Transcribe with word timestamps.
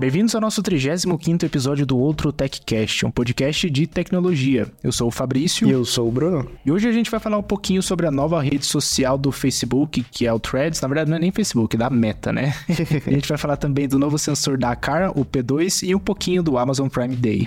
Bem-vindos 0.00 0.34
ao 0.34 0.40
nosso 0.40 0.62
35º 0.62 1.42
episódio 1.42 1.84
do 1.84 1.98
Outro 1.98 2.32
TechCast, 2.32 3.04
um 3.04 3.10
podcast 3.10 3.68
de 3.68 3.86
tecnologia. 3.86 4.66
Eu 4.82 4.92
sou 4.92 5.08
o 5.08 5.10
Fabrício. 5.10 5.68
E 5.68 5.70
eu 5.70 5.84
sou 5.84 6.08
o 6.08 6.10
Bruno. 6.10 6.50
E 6.64 6.72
hoje 6.72 6.88
a 6.88 6.92
gente 6.92 7.10
vai 7.10 7.20
falar 7.20 7.36
um 7.36 7.42
pouquinho 7.42 7.82
sobre 7.82 8.06
a 8.06 8.10
nova 8.10 8.40
rede 8.40 8.64
social 8.64 9.18
do 9.18 9.30
Facebook, 9.30 10.02
que 10.10 10.26
é 10.26 10.32
o 10.32 10.40
Threads. 10.40 10.80
Na 10.80 10.88
verdade, 10.88 11.10
não 11.10 11.18
é 11.18 11.20
nem 11.20 11.30
Facebook, 11.30 11.76
é 11.76 11.78
da 11.78 11.90
Meta, 11.90 12.32
né? 12.32 12.54
a 13.06 13.10
gente 13.10 13.28
vai 13.28 13.36
falar 13.36 13.58
também 13.58 13.86
do 13.86 13.98
novo 13.98 14.16
sensor 14.18 14.56
da 14.56 14.74
Cara, 14.74 15.10
o 15.10 15.22
P2, 15.22 15.86
e 15.86 15.94
um 15.94 16.00
pouquinho 16.00 16.42
do 16.42 16.56
Amazon 16.56 16.88
Prime 16.88 17.14
Day. 17.14 17.46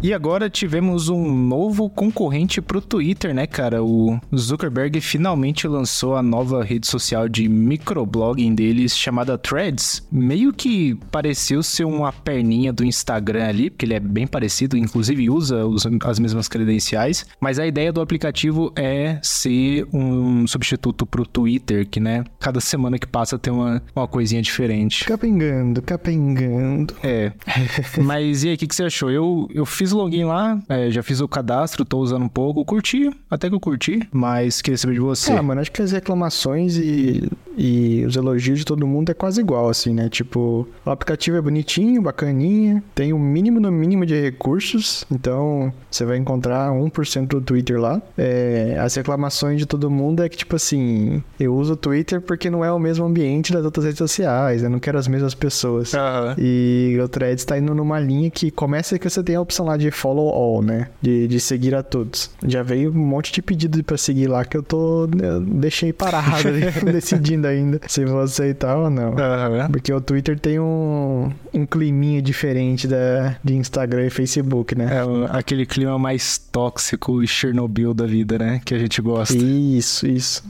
E 0.00 0.14
agora 0.14 0.48
tivemos 0.48 1.08
um 1.08 1.34
novo 1.34 1.90
concorrente 1.90 2.62
pro 2.62 2.80
Twitter, 2.80 3.34
né, 3.34 3.48
cara? 3.48 3.82
O 3.82 4.20
Zuckerberg 4.34 5.00
finalmente 5.00 5.66
lançou 5.66 6.14
a 6.14 6.22
nova 6.22 6.62
rede 6.62 6.86
social 6.86 7.28
de 7.28 7.48
microblogging 7.48 8.54
deles 8.54 8.96
chamada 8.96 9.36
Threads. 9.36 10.06
Meio 10.10 10.52
que 10.52 10.94
pareceu 11.10 11.64
ser 11.64 11.84
uma 11.84 12.12
perninha 12.12 12.72
do 12.72 12.84
Instagram 12.84 13.48
ali, 13.48 13.70
porque 13.70 13.86
ele 13.86 13.94
é 13.94 14.00
bem 14.00 14.26
parecido, 14.26 14.76
inclusive 14.76 15.28
usa 15.28 15.62
as 16.04 16.20
mesmas 16.20 16.46
credenciais. 16.46 17.26
Mas 17.40 17.58
a 17.58 17.66
ideia 17.66 17.92
do 17.92 18.00
aplicativo 18.00 18.72
é 18.76 19.18
ser 19.20 19.84
um 19.92 20.46
substituto 20.46 21.04
pro 21.04 21.26
Twitter, 21.26 21.88
que, 21.88 21.98
né, 21.98 22.22
cada 22.38 22.60
semana 22.60 23.00
que 23.00 23.06
passa 23.06 23.36
tem 23.36 23.52
uma, 23.52 23.82
uma 23.96 24.06
coisinha 24.06 24.40
diferente. 24.40 25.04
Capengando, 25.04 25.82
capengando. 25.82 26.94
É. 27.02 27.32
Mas 28.00 28.44
e 28.44 28.50
aí, 28.50 28.54
o 28.54 28.58
que, 28.58 28.66
que 28.68 28.74
você 28.76 28.84
achou? 28.84 29.10
Eu, 29.10 29.48
eu 29.52 29.66
fiz 29.66 29.87
fiz 29.88 29.92
login 29.92 30.24
lá, 30.24 30.58
é, 30.68 30.90
já 30.90 31.02
fiz 31.02 31.20
o 31.20 31.28
cadastro, 31.28 31.84
tô 31.84 31.98
usando 31.98 32.24
um 32.24 32.28
pouco, 32.28 32.64
curti, 32.64 33.10
até 33.30 33.48
que 33.48 33.54
eu 33.54 33.60
curti, 33.60 34.06
mas 34.12 34.60
queria 34.60 34.76
saber 34.76 34.94
de 34.94 35.00
você. 35.00 35.32
Ah, 35.32 35.42
mano, 35.42 35.60
acho 35.60 35.72
que 35.72 35.80
as 35.80 35.92
reclamações 35.92 36.76
e, 36.76 37.28
e 37.56 38.04
os 38.06 38.16
elogios 38.16 38.58
de 38.58 38.64
todo 38.64 38.86
mundo 38.86 39.10
é 39.10 39.14
quase 39.14 39.40
igual, 39.40 39.68
assim, 39.68 39.94
né? 39.94 40.08
Tipo, 40.08 40.68
o 40.84 40.90
aplicativo 40.90 41.36
é 41.36 41.40
bonitinho, 41.40 42.02
bacaninha, 42.02 42.82
tem 42.94 43.12
o 43.12 43.18
mínimo 43.18 43.60
no 43.60 43.72
mínimo 43.72 44.04
de 44.04 44.20
recursos, 44.20 45.04
então 45.10 45.72
você 45.90 46.04
vai 46.04 46.18
encontrar 46.18 46.70
1% 46.70 47.26
do 47.26 47.40
Twitter 47.40 47.80
lá. 47.80 48.00
É, 48.16 48.76
as 48.80 48.94
reclamações 48.94 49.58
de 49.58 49.66
todo 49.66 49.90
mundo 49.90 50.22
é 50.22 50.28
que, 50.28 50.36
tipo 50.36 50.56
assim, 50.56 51.22
eu 51.40 51.54
uso 51.54 51.72
o 51.72 51.76
Twitter 51.76 52.20
porque 52.20 52.50
não 52.50 52.64
é 52.64 52.70
o 52.70 52.78
mesmo 52.78 53.06
ambiente 53.06 53.52
das 53.52 53.64
outras 53.64 53.86
redes 53.86 53.98
sociais, 53.98 54.62
eu 54.62 54.70
não 54.70 54.78
quero 54.78 54.98
as 54.98 55.08
mesmas 55.08 55.34
pessoas. 55.34 55.94
Uhum. 55.94 56.34
E 56.36 56.98
o 57.02 57.08
Threads 57.08 57.44
tá 57.44 57.58
indo 57.58 57.74
numa 57.74 57.98
linha 57.98 58.30
que 58.30 58.50
começa 58.50 58.98
que 58.98 59.08
você 59.08 59.22
tem 59.22 59.36
a 59.36 59.40
opção 59.40 59.66
lá 59.66 59.76
de 59.78 59.90
follow 59.90 60.28
all, 60.28 60.62
né? 60.62 60.88
De, 61.00 61.26
de 61.28 61.40
seguir 61.40 61.74
a 61.74 61.82
todos. 61.82 62.30
Já 62.46 62.62
veio 62.62 62.90
um 62.90 63.06
monte 63.06 63.32
de 63.32 63.40
pedido 63.40 63.82
para 63.82 63.96
seguir 63.96 64.26
lá 64.26 64.44
que 64.44 64.56
eu 64.56 64.62
tô. 64.62 65.08
Eu 65.20 65.40
deixei 65.40 65.92
parado 65.92 66.48
decidindo 66.92 67.46
ainda 67.46 67.80
se 67.86 68.04
vou 68.04 68.20
aceitar 68.20 68.76
ou 68.76 68.90
não. 68.90 69.10
Uhum. 69.10 69.70
Porque 69.70 69.92
o 69.92 70.00
Twitter 70.00 70.38
tem 70.38 70.58
um, 70.58 71.30
um 71.52 71.66
climinha 71.66 72.20
diferente 72.20 72.86
da, 72.86 73.36
de 73.42 73.54
Instagram 73.54 74.06
e 74.06 74.10
Facebook, 74.10 74.74
né? 74.74 74.88
É 74.92 75.38
aquele 75.38 75.64
clima 75.64 75.98
mais 75.98 76.38
tóxico 76.38 77.22
e 77.22 77.28
Chernobyl 77.28 77.94
da 77.94 78.06
vida, 78.06 78.38
né? 78.38 78.60
Que 78.64 78.74
a 78.74 78.78
gente 78.78 79.00
gosta. 79.00 79.36
Isso, 79.36 80.06
isso. 80.06 80.44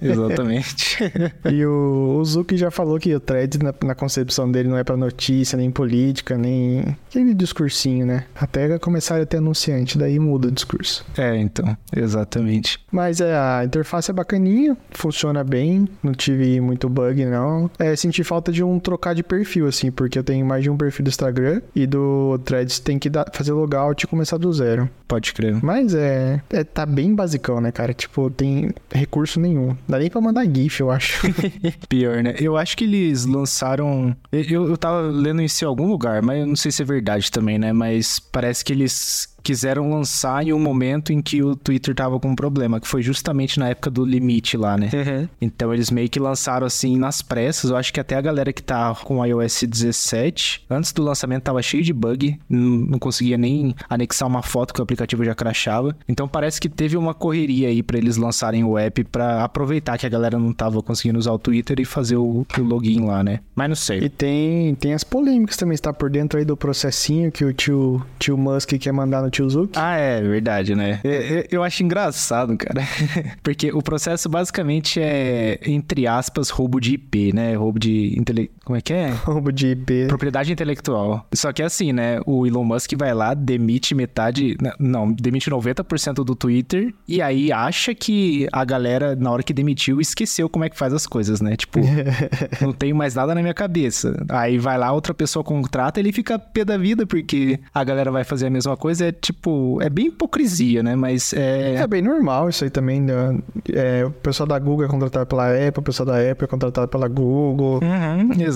Exatamente. 0.00 0.98
e 1.50 1.64
o, 1.64 2.18
o 2.18 2.24
Zuki 2.24 2.56
já 2.56 2.70
falou 2.70 2.98
que 2.98 3.14
o 3.14 3.20
thread, 3.20 3.58
na, 3.62 3.74
na 3.84 3.94
concepção 3.94 4.50
dele, 4.50 4.68
não 4.68 4.76
é 4.76 4.84
para 4.84 4.96
notícia, 4.96 5.56
nem 5.56 5.70
política, 5.70 6.36
nem 6.36 6.96
aquele 7.08 7.34
discursinho, 7.34 8.06
né? 8.06 8.24
Até 8.34 8.73
começar 8.78 9.20
a 9.20 9.26
ter 9.26 9.38
anunciante, 9.38 9.98
daí 9.98 10.18
muda 10.18 10.48
o 10.48 10.52
discurso. 10.52 11.04
É, 11.16 11.36
então, 11.36 11.76
exatamente. 11.94 12.78
Mas 12.90 13.20
é, 13.20 13.36
a 13.36 13.62
interface 13.64 14.10
é 14.10 14.14
bacaninha, 14.14 14.76
funciona 14.90 15.42
bem, 15.42 15.88
não 16.02 16.12
tive 16.12 16.60
muito 16.60 16.88
bug, 16.88 17.24
não. 17.24 17.70
É, 17.78 17.94
senti 17.96 18.22
falta 18.24 18.52
de 18.52 18.62
um 18.62 18.78
trocar 18.78 19.14
de 19.14 19.22
perfil, 19.22 19.66
assim, 19.66 19.90
porque 19.90 20.18
eu 20.18 20.24
tenho 20.24 20.44
mais 20.44 20.62
de 20.62 20.70
um 20.70 20.76
perfil 20.76 21.04
do 21.04 21.08
Instagram 21.08 21.60
e 21.74 21.86
do 21.86 22.38
Threads 22.44 22.78
tem 22.78 22.98
que 22.98 23.10
dar, 23.10 23.26
fazer 23.32 23.52
logout 23.52 24.04
e 24.04 24.06
começar 24.06 24.38
do 24.38 24.52
zero. 24.52 24.88
Pode 25.06 25.32
crer. 25.32 25.62
Mas 25.62 25.94
é, 25.94 26.42
é, 26.50 26.64
tá 26.64 26.86
bem 26.86 27.14
basicão, 27.14 27.60
né, 27.60 27.70
cara? 27.70 27.92
Tipo, 27.92 28.30
tem 28.30 28.70
recurso 28.90 29.38
nenhum. 29.38 29.76
Dá 29.88 29.98
nem 29.98 30.10
pra 30.10 30.20
mandar 30.20 30.44
GIF, 30.46 30.80
eu 30.80 30.90
acho. 30.90 31.26
Pior, 31.88 32.22
né? 32.22 32.34
Eu 32.40 32.56
acho 32.56 32.76
que 32.76 32.84
eles 32.84 33.24
lançaram. 33.24 34.16
Eu, 34.32 34.68
eu 34.68 34.76
tava 34.76 35.02
lendo 35.02 35.42
isso 35.42 35.64
em 35.64 35.68
algum 35.68 35.86
lugar, 35.86 36.22
mas 36.22 36.40
eu 36.40 36.46
não 36.46 36.56
sei 36.56 36.72
se 36.72 36.82
é 36.82 36.84
verdade 36.84 37.30
também, 37.30 37.58
né? 37.58 37.72
Mas 37.72 38.18
parece 38.18 38.63
que 38.64 38.72
eles 38.72 39.33
quiseram 39.44 39.90
lançar 39.90 40.42
em 40.42 40.52
um 40.54 40.58
momento 40.58 41.12
em 41.12 41.20
que 41.20 41.42
o 41.42 41.54
Twitter 41.54 41.94
tava 41.94 42.18
com 42.18 42.30
um 42.30 42.34
problema, 42.34 42.80
que 42.80 42.88
foi 42.88 43.02
justamente 43.02 43.58
na 43.58 43.68
época 43.68 43.90
do 43.90 44.04
limite 44.04 44.56
lá, 44.56 44.76
né? 44.78 44.88
Uhum. 44.92 45.28
Então 45.40 45.72
eles 45.72 45.90
meio 45.90 46.08
que 46.08 46.18
lançaram 46.18 46.66
assim 46.66 46.96
nas 46.96 47.20
pressas. 47.20 47.70
Eu 47.70 47.76
acho 47.76 47.92
que 47.92 48.00
até 48.00 48.16
a 48.16 48.20
galera 48.22 48.52
que 48.52 48.62
tá 48.62 48.94
com 48.94 49.18
o 49.18 49.24
iOS 49.24 49.64
17, 49.68 50.64
antes 50.70 50.92
do 50.92 51.02
lançamento 51.02 51.42
tava 51.42 51.60
cheio 51.60 51.82
de 51.82 51.92
bug, 51.92 52.38
não 52.48 52.98
conseguia 52.98 53.36
nem 53.36 53.74
anexar 53.88 54.26
uma 54.26 54.42
foto 54.42 54.72
que 54.72 54.80
o 54.80 54.82
aplicativo 54.82 55.22
já 55.24 55.34
crashava. 55.34 55.94
Então 56.08 56.26
parece 56.26 56.58
que 56.58 56.68
teve 56.68 56.96
uma 56.96 57.12
correria 57.12 57.68
aí 57.68 57.82
para 57.82 57.98
eles 57.98 58.16
lançarem 58.16 58.64
o 58.64 58.78
app 58.78 59.04
para 59.04 59.44
aproveitar 59.44 59.98
que 59.98 60.06
a 60.06 60.08
galera 60.08 60.38
não 60.38 60.54
tava 60.54 60.82
conseguindo 60.82 61.18
usar 61.18 61.32
o 61.32 61.38
Twitter 61.38 61.78
e 61.80 61.84
fazer 61.84 62.16
o, 62.16 62.46
o 62.58 62.62
login 62.62 63.04
lá, 63.04 63.22
né? 63.22 63.40
Mas 63.54 63.68
não 63.68 63.76
sei. 63.76 63.98
E 63.98 64.08
tem, 64.08 64.74
tem 64.76 64.94
as 64.94 65.04
polêmicas 65.04 65.58
também, 65.58 65.74
está 65.74 65.92
por 65.92 66.08
dentro 66.08 66.38
aí 66.38 66.46
do 66.46 66.56
processinho 66.56 67.30
que 67.30 67.44
o 67.44 67.52
tio, 67.52 68.02
tio 68.18 68.38
Musk 68.38 68.72
quer 68.78 68.92
mandar 68.92 69.20
no 69.20 69.33
Ah, 69.74 69.96
é 69.96 70.20
verdade, 70.20 70.74
né? 70.74 71.00
Eu, 71.02 71.44
eu 71.50 71.62
acho 71.62 71.82
engraçado, 71.82 72.56
cara. 72.56 72.82
Porque 73.42 73.72
o 73.72 73.82
processo 73.82 74.28
basicamente 74.28 75.00
é, 75.00 75.58
entre 75.64 76.06
aspas, 76.06 76.50
roubo 76.50 76.80
de 76.80 76.94
IP, 76.94 77.32
né? 77.32 77.54
Roubo 77.54 77.78
de. 77.78 78.18
Intele... 78.18 78.50
Como 78.64 78.76
é 78.76 78.80
que 78.80 78.92
é? 78.92 79.10
Roubo 79.24 79.52
de 79.52 79.68
IP. 79.68 80.06
Propriedade 80.08 80.52
intelectual. 80.52 81.26
Só 81.34 81.52
que 81.52 81.62
assim, 81.62 81.92
né? 81.92 82.20
O 82.26 82.46
Elon 82.46 82.64
Musk 82.64 82.92
vai 82.96 83.12
lá, 83.12 83.34
demite 83.34 83.94
metade. 83.94 84.56
Não, 84.78 85.12
demite 85.12 85.50
90% 85.50 86.24
do 86.24 86.34
Twitter 86.34 86.94
e 87.06 87.20
aí 87.20 87.52
acha 87.52 87.94
que 87.94 88.48
a 88.52 88.64
galera, 88.64 89.14
na 89.14 89.30
hora 89.30 89.42
que 89.42 89.52
demitiu, 89.52 90.00
esqueceu 90.00 90.48
como 90.48 90.64
é 90.64 90.70
que 90.70 90.76
faz 90.76 90.92
as 90.92 91.06
coisas, 91.06 91.40
né? 91.40 91.56
Tipo, 91.56 91.80
não 92.60 92.72
tenho 92.72 92.96
mais 92.96 93.14
nada 93.14 93.34
na 93.34 93.42
minha 93.42 93.54
cabeça. 93.54 94.24
Aí 94.28 94.58
vai 94.58 94.78
lá, 94.78 94.92
outra 94.92 95.12
pessoa 95.12 95.44
contrata, 95.44 96.00
ele 96.00 96.12
fica 96.12 96.38
pé 96.38 96.64
da 96.64 96.78
vida 96.78 97.06
porque 97.06 97.60
a 97.72 97.84
galera 97.84 98.10
vai 98.10 98.24
fazer 98.24 98.46
a 98.46 98.50
mesma 98.50 98.76
coisa. 98.76 99.06
É 99.06 99.12
tipo, 99.12 99.78
é 99.82 99.90
bem 99.90 100.06
hipocrisia, 100.06 100.82
né? 100.82 100.96
Mas 100.96 101.32
é. 101.32 101.74
É 101.74 101.86
bem 101.86 102.02
normal 102.02 102.48
isso 102.48 102.64
aí 102.64 102.70
também. 102.70 103.00
Né? 103.00 103.38
É, 103.72 104.04
o 104.04 104.10
pessoal 104.10 104.46
da 104.46 104.58
Google 104.58 104.86
é 104.86 104.88
contratado 104.88 105.26
pela 105.26 105.48
Apple, 105.50 105.80
o 105.80 105.82
pessoal 105.82 106.06
da 106.06 106.30
Apple 106.30 106.44
é 106.44 106.46
contratado 106.46 106.88
pela 106.88 107.08
Google. 107.08 107.80
Uhum, 107.82 108.30
exatamente. 108.40 108.53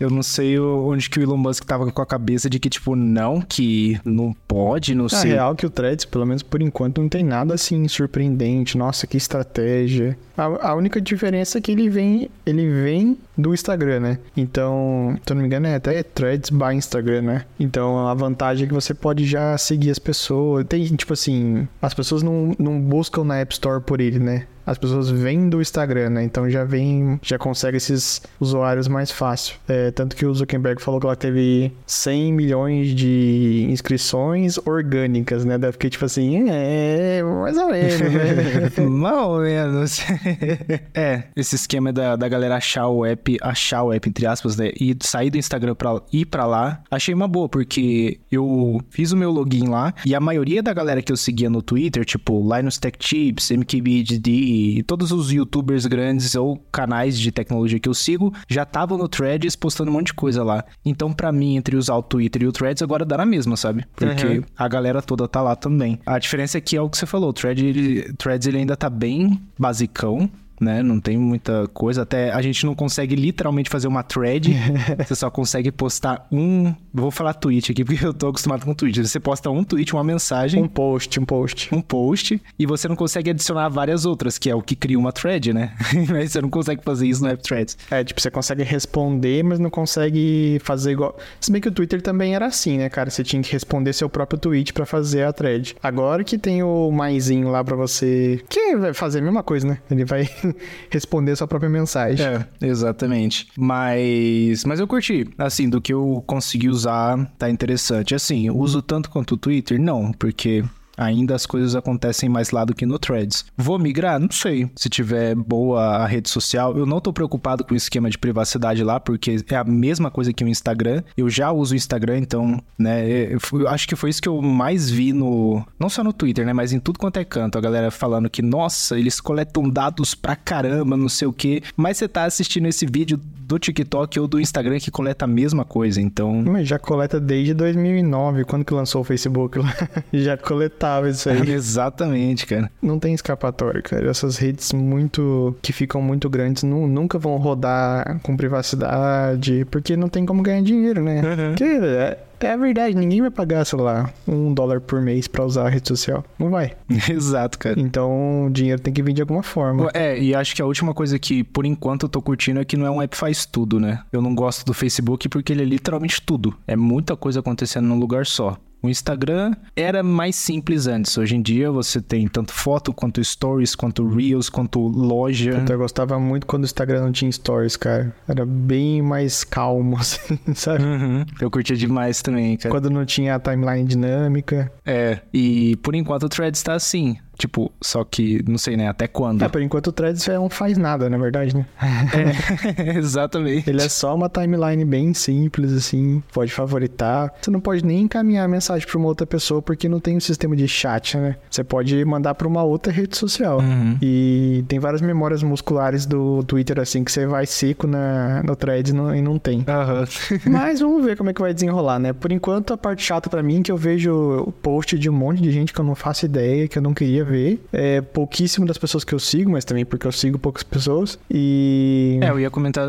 Eu 0.00 0.10
não 0.10 0.22
sei 0.22 0.58
onde 0.58 1.08
que 1.10 1.18
o 1.18 1.22
Elon 1.22 1.36
Musk 1.36 1.64
tava 1.64 1.90
com 1.90 2.02
a 2.02 2.06
cabeça 2.06 2.48
de 2.48 2.58
que, 2.58 2.68
tipo, 2.68 2.94
não, 2.94 3.40
que 3.40 3.98
não 4.04 4.34
pode, 4.46 4.94
não 4.94 5.04
Na 5.04 5.08
sei. 5.10 5.32
real 5.32 5.54
que 5.54 5.66
o 5.66 5.70
Threads, 5.70 6.04
pelo 6.04 6.26
menos 6.26 6.42
por 6.42 6.62
enquanto, 6.62 7.00
não 7.00 7.08
tem 7.08 7.24
nada 7.24 7.54
assim 7.54 7.86
surpreendente. 7.88 8.78
Nossa, 8.78 9.06
que 9.06 9.16
estratégia. 9.16 10.16
A, 10.36 10.70
a 10.70 10.74
única 10.74 11.00
diferença 11.00 11.58
é 11.58 11.60
que 11.60 11.72
ele 11.72 11.88
vem, 11.88 12.28
ele 12.44 12.68
vem 12.68 13.16
do 13.36 13.54
Instagram, 13.54 14.00
né? 14.00 14.18
Então, 14.36 15.18
se 15.24 15.32
eu 15.32 15.34
não 15.34 15.42
me 15.42 15.46
engano, 15.46 15.66
é 15.66 15.74
até 15.76 16.02
Threads 16.02 16.50
by 16.50 16.74
Instagram, 16.74 17.22
né? 17.22 17.44
Então, 17.58 18.06
a 18.06 18.14
vantagem 18.14 18.64
é 18.64 18.68
que 18.68 18.74
você 18.74 18.92
pode 18.94 19.24
já 19.26 19.56
seguir 19.56 19.90
as 19.90 19.98
pessoas. 19.98 20.64
Tem, 20.66 20.84
tipo 20.94 21.12
assim, 21.12 21.66
as 21.80 21.94
pessoas 21.94 22.22
não, 22.22 22.54
não 22.58 22.80
buscam 22.80 23.24
na 23.24 23.38
App 23.38 23.52
Store 23.52 23.82
por 23.82 24.00
ele, 24.00 24.18
né? 24.18 24.46
As 24.66 24.76
pessoas 24.76 25.08
vêm 25.08 25.48
do 25.48 25.60
Instagram, 25.60 26.10
né? 26.10 26.24
Então 26.24 26.50
já 26.50 26.64
vem, 26.64 27.20
já 27.22 27.38
consegue 27.38 27.76
esses 27.76 28.20
usuários 28.40 28.88
mais 28.88 29.10
fácil. 29.10 29.56
É, 29.68 29.90
tanto 29.92 30.16
que 30.16 30.26
o 30.26 30.34
Zuckerberg 30.34 30.82
falou 30.82 31.00
que 31.00 31.06
ela 31.06 31.16
teve 31.16 31.72
100 31.86 32.32
milhões 32.32 32.88
de 32.94 33.66
inscrições 33.70 34.58
orgânicas, 34.66 35.44
né? 35.44 35.56
Daí 35.56 35.70
fiquei 35.72 35.88
tipo 35.88 36.04
assim, 36.04 36.50
é, 36.50 37.22
mais 37.22 37.56
ou 37.56 37.70
menos, 37.70 38.00
né? 38.00 38.86
Mais 38.96 39.16
ou 39.16 39.40
menos. 39.40 40.00
é, 40.94 41.24
esse 41.36 41.54
esquema 41.54 41.92
da, 41.92 42.16
da 42.16 42.28
galera 42.28 42.56
achar 42.56 42.88
o 42.88 43.04
app, 43.04 43.36
achar 43.40 43.82
o 43.84 43.92
app, 43.92 44.08
entre 44.08 44.26
aspas, 44.26 44.56
né? 44.56 44.70
E 44.80 44.96
sair 45.00 45.30
do 45.30 45.38
Instagram 45.38 45.74
pra 45.74 46.00
ir 46.12 46.26
pra 46.26 46.46
lá, 46.46 46.82
achei 46.90 47.14
uma 47.14 47.28
boa, 47.28 47.48
porque 47.48 48.18
eu 48.30 48.80
fiz 48.90 49.12
o 49.12 49.16
meu 49.16 49.30
login 49.30 49.68
lá 49.68 49.94
e 50.04 50.14
a 50.14 50.20
maioria 50.20 50.62
da 50.62 50.72
galera 50.72 51.02
que 51.02 51.12
eu 51.12 51.16
seguia 51.16 51.48
no 51.48 51.62
Twitter, 51.62 52.04
tipo 52.04 52.42
Linus 52.54 52.78
Tech 52.78 52.98
Tips, 52.98 53.50
MKBHD, 53.50 54.55
e 54.78 54.82
todos 54.82 55.12
os 55.12 55.30
youtubers 55.30 55.86
grandes 55.86 56.34
ou 56.34 56.56
canais 56.72 57.18
de 57.18 57.30
tecnologia 57.30 57.78
que 57.78 57.88
eu 57.88 57.94
sigo 57.94 58.32
já 58.48 58.62
estavam 58.62 58.96
no 58.98 59.08
Threads 59.08 59.54
postando 59.56 59.90
um 59.90 59.94
monte 59.94 60.06
de 60.08 60.14
coisa 60.14 60.42
lá. 60.42 60.64
Então, 60.84 61.12
para 61.12 61.30
mim, 61.32 61.56
entre 61.56 61.76
usar 61.76 61.94
o 61.96 62.02
Twitter 62.02 62.42
e 62.42 62.46
o 62.46 62.52
Threads, 62.52 62.82
agora 62.82 63.04
dá 63.04 63.16
na 63.18 63.26
mesma, 63.26 63.56
sabe? 63.56 63.84
Porque 63.94 64.26
Uhum. 64.26 64.44
a 64.56 64.68
galera 64.68 65.02
toda 65.02 65.28
tá 65.28 65.40
lá 65.42 65.54
também. 65.56 65.98
A 66.06 66.18
diferença 66.18 66.58
é 66.58 66.60
que 66.60 66.76
é 66.76 66.80
o 66.80 66.88
que 66.88 66.96
você 66.96 67.06
falou, 67.06 67.30
o 67.30 67.32
Thread, 67.32 67.64
ele, 67.64 68.12
Threads 68.14 68.46
ele 68.46 68.58
ainda 68.58 68.76
tá 68.76 68.88
bem 68.90 69.40
basicão. 69.58 70.28
Né? 70.60 70.82
Não 70.82 71.00
tem 71.00 71.16
muita 71.16 71.66
coisa. 71.68 72.02
Até 72.02 72.32
a 72.32 72.40
gente 72.42 72.64
não 72.64 72.74
consegue 72.74 73.14
literalmente 73.14 73.70
fazer 73.70 73.88
uma 73.88 74.02
thread. 74.02 74.54
você 74.98 75.14
só 75.14 75.30
consegue 75.30 75.70
postar 75.70 76.26
um. 76.30 76.74
Vou 76.92 77.10
falar 77.10 77.34
tweet 77.34 77.72
aqui, 77.72 77.84
porque 77.84 78.04
eu 78.04 78.14
tô 78.14 78.28
acostumado 78.28 78.64
com 78.64 78.74
Twitter. 78.74 79.06
Você 79.06 79.20
posta 79.20 79.50
um 79.50 79.62
tweet, 79.62 79.92
uma 79.92 80.04
mensagem. 80.04 80.62
Um 80.62 80.68
post, 80.68 81.20
um 81.20 81.24
post. 81.24 81.74
Um 81.74 81.80
post. 81.80 82.40
E 82.58 82.66
você 82.66 82.88
não 82.88 82.96
consegue 82.96 83.30
adicionar 83.30 83.68
várias 83.68 84.04
outras, 84.04 84.38
que 84.38 84.50
é 84.50 84.54
o 84.54 84.62
que 84.62 84.74
cria 84.74 84.98
uma 84.98 85.12
thread, 85.12 85.52
né? 85.52 85.74
Mas 86.10 86.32
você 86.32 86.40
não 86.40 86.50
consegue 86.50 86.82
fazer 86.82 87.06
isso 87.06 87.22
no 87.22 87.30
AppThreads. 87.30 87.76
É, 87.90 88.02
tipo, 88.02 88.20
você 88.20 88.30
consegue 88.30 88.62
responder, 88.62 89.42
mas 89.42 89.58
não 89.58 89.70
consegue 89.70 90.58
fazer 90.62 90.92
igual. 90.92 91.16
Se 91.40 91.50
bem 91.50 91.60
que 91.60 91.68
o 91.68 91.72
Twitter 91.72 92.02
também 92.02 92.34
era 92.34 92.46
assim, 92.46 92.78
né, 92.78 92.88
cara? 92.88 93.10
Você 93.10 93.22
tinha 93.22 93.42
que 93.42 93.52
responder 93.52 93.92
seu 93.92 94.08
próprio 94.08 94.38
tweet 94.38 94.72
para 94.72 94.86
fazer 94.86 95.22
a 95.22 95.32
thread. 95.32 95.76
Agora 95.82 96.24
que 96.24 96.38
tem 96.38 96.62
o 96.62 96.90
maisinho 96.90 97.48
lá 97.48 97.62
para 97.62 97.76
você. 97.76 98.42
Que 98.48 98.76
vai 98.76 98.94
fazer 98.94 99.20
a 99.20 99.22
mesma 99.22 99.42
coisa, 99.42 99.66
né? 99.66 99.78
Ele 99.90 100.04
vai 100.04 100.28
responder 100.90 101.36
sua 101.36 101.46
própria 101.46 101.70
mensagem. 101.70 102.24
É, 102.24 102.46
exatamente. 102.60 103.48
Mas. 103.56 104.64
Mas 104.64 104.80
eu 104.80 104.86
curti. 104.86 105.28
Assim, 105.38 105.68
do 105.68 105.80
que 105.80 105.92
eu 105.92 106.22
consegui 106.26 106.68
usar, 106.68 107.24
tá 107.38 107.48
interessante. 107.50 108.14
Assim, 108.14 108.50
uso 108.50 108.82
tanto 108.82 109.10
quanto 109.10 109.32
o 109.32 109.36
Twitter? 109.36 109.80
Não, 109.80 110.12
porque 110.12 110.64
Ainda 110.96 111.34
as 111.34 111.46
coisas 111.46 111.76
acontecem 111.76 112.28
mais 112.28 112.50
lá 112.50 112.64
do 112.64 112.74
que 112.74 112.86
no 112.86 112.98
Threads. 112.98 113.44
Vou 113.56 113.78
migrar? 113.78 114.18
Não 114.18 114.30
sei. 114.30 114.70
Se 114.76 114.88
tiver 114.88 115.34
boa 115.34 115.96
a 115.98 116.06
rede 116.06 116.28
social, 116.28 116.76
eu 116.76 116.86
não 116.86 117.00
tô 117.00 117.12
preocupado 117.12 117.64
com 117.64 117.74
o 117.74 117.76
esquema 117.76 118.08
de 118.08 118.18
privacidade 118.18 118.82
lá, 118.82 118.98
porque 118.98 119.36
é 119.50 119.56
a 119.56 119.64
mesma 119.64 120.10
coisa 120.10 120.32
que 120.32 120.42
o 120.42 120.48
Instagram. 120.48 121.02
Eu 121.16 121.28
já 121.28 121.52
uso 121.52 121.74
o 121.74 121.76
Instagram, 121.76 122.18
então, 122.18 122.62
né, 122.78 123.06
eu, 123.32 123.38
eu 123.60 123.68
acho 123.68 123.86
que 123.86 123.96
foi 123.96 124.10
isso 124.10 124.22
que 124.22 124.28
eu 124.28 124.40
mais 124.40 124.88
vi 124.90 125.12
no, 125.12 125.64
não 125.78 125.88
só 125.88 126.02
no 126.02 126.12
Twitter, 126.12 126.46
né, 126.46 126.52
mas 126.52 126.72
em 126.72 126.80
tudo 126.80 126.98
quanto 126.98 127.18
é 127.18 127.24
canto, 127.24 127.58
a 127.58 127.60
galera 127.60 127.90
falando 127.90 128.30
que, 128.30 128.42
nossa, 128.42 128.98
eles 128.98 129.20
coletam 129.20 129.68
dados 129.68 130.14
pra 130.14 130.36
caramba, 130.36 130.96
não 130.96 131.08
sei 131.08 131.28
o 131.28 131.32
quê. 131.32 131.62
Mas 131.76 131.98
você 131.98 132.08
tá 132.08 132.24
assistindo 132.24 132.66
esse 132.66 132.86
vídeo 132.86 133.20
do 133.46 133.58
TikTok 133.58 134.18
ou 134.18 134.26
do 134.26 134.40
Instagram 134.40 134.78
que 134.78 134.90
coleta 134.90 135.24
a 135.24 135.28
mesma 135.28 135.64
coisa, 135.64 136.00
então... 136.00 136.42
Mas 136.46 136.66
já 136.66 136.78
coleta 136.78 137.20
desde 137.20 137.54
2009, 137.54 138.44
quando 138.44 138.64
que 138.64 138.74
lançou 138.74 139.02
o 139.02 139.04
Facebook 139.04 139.58
lá. 139.58 139.72
já 140.12 140.36
coletava 140.36 140.85
isso 141.08 141.28
aí. 141.28 141.50
Exatamente, 141.50 142.46
cara. 142.46 142.70
Não 142.80 142.98
tem 142.98 143.14
escapatória, 143.14 143.82
cara. 143.82 144.08
Essas 144.10 144.36
redes 144.36 144.72
muito... 144.72 145.56
que 145.62 145.72
ficam 145.72 146.00
muito 146.00 146.28
grandes 146.28 146.62
não, 146.62 146.86
nunca 146.86 147.18
vão 147.18 147.36
rodar 147.36 148.20
com 148.22 148.36
privacidade, 148.36 149.66
porque 149.70 149.96
não 149.96 150.08
tem 150.08 150.24
como 150.26 150.42
ganhar 150.42 150.62
dinheiro, 150.62 151.02
né? 151.02 151.20
Uhum. 151.22 151.48
Porque 151.50 151.64
é, 151.64 152.18
é 152.40 152.56
verdade, 152.56 152.94
ninguém 152.94 153.20
vai 153.20 153.30
pagar, 153.30 153.64
sei 153.64 153.78
lá, 153.78 154.10
um 154.26 154.52
dólar 154.52 154.80
por 154.80 155.00
mês 155.00 155.26
pra 155.26 155.44
usar 155.44 155.66
a 155.66 155.68
rede 155.68 155.88
social. 155.88 156.24
Não 156.38 156.50
vai. 156.50 156.72
Exato, 157.08 157.58
cara. 157.58 157.80
Então, 157.80 158.46
o 158.46 158.50
dinheiro 158.50 158.80
tem 158.80 158.92
que 158.92 159.02
vir 159.02 159.12
de 159.12 159.22
alguma 159.22 159.42
forma. 159.42 159.90
É, 159.94 160.18
e 160.18 160.34
acho 160.34 160.54
que 160.54 160.60
a 160.60 160.66
última 160.66 160.92
coisa 160.92 161.18
que, 161.18 161.42
por 161.42 161.64
enquanto, 161.64 162.04
eu 162.04 162.08
tô 162.08 162.20
curtindo 162.20 162.60
é 162.60 162.64
que 162.64 162.76
não 162.76 162.86
é 162.86 162.90
um 162.90 163.00
app 163.00 163.16
faz 163.16 163.46
tudo, 163.46 163.80
né? 163.80 164.00
Eu 164.12 164.20
não 164.20 164.34
gosto 164.34 164.64
do 164.64 164.74
Facebook 164.74 165.28
porque 165.28 165.52
ele 165.52 165.62
é 165.62 165.66
literalmente 165.66 166.20
tudo. 166.20 166.54
É 166.66 166.76
muita 166.76 167.16
coisa 167.16 167.40
acontecendo 167.40 167.86
num 167.86 167.98
lugar 167.98 168.26
só. 168.26 168.58
O 168.82 168.88
Instagram 168.88 169.52
era 169.74 170.02
mais 170.02 170.36
simples 170.36 170.86
antes. 170.86 171.16
Hoje 171.16 171.34
em 171.36 171.42
dia 171.42 171.70
você 171.70 172.00
tem 172.00 172.28
tanto 172.28 172.52
foto, 172.52 172.92
quanto 172.92 173.22
stories, 173.22 173.74
quanto 173.74 174.06
reels, 174.08 174.48
quanto 174.48 174.80
loja. 174.80 175.64
Eu 175.68 175.78
gostava 175.78 176.18
muito 176.18 176.46
quando 176.46 176.62
o 176.62 176.66
Instagram 176.66 177.02
não 177.02 177.12
tinha 177.12 177.30
stories, 177.30 177.76
cara. 177.76 178.14
Era 178.28 178.44
bem 178.46 179.02
mais 179.02 179.44
calmo, 179.44 179.96
assim, 179.98 180.38
sabe? 180.54 180.84
Uhum. 180.84 181.24
Eu 181.40 181.50
curtia 181.50 181.76
demais 181.76 182.22
também, 182.22 182.56
cara. 182.56 182.70
Quando 182.70 182.90
não 182.90 183.04
tinha 183.04 183.34
a 183.34 183.40
timeline 183.40 183.84
dinâmica. 183.84 184.70
É, 184.84 185.20
e 185.32 185.76
por 185.76 185.94
enquanto 185.94 186.24
o 186.24 186.28
Threads 186.28 186.62
tá 186.62 186.74
assim. 186.74 187.16
Tipo, 187.36 187.70
só 187.82 188.02
que 188.04 188.42
não 188.48 188.58
sei, 188.58 188.76
né? 188.76 188.88
Até 188.88 189.06
quando? 189.06 189.42
É, 189.42 189.48
por 189.48 189.60
enquanto 189.60 189.88
o 189.88 189.92
Threads 189.92 190.26
não 190.26 190.48
faz 190.48 190.78
nada, 190.78 191.10
na 191.10 191.18
verdade, 191.18 191.54
né? 191.54 191.66
É, 191.82 192.96
exatamente. 192.98 193.68
Ele 193.68 193.82
é 193.82 193.88
só 193.88 194.14
uma 194.14 194.28
timeline 194.28 194.84
bem 194.84 195.12
simples, 195.12 195.72
assim. 195.72 196.22
Pode 196.32 196.52
favoritar. 196.52 197.32
Você 197.40 197.50
não 197.50 197.60
pode 197.60 197.84
nem 197.84 198.02
encaminhar 198.02 198.44
a 198.44 198.48
mensagem 198.48 198.86
pra 198.86 198.98
uma 198.98 199.08
outra 199.08 199.26
pessoa 199.26 199.60
porque 199.60 199.88
não 199.88 200.00
tem 200.00 200.16
um 200.16 200.20
sistema 200.20 200.56
de 200.56 200.66
chat, 200.66 201.16
né? 201.16 201.36
Você 201.50 201.62
pode 201.62 202.04
mandar 202.04 202.34
pra 202.34 202.48
uma 202.48 202.62
outra 202.62 202.92
rede 202.92 203.16
social. 203.16 203.58
Uhum. 203.60 203.98
E 204.00 204.64
tem 204.68 204.78
várias 204.78 205.00
memórias 205.00 205.42
musculares 205.42 206.06
do 206.06 206.42
Twitter, 206.44 206.80
assim, 206.80 207.04
que 207.04 207.12
você 207.12 207.26
vai 207.26 207.46
seco 207.46 207.86
na, 207.86 208.42
no 208.42 208.56
Threads 208.56 208.92
e 208.92 208.94
não, 208.94 209.14
e 209.14 209.20
não 209.20 209.38
tem. 209.38 209.64
Aham. 209.68 210.04
Mas 210.50 210.80
vamos 210.80 211.04
ver 211.04 211.16
como 211.16 211.30
é 211.30 211.34
que 211.34 211.40
vai 211.40 211.52
desenrolar, 211.52 211.98
né? 211.98 212.12
Por 212.12 212.32
enquanto, 212.32 212.72
a 212.72 212.78
parte 212.78 213.02
chata 213.02 213.28
pra 213.28 213.42
mim 213.42 213.60
é 213.60 213.62
que 213.62 213.72
eu 213.72 213.76
vejo 213.76 214.12
o 214.46 214.52
post 214.52 214.98
de 214.98 215.10
um 215.10 215.12
monte 215.12 215.42
de 215.42 215.50
gente 215.50 215.72
que 215.72 215.80
eu 215.80 215.84
não 215.84 215.94
faço 215.94 216.24
ideia, 216.24 216.68
que 216.68 216.78
eu 216.78 216.82
não 216.82 216.94
queria 216.94 217.25
ver. 217.26 217.60
É 217.72 218.00
pouquíssimo 218.00 218.66
das 218.66 218.78
pessoas 218.78 219.04
que 219.04 219.14
eu 219.14 219.18
sigo, 219.18 219.50
mas 219.50 219.64
também 219.64 219.84
porque 219.84 220.06
eu 220.06 220.12
sigo 220.12 220.38
poucas 220.38 220.62
pessoas. 220.62 221.18
E. 221.30 222.18
É, 222.22 222.30
eu 222.30 222.40
ia 222.40 222.50
comentar. 222.50 222.86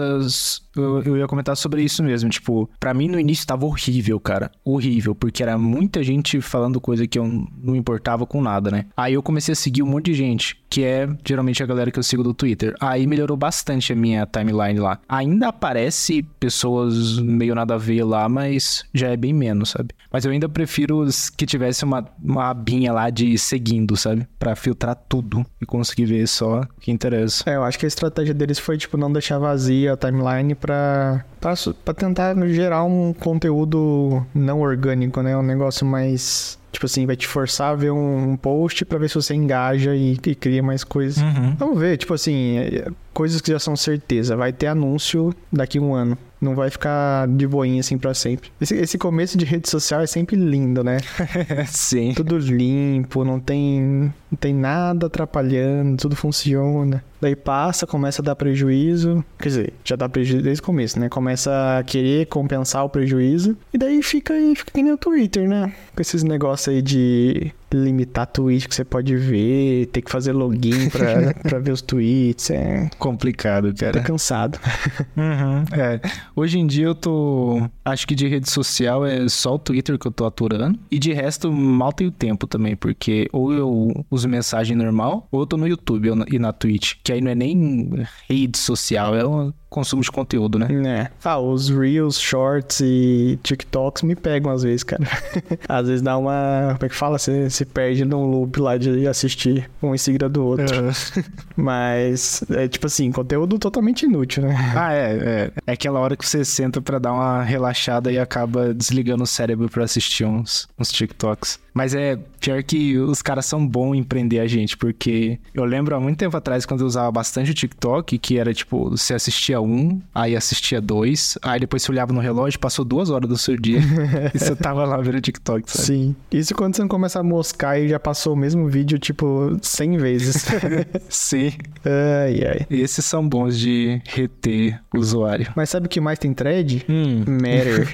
Eu, 0.75 1.03
eu 1.03 1.17
ia 1.17 1.27
comentar 1.27 1.57
sobre 1.57 1.83
isso 1.83 2.03
mesmo. 2.03 2.29
Tipo, 2.29 2.69
pra 2.79 2.93
mim 2.93 3.07
no 3.07 3.19
início 3.19 3.45
tava 3.45 3.65
horrível, 3.65 4.19
cara. 4.19 4.51
Horrível, 4.63 5.15
porque 5.15 5.43
era 5.43 5.57
muita 5.57 6.03
gente 6.03 6.39
falando 6.39 6.79
coisa 6.79 7.07
que 7.07 7.17
eu 7.17 7.25
não 7.61 7.75
importava 7.75 8.25
com 8.25 8.41
nada, 8.41 8.71
né? 8.71 8.85
Aí 8.95 9.13
eu 9.13 9.23
comecei 9.23 9.53
a 9.53 9.55
seguir 9.55 9.83
um 9.83 9.87
monte 9.87 10.05
de 10.05 10.13
gente, 10.13 10.57
que 10.69 10.83
é 10.83 11.07
geralmente 11.25 11.63
a 11.63 11.65
galera 11.65 11.91
que 11.91 11.99
eu 11.99 12.03
sigo 12.03 12.23
do 12.23 12.33
Twitter. 12.33 12.75
Aí 12.79 13.07
melhorou 13.07 13.37
bastante 13.37 13.93
a 13.93 13.95
minha 13.95 14.25
timeline 14.25 14.79
lá. 14.79 14.99
Ainda 15.07 15.47
aparece 15.49 16.23
pessoas 16.39 17.19
meio 17.19 17.55
nada 17.55 17.75
a 17.75 17.77
ver 17.77 18.03
lá, 18.03 18.27
mas 18.27 18.85
já 18.93 19.09
é 19.09 19.17
bem 19.17 19.33
menos, 19.33 19.69
sabe? 19.69 19.89
Mas 20.11 20.25
eu 20.25 20.31
ainda 20.31 20.47
prefiro 20.49 21.05
que 21.35 21.45
tivesse 21.45 21.83
uma, 21.83 22.05
uma 22.23 22.49
abinha 22.49 22.91
lá 22.93 23.09
de 23.09 23.37
seguindo, 23.37 23.95
sabe? 23.95 24.27
Pra 24.39 24.55
filtrar 24.55 24.95
tudo 25.07 25.45
e 25.61 25.65
conseguir 25.65 26.05
ver 26.05 26.27
só 26.27 26.61
o 26.61 26.67
que 26.79 26.91
interessa. 26.91 27.43
É, 27.49 27.55
eu 27.55 27.63
acho 27.63 27.77
que 27.77 27.85
a 27.85 27.87
estratégia 27.87 28.33
deles 28.33 28.59
foi, 28.59 28.77
tipo, 28.77 28.97
não 28.97 29.11
deixar 29.11 29.37
vazia 29.37 29.93
a 29.93 29.97
timeline 29.97 30.55
pra, 30.55 31.25
pra, 31.39 31.53
pra 31.83 31.93
tentar 31.93 32.35
gerar 32.47 32.83
um 32.83 33.13
conteúdo 33.13 34.25
não 34.33 34.61
orgânico, 34.61 35.21
né? 35.21 35.37
Um 35.37 35.43
negócio 35.43 35.85
mais. 35.85 36.57
Tipo 36.77 36.85
assim, 36.85 37.07
vai 37.07 37.15
te 37.15 37.25
forçar 37.25 37.71
a 37.71 37.75
ver 37.75 37.89
um, 37.89 38.33
um 38.33 38.37
post 38.37 38.85
pra 38.85 38.99
ver 38.99 39.09
se 39.09 39.15
você 39.15 39.33
engaja 39.33 39.95
e, 39.95 40.11
e 40.11 40.35
cria 40.35 40.61
mais 40.61 40.83
coisas. 40.83 41.17
Uhum. 41.17 41.55
Vamos 41.57 41.79
ver, 41.79 41.97
tipo 41.97 42.13
assim, 42.13 42.59
é, 42.59 42.87
coisas 43.15 43.41
que 43.41 43.51
já 43.51 43.57
são 43.57 43.75
certeza. 43.75 44.35
Vai 44.35 44.53
ter 44.53 44.67
anúncio 44.67 45.33
daqui 45.51 45.79
a 45.79 45.81
um 45.81 45.95
ano. 45.95 46.15
Não 46.39 46.53
vai 46.53 46.69
ficar 46.69 47.27
de 47.29 47.47
boinha 47.47 47.79
assim 47.79 47.97
pra 47.97 48.13
sempre. 48.13 48.51
Esse, 48.61 48.75
esse 48.75 48.95
começo 48.95 49.35
de 49.39 49.43
rede 49.43 49.67
social 49.67 50.01
é 50.01 50.05
sempre 50.05 50.35
lindo, 50.35 50.83
né? 50.83 50.99
Sim. 51.65 52.13
Tudo 52.13 52.37
limpo, 52.37 53.25
não 53.25 53.39
tem, 53.39 54.13
não 54.29 54.37
tem 54.39 54.53
nada 54.53 55.07
atrapalhando, 55.07 55.97
tudo 55.97 56.15
funciona. 56.15 57.03
Daí 57.19 57.35
passa, 57.35 57.87
começa 57.87 58.21
a 58.21 58.25
dar 58.25 58.35
prejuízo. 58.35 59.23
Quer 59.39 59.49
dizer, 59.49 59.73
já 59.83 59.95
dá 59.95 60.07
prejuízo 60.07 60.43
desde 60.43 60.61
o 60.61 60.65
começo, 60.65 60.99
né? 60.99 61.09
Começa 61.09 61.77
a 61.79 61.83
querer 61.83 62.27
compensar 62.27 62.83
o 62.85 62.89
prejuízo. 62.89 63.57
E 63.73 63.77
daí 63.77 64.01
fica 64.03 64.33
aí, 64.33 64.55
fica 64.55 64.71
que 64.71 64.83
nem 64.83 64.93
o 64.93 64.97
Twitter, 64.97 65.47
né? 65.47 65.73
Com 65.95 66.01
esses 66.01 66.23
negócios 66.23 66.67
aí 66.73 66.81
de 66.81 67.51
limitar 67.73 68.25
tweet 68.27 68.67
que 68.67 68.73
você 68.73 68.85
pode 68.85 69.15
ver, 69.15 69.87
ter 69.87 70.01
que 70.01 70.09
fazer 70.09 70.31
login 70.31 70.89
pra, 70.89 71.33
pra 71.43 71.59
ver 71.59 71.71
os 71.71 71.81
tweets. 71.81 72.49
É. 72.49 72.89
Complicado, 72.97 73.73
cara. 73.73 74.01
cansado. 74.01 74.59
Uhum, 75.17 75.63
é. 75.75 75.99
Hoje 76.35 76.59
em 76.59 76.67
dia 76.67 76.85
eu 76.85 76.95
tô. 76.95 77.67
Acho 77.83 78.07
que 78.07 78.13
de 78.13 78.27
rede 78.27 78.49
social 78.49 79.05
é 79.05 79.27
só 79.27 79.55
o 79.55 79.59
Twitter 79.59 79.97
que 79.97 80.07
eu 80.07 80.11
tô 80.11 80.25
aturando. 80.25 80.77
E 80.91 80.99
de 80.99 81.11
resto, 81.11 81.51
mal 81.51 81.91
tenho 81.91 82.11
tempo 82.11 82.45
também, 82.45 82.75
porque 82.75 83.27
ou 83.31 83.51
eu 83.51 84.05
uso 84.11 84.29
mensagem 84.29 84.75
normal, 84.75 85.27
ou 85.31 85.41
eu 85.41 85.45
tô 85.47 85.57
no 85.57 85.67
YouTube 85.67 86.09
e 86.31 86.37
na 86.37 86.53
Twitch. 86.53 86.95
Que 87.07 87.13
aí 87.13 87.21
não 87.21 87.31
é 87.31 87.35
nem 87.35 87.89
rede 88.29 88.57
social, 88.57 89.15
é 89.15 89.25
um 89.25 89.53
consumo 89.69 90.01
de 90.01 90.11
conteúdo, 90.11 90.57
né? 90.57 90.67
É. 90.87 91.11
Ah, 91.23 91.39
os 91.39 91.69
Reels, 91.69 92.19
Shorts 92.19 92.79
e 92.81 93.39
TikToks 93.43 94.03
me 94.03 94.15
pegam 94.15 94.51
às 94.51 94.63
vezes, 94.63 94.83
cara. 94.83 95.03
às 95.67 95.87
vezes 95.87 96.01
dá 96.01 96.17
uma. 96.17 96.75
Como 96.77 96.85
é 96.85 96.89
que 96.89 96.95
fala? 96.95 97.17
Você 97.17 97.49
se 97.49 97.65
perde 97.65 98.05
num 98.05 98.25
loop 98.25 98.59
lá 98.59 98.77
de 98.77 99.07
assistir 99.07 99.69
um 99.81 99.93
em 99.93 99.97
seguida 99.97 100.29
do 100.29 100.45
outro. 100.45 100.67
Mas, 101.55 102.43
é 102.49 102.67
tipo 102.67 102.87
assim, 102.87 103.11
conteúdo 103.11 103.59
totalmente 103.59 104.03
inútil, 104.03 104.43
né? 104.43 104.55
Ah, 104.75 104.93
é, 104.93 105.17
é. 105.17 105.51
É 105.65 105.71
aquela 105.73 105.99
hora 105.99 106.15
que 106.15 106.27
você 106.27 106.43
senta 106.45 106.81
pra 106.81 106.99
dar 106.99 107.13
uma 107.13 107.43
relaxada 107.43 108.11
e 108.11 108.19
acaba 108.19 108.73
desligando 108.73 109.23
o 109.23 109.27
cérebro 109.27 109.69
pra 109.69 109.83
assistir 109.83 110.25
uns, 110.25 110.67
uns 110.77 110.91
TikToks. 110.91 111.59
Mas 111.73 111.93
é 111.93 112.17
pior 112.39 112.63
que 112.63 112.97
os 112.97 113.21
caras 113.21 113.45
são 113.45 113.65
bons 113.65 113.93
em 113.93 114.03
prender 114.03 114.41
a 114.41 114.47
gente, 114.47 114.75
porque 114.75 115.39
eu 115.53 115.63
lembro 115.63 115.95
há 115.95 115.99
muito 115.99 116.17
tempo 116.17 116.35
atrás, 116.35 116.65
quando 116.65 116.81
eu 116.81 116.87
usava 116.87 117.11
bastante 117.11 117.51
o 117.51 117.53
TikTok, 117.53 118.17
que 118.17 118.39
era 118.39 118.51
tipo, 118.51 118.89
você 118.89 119.13
assistia 119.13 119.61
um, 119.67 120.01
aí 120.13 120.35
assistia 120.35 120.81
dois, 120.81 121.37
aí 121.41 121.59
depois 121.59 121.83
você 121.83 121.91
olhava 121.91 122.13
no 122.13 122.19
relógio, 122.19 122.59
passou 122.59 122.83
duas 122.85 123.09
horas 123.09 123.29
do 123.29 123.37
seu 123.37 123.55
dia 123.57 123.79
e 124.33 124.39
você 124.39 124.55
tava 124.55 124.85
lá 124.85 124.97
vendo 124.97 125.21
TikTok, 125.21 125.69
sabe? 125.69 125.85
Sim. 125.85 126.15
Isso 126.31 126.55
quando 126.55 126.75
você 126.75 126.81
não 126.81 126.89
começa 126.89 127.19
a 127.19 127.23
moscar 127.23 127.79
e 127.79 127.89
já 127.89 127.99
passou 127.99 128.33
o 128.33 128.35
mesmo 128.35 128.67
vídeo, 128.67 128.97
tipo, 128.97 129.57
100 129.61 129.97
vezes. 129.97 130.45
Sim. 131.09 131.51
ai, 131.85 132.41
ai. 132.45 132.67
Esses 132.69 133.05
são 133.05 133.27
bons 133.27 133.57
de 133.57 134.01
reter 134.05 134.79
o 134.93 134.99
usuário. 134.99 135.51
Mas 135.55 135.69
sabe 135.69 135.87
o 135.87 135.89
que 135.89 135.99
mais 135.99 136.19
tem 136.19 136.33
thread? 136.33 136.85
Hum. 136.89 137.23
Matter. 137.27 137.87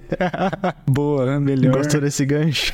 Boa, 0.86 1.40
melhor. 1.40 1.76
Gostou 1.76 2.00
desse 2.00 2.24
gancho? 2.24 2.72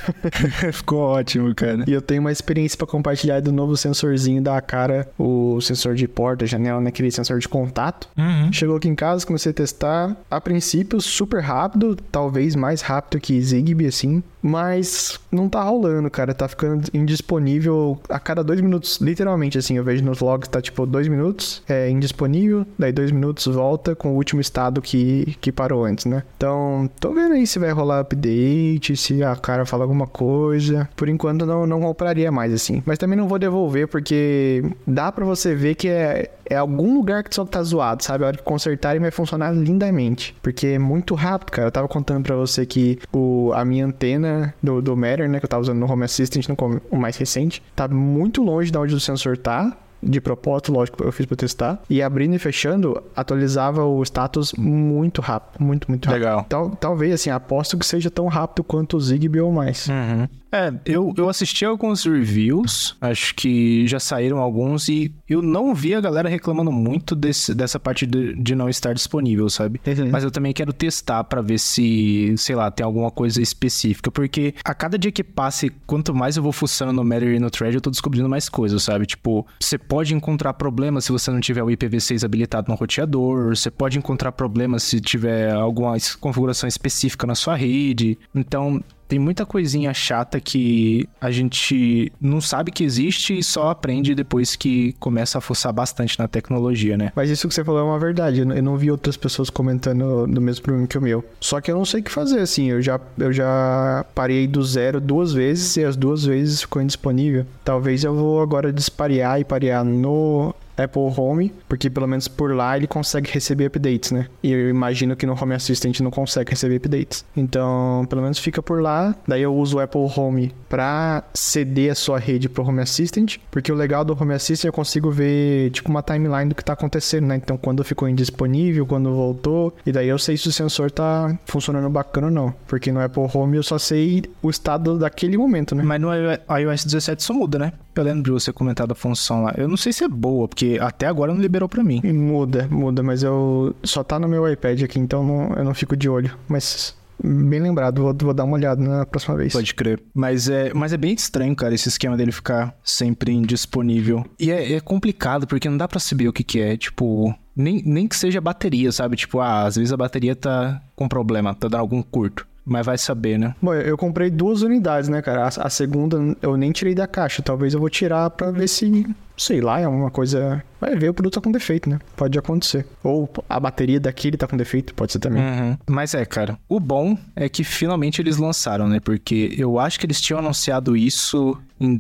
Ficou 0.72 1.00
ótimo, 1.00 1.54
cara. 1.54 1.84
E 1.86 1.92
eu 1.92 2.00
tenho 2.00 2.20
uma 2.20 2.32
experiência 2.32 2.76
pra 2.76 2.86
compartilhar 2.86 3.40
do 3.40 3.52
novo 3.52 3.76
sensorzinho 3.76 4.42
da 4.42 4.60
cara, 4.60 5.08
o 5.18 5.60
sensor 5.60 5.94
de 5.94 6.06
porta, 6.06 6.46
janela, 6.46 6.80
né? 6.80 6.88
Aquele 6.88 7.10
sensor 7.10 7.38
de 7.38 7.48
contato. 7.48 8.08
Uhum. 8.16 8.52
Chegou 8.52 8.76
aqui 8.76 8.88
em 8.88 8.94
casa, 8.94 9.26
comecei 9.26 9.50
a 9.50 9.54
testar. 9.54 10.16
A 10.30 10.40
princípio, 10.40 11.00
super 11.00 11.40
rápido, 11.42 11.96
talvez 12.10 12.56
mais 12.56 12.80
rápido 12.80 13.20
que 13.20 13.40
Zigbee, 13.40 13.86
assim. 13.86 14.22
Mas 14.46 15.18
não 15.32 15.48
tá 15.48 15.60
rolando, 15.62 16.08
cara. 16.08 16.32
Tá 16.32 16.46
ficando 16.46 16.88
indisponível 16.94 17.98
a 18.08 18.20
cada 18.20 18.44
dois 18.44 18.60
minutos, 18.60 18.98
literalmente, 19.00 19.58
assim. 19.58 19.76
Eu 19.76 19.82
vejo 19.82 20.04
nos 20.04 20.20
logs, 20.20 20.48
tá 20.48 20.62
tipo 20.62 20.86
dois 20.86 21.08
minutos, 21.08 21.62
é 21.68 21.90
indisponível. 21.90 22.64
Daí 22.78 22.92
dois 22.92 23.10
minutos 23.10 23.46
volta 23.46 23.96
com 23.96 24.12
o 24.12 24.14
último 24.14 24.40
estado 24.40 24.80
que, 24.80 25.36
que 25.40 25.50
parou 25.50 25.84
antes, 25.84 26.04
né? 26.04 26.22
Então, 26.36 26.88
tô 27.00 27.12
vendo 27.12 27.32
aí 27.32 27.46
se 27.46 27.58
vai 27.58 27.72
rolar 27.72 28.00
update, 28.00 28.96
se 28.96 29.22
a 29.22 29.34
cara 29.34 29.66
fala 29.66 29.82
alguma 29.82 30.06
coisa. 30.06 30.88
Por 30.94 31.08
enquanto, 31.08 31.44
não, 31.44 31.66
não 31.66 31.80
compraria 31.80 32.30
mais, 32.30 32.52
assim. 32.52 32.82
Mas 32.86 32.98
também 32.98 33.18
não 33.18 33.26
vou 33.26 33.38
devolver, 33.40 33.88
porque 33.88 34.62
dá 34.86 35.10
pra 35.10 35.24
você 35.24 35.56
ver 35.56 35.74
que 35.74 35.88
é, 35.88 36.30
é 36.48 36.56
algum 36.56 36.94
lugar 36.94 37.24
que 37.24 37.34
só 37.34 37.44
tá 37.44 37.62
zoado, 37.62 38.04
sabe? 38.04 38.22
A 38.22 38.28
hora 38.28 38.36
que 38.36 38.44
consertarem 38.44 39.00
vai 39.00 39.10
funcionar 39.10 39.52
lindamente. 39.52 40.36
Porque 40.40 40.68
é 40.68 40.78
muito 40.78 41.14
rápido, 41.14 41.50
cara. 41.50 41.68
Eu 41.68 41.72
tava 41.72 41.88
contando 41.88 42.22
pra 42.22 42.36
você 42.36 42.64
que 42.64 42.98
o, 43.12 43.50
a 43.54 43.64
minha 43.64 43.84
antena 43.84 44.35
do, 44.62 44.80
do 44.80 44.96
Matter, 44.96 45.28
né? 45.28 45.38
Que 45.38 45.44
eu 45.44 45.48
tava 45.48 45.62
usando 45.62 45.78
no 45.78 45.90
Home 45.90 46.04
Assistant, 46.04 46.48
no, 46.48 46.56
o 46.90 46.96
mais 46.96 47.16
recente, 47.16 47.62
tá 47.74 47.88
muito 47.88 48.42
longe 48.42 48.70
de 48.70 48.78
onde 48.78 48.94
o 48.94 49.00
sensor 49.00 49.36
tá. 49.36 49.76
De 50.02 50.20
propósito, 50.20 50.72
lógico, 50.72 51.02
eu 51.02 51.10
fiz 51.10 51.24
pra 51.26 51.36
testar. 51.36 51.80
E 51.88 52.02
abrindo 52.02 52.34
e 52.34 52.38
fechando, 52.38 53.02
atualizava 53.16 53.82
o 53.82 54.02
status 54.02 54.52
muito 54.52 55.22
rápido. 55.22 55.64
Muito, 55.64 55.88
muito 55.88 56.06
rápido. 56.06 56.22
Legal. 56.22 56.46
Tal, 56.48 56.70
talvez, 56.70 57.14
assim, 57.14 57.30
aposto 57.30 57.78
que 57.78 57.86
seja 57.86 58.10
tão 58.10 58.26
rápido 58.28 58.62
quanto 58.62 58.98
o 58.98 59.00
Zigbee 59.00 59.40
ou 59.40 59.50
mais. 59.50 59.88
Uhum. 59.88 60.28
É, 60.50 60.72
eu, 60.84 61.12
eu 61.16 61.28
assisti 61.28 61.64
alguns 61.64 62.04
reviews, 62.04 62.96
acho 63.00 63.34
que 63.34 63.86
já 63.86 63.98
saíram 63.98 64.38
alguns, 64.38 64.88
e 64.88 65.12
eu 65.28 65.42
não 65.42 65.74
vi 65.74 65.94
a 65.94 66.00
galera 66.00 66.28
reclamando 66.28 66.70
muito 66.70 67.14
desse, 67.14 67.54
dessa 67.54 67.78
parte 67.78 68.06
de, 68.06 68.34
de 68.34 68.54
não 68.54 68.68
estar 68.68 68.92
disponível, 68.94 69.48
sabe? 69.48 69.80
Uhum. 69.86 70.10
Mas 70.10 70.24
eu 70.24 70.30
também 70.30 70.52
quero 70.52 70.72
testar 70.72 71.24
pra 71.24 71.42
ver 71.42 71.58
se, 71.58 72.34
sei 72.36 72.54
lá, 72.54 72.70
tem 72.70 72.84
alguma 72.84 73.10
coisa 73.10 73.42
específica, 73.42 74.10
porque 74.10 74.54
a 74.64 74.74
cada 74.74 74.98
dia 74.98 75.10
que 75.10 75.24
passa, 75.24 75.66
e 75.66 75.70
quanto 75.86 76.14
mais 76.14 76.36
eu 76.36 76.42
vou 76.42 76.52
fuçando 76.52 76.92
no 76.92 77.04
Matter 77.04 77.34
e 77.34 77.38
no 77.38 77.50
Thread, 77.50 77.74
eu 77.74 77.80
tô 77.80 77.90
descobrindo 77.90 78.28
mais 78.28 78.48
coisas, 78.48 78.82
sabe? 78.82 79.06
Tipo, 79.06 79.46
você 79.60 79.76
pode 79.76 80.14
encontrar 80.14 80.54
problemas 80.54 81.04
se 81.04 81.12
você 81.12 81.30
não 81.30 81.40
tiver 81.40 81.62
o 81.62 81.66
IPv6 81.66 82.24
habilitado 82.24 82.70
no 82.70 82.76
roteador, 82.76 83.54
você 83.54 83.70
pode 83.70 83.98
encontrar 83.98 84.32
problemas 84.32 84.84
se 84.84 85.00
tiver 85.00 85.52
alguma 85.52 85.96
configuração 86.20 86.68
específica 86.68 87.26
na 87.26 87.34
sua 87.34 87.56
rede. 87.56 88.18
Então, 88.34 88.82
tem 89.08 89.18
muita 89.18 89.46
coisinha 89.46 89.92
chata 89.94 90.40
que 90.40 91.08
a 91.20 91.30
gente 91.30 92.12
não 92.20 92.40
sabe 92.40 92.70
que 92.70 92.84
existe 92.84 93.38
e 93.38 93.42
só 93.42 93.70
aprende 93.70 94.14
depois 94.14 94.56
que 94.56 94.94
começa 94.98 95.38
a 95.38 95.40
fuçar 95.40 95.72
bastante 95.72 96.18
na 96.18 96.26
tecnologia, 96.28 96.96
né? 96.96 97.12
Mas 97.14 97.30
isso 97.30 97.48
que 97.48 97.54
você 97.54 97.64
falou 97.64 97.80
é 97.80 97.84
uma 97.84 97.98
verdade. 97.98 98.40
Eu 98.40 98.62
não 98.62 98.76
vi 98.76 98.90
outras 98.90 99.16
pessoas 99.16 99.50
comentando 99.50 100.26
do 100.26 100.40
mesmo 100.40 100.62
problema 100.62 100.86
que 100.86 100.98
o 100.98 101.02
meu. 101.02 101.24
Só 101.40 101.60
que 101.60 101.70
eu 101.70 101.76
não 101.76 101.84
sei 101.84 102.00
o 102.00 102.04
que 102.04 102.10
fazer, 102.10 102.40
assim. 102.40 102.70
Eu 102.70 102.82
já, 102.82 103.00
eu 103.18 103.32
já 103.32 104.04
parei 104.14 104.46
do 104.46 104.62
zero 104.62 105.00
duas 105.00 105.32
vezes 105.32 105.76
e 105.76 105.84
as 105.84 105.96
duas 105.96 106.24
vezes 106.24 106.62
ficou 106.62 106.82
indisponível. 106.82 107.46
Talvez 107.64 108.04
eu 108.04 108.14
vou 108.14 108.40
agora 108.40 108.72
disparear 108.72 109.40
e 109.40 109.44
parear 109.44 109.84
no 109.84 110.54
Apple 110.76 111.12
Home, 111.16 111.52
porque 111.68 111.88
pelo 111.88 112.06
menos 112.06 112.28
por 112.28 112.54
lá 112.54 112.76
ele 112.76 112.86
consegue 112.86 113.30
receber 113.30 113.66
updates, 113.66 114.10
né? 114.10 114.26
E 114.42 114.52
eu 114.52 114.68
imagino 114.68 115.16
que 115.16 115.26
no 115.26 115.40
Home 115.40 115.54
Assistant 115.54 116.00
não 116.00 116.10
consegue 116.10 116.50
receber 116.50 116.76
updates. 116.76 117.24
Então, 117.36 118.06
pelo 118.08 118.22
menos 118.22 118.38
fica 118.38 118.62
por 118.62 118.82
lá. 118.82 119.14
Daí 119.26 119.42
eu 119.42 119.54
uso 119.54 119.76
o 119.76 119.80
Apple 119.80 120.10
Home 120.16 120.52
pra 120.68 121.24
ceder 121.34 121.92
a 121.92 121.94
sua 121.94 122.18
rede 122.18 122.48
pro 122.48 122.66
Home 122.66 122.80
Assistant, 122.80 123.36
porque 123.50 123.70
o 123.72 123.74
legal 123.74 124.04
do 124.04 124.16
Home 124.20 124.34
Assistant 124.34 124.66
eu 124.68 124.72
consigo 124.72 125.10
ver 125.10 125.70
tipo 125.70 125.88
uma 125.88 126.02
timeline 126.02 126.48
do 126.48 126.54
que 126.54 126.64
tá 126.64 126.72
acontecendo, 126.72 127.26
né? 127.26 127.36
Então, 127.36 127.56
quando 127.56 127.82
ficou 127.84 128.08
indisponível, 128.08 128.86
quando 128.86 129.14
voltou, 129.14 129.74
e 129.84 129.92
daí 129.92 130.08
eu 130.08 130.18
sei 130.18 130.36
se 130.36 130.48
o 130.48 130.52
sensor 130.52 130.90
tá 130.90 131.36
funcionando 131.46 131.88
bacana 131.88 132.26
ou 132.26 132.32
não, 132.32 132.54
porque 132.66 132.92
no 132.92 133.00
Apple 133.00 133.28
Home 133.32 133.56
eu 133.56 133.62
só 133.62 133.78
sei 133.78 134.24
o 134.42 134.50
estado 134.50 134.98
daquele 134.98 135.36
momento, 135.36 135.74
né? 135.74 135.82
Mas 135.82 136.00
no 136.00 136.08
iOS 136.12 136.84
17 136.84 137.20
isso 137.20 137.34
muda, 137.34 137.58
né? 137.58 137.72
Eu 137.94 138.02
lembro 138.02 138.24
de 138.24 138.30
você 138.30 138.52
comentar 138.52 138.86
da 138.86 138.94
função 138.94 139.44
lá. 139.44 139.54
Eu 139.56 139.66
não 139.66 139.76
sei 139.76 139.90
se 139.92 140.04
é 140.04 140.08
boa, 140.08 140.46
porque 140.46 140.65
até 140.80 141.06
agora 141.06 141.32
não 141.32 141.40
liberou 141.40 141.68
pra 141.68 141.82
mim. 141.84 142.00
E 142.04 142.12
Muda, 142.12 142.66
muda, 142.70 143.02
mas 143.02 143.22
eu 143.22 143.74
só 143.82 144.02
tá 144.02 144.18
no 144.18 144.28
meu 144.28 144.50
iPad 144.50 144.82
aqui, 144.82 144.98
então 144.98 145.24
não- 145.24 145.52
eu 145.54 145.64
não 145.64 145.74
fico 145.74 145.96
de 145.96 146.08
olho. 146.08 146.30
Mas 146.48 146.94
bem 147.22 147.60
lembrado, 147.60 148.02
vou, 148.02 148.14
vou 148.14 148.34
dar 148.34 148.44
uma 148.44 148.54
olhada 148.56 148.82
na 148.82 149.06
próxima 149.06 149.36
vez. 149.36 149.52
Pode 149.52 149.74
crer. 149.74 150.02
Mas 150.14 150.48
é, 150.48 150.72
mas 150.74 150.92
é 150.92 150.96
bem 150.96 151.14
estranho, 151.14 151.54
cara, 151.56 151.74
esse 151.74 151.88
esquema 151.88 152.16
dele 152.16 152.32
ficar 152.32 152.74
sempre 152.84 153.32
indisponível. 153.32 154.24
E 154.38 154.50
é, 154.50 154.74
é 154.74 154.80
complicado, 154.80 155.46
porque 155.46 155.68
não 155.68 155.76
dá 155.78 155.88
pra 155.88 155.98
saber 156.00 156.28
o 156.28 156.32
que 156.32 156.44
que 156.44 156.60
é. 156.60 156.76
Tipo, 156.76 157.34
nem, 157.54 157.82
nem 157.84 158.06
que 158.06 158.16
seja 158.16 158.40
bateria, 158.40 158.92
sabe? 158.92 159.16
Tipo, 159.16 159.40
ah, 159.40 159.64
às 159.64 159.76
vezes 159.76 159.92
a 159.92 159.96
bateria 159.96 160.36
tá 160.36 160.82
com 160.94 161.08
problema, 161.08 161.54
tá 161.54 161.68
dando 161.68 161.80
algum 161.80 162.02
curto. 162.02 162.46
Mas 162.66 162.84
vai 162.84 162.98
saber, 162.98 163.38
né? 163.38 163.54
Bom, 163.62 163.72
eu 163.72 163.96
comprei 163.96 164.28
duas 164.28 164.62
unidades, 164.62 165.08
né, 165.08 165.22
cara? 165.22 165.44
A, 165.44 165.66
a 165.66 165.70
segunda 165.70 166.18
eu 166.42 166.56
nem 166.56 166.72
tirei 166.72 166.96
da 166.96 167.06
caixa. 167.06 167.40
Talvez 167.40 167.72
eu 167.72 167.78
vou 167.78 167.88
tirar 167.88 168.28
pra 168.30 168.50
ver 168.50 168.68
se, 168.68 169.06
sei 169.36 169.60
lá, 169.60 169.78
é 169.78 169.86
uma 169.86 170.10
coisa. 170.10 170.62
Vai 170.80 170.96
ver, 170.96 171.10
o 171.10 171.14
produto 171.14 171.34
tá 171.34 171.40
com 171.40 171.52
defeito, 171.52 171.88
né? 171.88 172.00
Pode 172.16 172.36
acontecer. 172.36 172.84
Ou 173.04 173.30
a 173.48 173.60
bateria 173.60 174.00
daquele 174.00 174.36
tá 174.36 174.48
com 174.48 174.56
defeito, 174.56 174.94
pode 174.94 175.12
ser 175.12 175.20
também. 175.20 175.42
Uhum. 175.42 175.78
Mas 175.88 176.12
é, 176.12 176.24
cara, 176.24 176.58
o 176.68 176.80
bom 176.80 177.16
é 177.36 177.48
que 177.48 177.62
finalmente 177.62 178.20
eles 178.20 178.36
lançaram, 178.36 178.88
né? 178.88 178.98
Porque 178.98 179.54
eu 179.56 179.78
acho 179.78 180.00
que 180.00 180.04
eles 180.04 180.20
tinham 180.20 180.40
anunciado 180.40 180.96
isso 180.96 181.56
em 181.78 181.96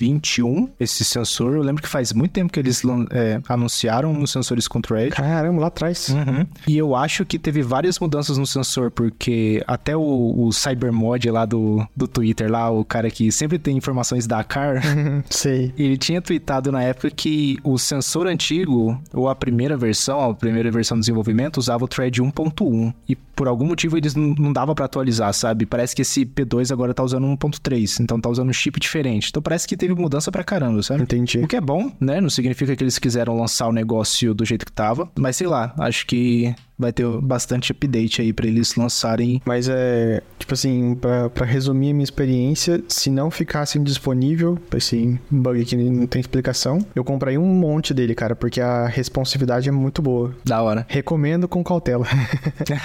2021, 0.00 0.68
esse 0.80 1.04
sensor. 1.04 1.54
Eu 1.54 1.62
lembro 1.62 1.82
que 1.82 1.88
faz 1.88 2.12
muito 2.12 2.32
tempo 2.32 2.52
que 2.52 2.58
eles 2.58 2.82
é, 3.10 3.40
anunciaram 3.48 4.12
nos 4.12 4.30
sensores 4.30 4.66
com 4.66 4.80
thread. 4.80 5.10
Caramba, 5.10 5.60
lá 5.60 5.66
atrás. 5.66 6.08
Uhum. 6.08 6.46
E 6.66 6.76
eu 6.76 6.96
acho 6.96 7.24
que 7.24 7.38
teve 7.38 7.62
várias 7.62 7.98
mudanças 7.98 8.38
no 8.38 8.46
sensor, 8.46 8.90
porque 8.90 9.62
até 9.66 9.96
o, 9.96 10.34
o 10.36 10.52
Cybermod 10.52 11.30
lá 11.30 11.44
do, 11.44 11.86
do 11.96 12.08
Twitter, 12.08 12.50
lá, 12.50 12.70
o 12.70 12.84
cara 12.84 13.10
que 13.10 13.30
sempre 13.30 13.58
tem 13.58 13.76
informações 13.76 14.26
da 14.26 14.42
car, 14.42 14.80
Uhum, 14.80 15.22
sei. 15.28 15.72
ele 15.76 15.96
tinha 15.96 16.22
tweetado 16.22 16.72
na 16.72 16.82
época 16.82 17.10
que 17.10 17.58
o 17.62 17.78
sensor 17.78 18.26
antigo, 18.26 19.00
ou 19.12 19.28
a 19.28 19.34
primeira 19.34 19.76
versão, 19.76 20.30
a 20.30 20.34
primeira 20.34 20.70
versão 20.70 20.96
do 20.96 21.00
desenvolvimento, 21.00 21.58
usava 21.58 21.84
o 21.84 21.88
thread 21.88 22.22
1.1. 22.22 22.94
E 23.08 23.16
por 23.40 23.48
algum 23.48 23.66
motivo 23.66 23.96
eles 23.96 24.14
não, 24.14 24.52
dava 24.52 24.74
pra 24.74 24.84
atualizar, 24.84 25.32
sabe? 25.32 25.66
Parece 25.66 25.94
que 25.94 26.02
esse 26.02 26.24
P2 26.24 26.70
agora 26.72 26.94
tá 26.94 27.02
usando 27.02 27.26
1.3, 27.26 28.00
então 28.00 28.20
tá 28.20 28.28
usando 28.28 28.50
um 28.50 28.52
chip 28.52 28.78
diferente. 28.78 29.28
Então 29.30 29.42
parece 29.42 29.66
que 29.66 29.76
teve 29.76 29.89
mudança 29.94 30.30
pra 30.30 30.44
caramba, 30.44 30.82
sabe? 30.82 31.02
Entendi. 31.02 31.38
O 31.38 31.48
que 31.48 31.56
é 31.56 31.60
bom, 31.60 31.90
né? 32.00 32.20
Não 32.20 32.30
significa 32.30 32.74
que 32.74 32.82
eles 32.82 32.98
quiseram 32.98 33.36
lançar 33.36 33.68
o 33.68 33.72
negócio 33.72 34.34
do 34.34 34.44
jeito 34.44 34.64
que 34.66 34.72
tava. 34.72 35.10
Mas 35.18 35.36
sei 35.36 35.46
lá, 35.46 35.74
acho 35.78 36.06
que 36.06 36.54
vai 36.80 36.92
ter 36.92 37.06
bastante 37.20 37.72
update 37.72 38.22
aí 38.22 38.32
pra 38.32 38.46
eles 38.46 38.74
lançarem. 38.74 39.40
Mas 39.44 39.68
é, 39.68 40.22
tipo 40.38 40.54
assim, 40.54 40.96
pra 41.34 41.44
resumir 41.44 41.90
a 41.90 41.94
minha 41.94 42.04
experiência, 42.04 42.82
se 42.88 43.10
não 43.10 43.30
ficasse 43.30 43.78
indisponível, 43.78 44.58
esse 44.74 45.18
bug 45.30 45.64
que 45.64 45.76
não 45.76 46.06
tem 46.06 46.20
explicação, 46.20 46.84
eu 46.94 47.04
comprei 47.04 47.36
um 47.36 47.46
monte 47.46 47.92
dele, 47.92 48.14
cara, 48.14 48.34
porque 48.34 48.60
a 48.60 48.86
responsividade 48.86 49.68
é 49.68 49.72
muito 49.72 50.00
boa. 50.00 50.34
Da 50.44 50.62
hora. 50.62 50.86
Recomendo 50.88 51.46
com 51.46 51.62
cautela. 51.62 52.06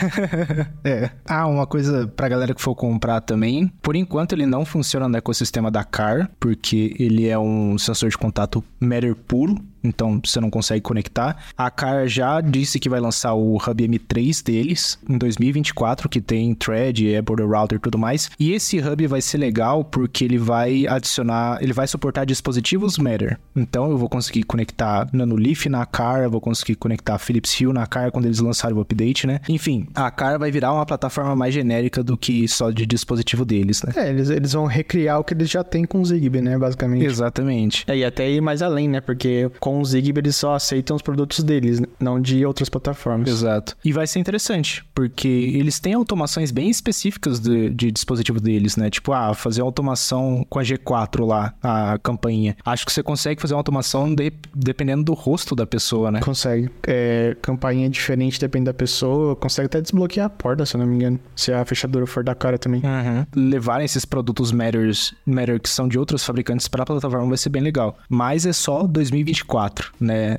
é. 0.83 1.09
Ah, 1.25 1.47
uma 1.47 1.65
coisa 1.65 2.07
pra 2.07 2.27
galera 2.27 2.53
que 2.53 2.61
for 2.61 2.75
comprar 2.75 3.21
também. 3.21 3.71
Por 3.81 3.95
enquanto 3.95 4.33
ele 4.33 4.45
não 4.45 4.65
funciona 4.65 5.07
no 5.07 5.17
ecossistema 5.17 5.71
da 5.71 5.83
CAR, 5.83 6.29
porque 6.39 6.95
ele 6.99 7.27
é 7.27 7.37
um 7.37 7.77
sensor 7.77 8.09
de 8.09 8.17
contato 8.17 8.63
Matter 8.79 9.15
puro. 9.15 9.55
Então 9.85 10.19
você 10.23 10.39
não 10.39 10.49
consegue 10.49 10.81
conectar. 10.81 11.37
A 11.57 11.69
CAR 11.69 12.07
já 12.07 12.41
disse 12.41 12.79
que 12.79 12.89
vai 12.89 12.99
lançar 12.99 13.33
o 13.33 13.55
Hub 13.55 13.87
M3 13.87 14.43
deles 14.43 14.99
em 15.09 15.17
2024, 15.17 16.09
que 16.09 16.21
tem 16.21 16.53
thread, 16.55 17.13
é 17.13 17.21
border 17.21 17.47
router 17.47 17.77
e 17.77 17.81
tudo 17.81 17.97
mais. 17.97 18.29
E 18.39 18.53
esse 18.53 18.79
hub 18.79 19.07
vai 19.07 19.21
ser 19.21 19.37
legal 19.37 19.83
porque 19.83 20.23
ele 20.25 20.37
vai 20.37 20.87
adicionar, 20.87 21.59
ele 21.61 21.73
vai 21.73 21.87
suportar 21.87 22.25
dispositivos 22.25 22.97
Matter. 22.97 23.37
Então 23.55 23.89
eu 23.89 23.97
vou 23.97 24.09
conseguir 24.09 24.43
conectar 24.43 25.07
Nanolith 25.13 25.67
na 25.69 25.85
CAR, 25.85 26.23
eu 26.23 26.31
vou 26.31 26.41
conseguir 26.41 26.75
conectar 26.75 27.17
Philips 27.17 27.59
Hue 27.59 27.73
na 27.73 27.85
CAR 27.85 28.11
quando 28.11 28.25
eles 28.25 28.39
lançarem 28.39 28.75
o 28.75 28.81
update, 28.81 29.27
né? 29.27 29.39
Enfim, 29.47 29.87
a 29.93 30.09
CAR 30.11 30.39
vai 30.39 30.51
virar 30.51 30.73
uma 30.73 30.85
plataforma 30.85 31.35
mais 31.35 31.53
genérica 31.53 32.03
do 32.03 32.17
que 32.17 32.47
só 32.47 32.71
de 32.71 32.85
dispositivo 32.85 33.45
deles, 33.45 33.83
né? 33.83 33.93
É, 33.95 34.09
eles, 34.09 34.29
eles 34.29 34.53
vão 34.53 34.65
recriar 34.65 35.19
o 35.19 35.23
que 35.23 35.33
eles 35.33 35.49
já 35.49 35.63
têm 35.63 35.85
com 35.85 36.01
o 36.01 36.05
Zigbee, 36.05 36.41
né, 36.41 36.57
basicamente. 36.57 37.05
Exatamente. 37.05 37.83
É, 37.87 37.97
e 37.97 38.03
até 38.03 38.29
ir 38.29 38.41
mais 38.41 38.61
além, 38.61 38.87
né? 38.87 39.01
Porque 39.01 39.49
com 39.59 39.74
com 39.75 39.81
o 39.81 39.85
Zigbee 39.85 40.21
eles 40.21 40.35
só 40.37 40.55
aceitam 40.55 40.95
os 40.95 41.01
produtos 41.01 41.43
deles, 41.43 41.81
não 41.99 42.21
de 42.21 42.45
outras 42.45 42.69
plataformas. 42.69 43.27
Exato. 43.27 43.75
E 43.83 43.91
vai 43.91 44.07
ser 44.07 44.19
interessante, 44.19 44.85
porque 44.95 45.27
eles 45.27 45.79
têm 45.79 45.93
automações 45.93 46.51
bem 46.51 46.69
específicas 46.69 47.39
de, 47.39 47.69
de 47.69 47.91
dispositivo 47.91 48.39
deles, 48.39 48.77
né? 48.77 48.89
Tipo, 48.89 49.11
ah, 49.11 49.33
fazer 49.33 49.61
automação 49.61 50.45
com 50.49 50.59
a 50.59 50.63
G4 50.63 51.25
lá, 51.25 51.53
a 51.61 51.99
campainha. 52.01 52.55
Acho 52.65 52.85
que 52.85 52.93
você 52.93 53.03
consegue 53.03 53.41
fazer 53.41 53.53
uma 53.53 53.59
automação 53.59 54.13
de, 54.13 54.31
dependendo 54.53 55.03
do 55.03 55.13
rosto 55.13 55.55
da 55.55 55.65
pessoa, 55.65 56.11
né? 56.11 56.21
Consegue. 56.21 56.69
É, 56.87 57.35
campainha 57.41 57.89
diferente 57.89 58.39
depende 58.39 58.65
da 58.65 58.73
pessoa, 58.73 59.35
consegue 59.35 59.65
até 59.65 59.81
desbloquear 59.81 60.27
a 60.27 60.29
porta, 60.29 60.65
se 60.65 60.75
eu 60.75 60.79
não 60.79 60.87
me 60.87 60.95
engano. 60.95 61.19
Se 61.35 61.51
a 61.51 61.65
fechadura 61.65 62.07
for 62.07 62.23
da 62.23 62.33
cara 62.33 62.57
também. 62.57 62.81
Uhum. 62.81 63.25
Levarem 63.49 63.85
esses 63.85 64.05
produtos 64.05 64.51
Matters, 64.51 65.13
Matter 65.25 65.59
que 65.59 65.69
são 65.69 65.87
de 65.87 65.99
outros 65.99 66.23
fabricantes 66.23 66.67
para 66.67 66.83
a 66.83 66.85
plataforma 66.85 67.27
vai 67.27 67.37
ser 67.37 67.49
bem 67.49 67.61
legal. 67.61 67.97
Mas 68.07 68.45
é 68.45 68.53
só 68.53 68.87
2024, 68.87 69.64
né? 69.99 70.37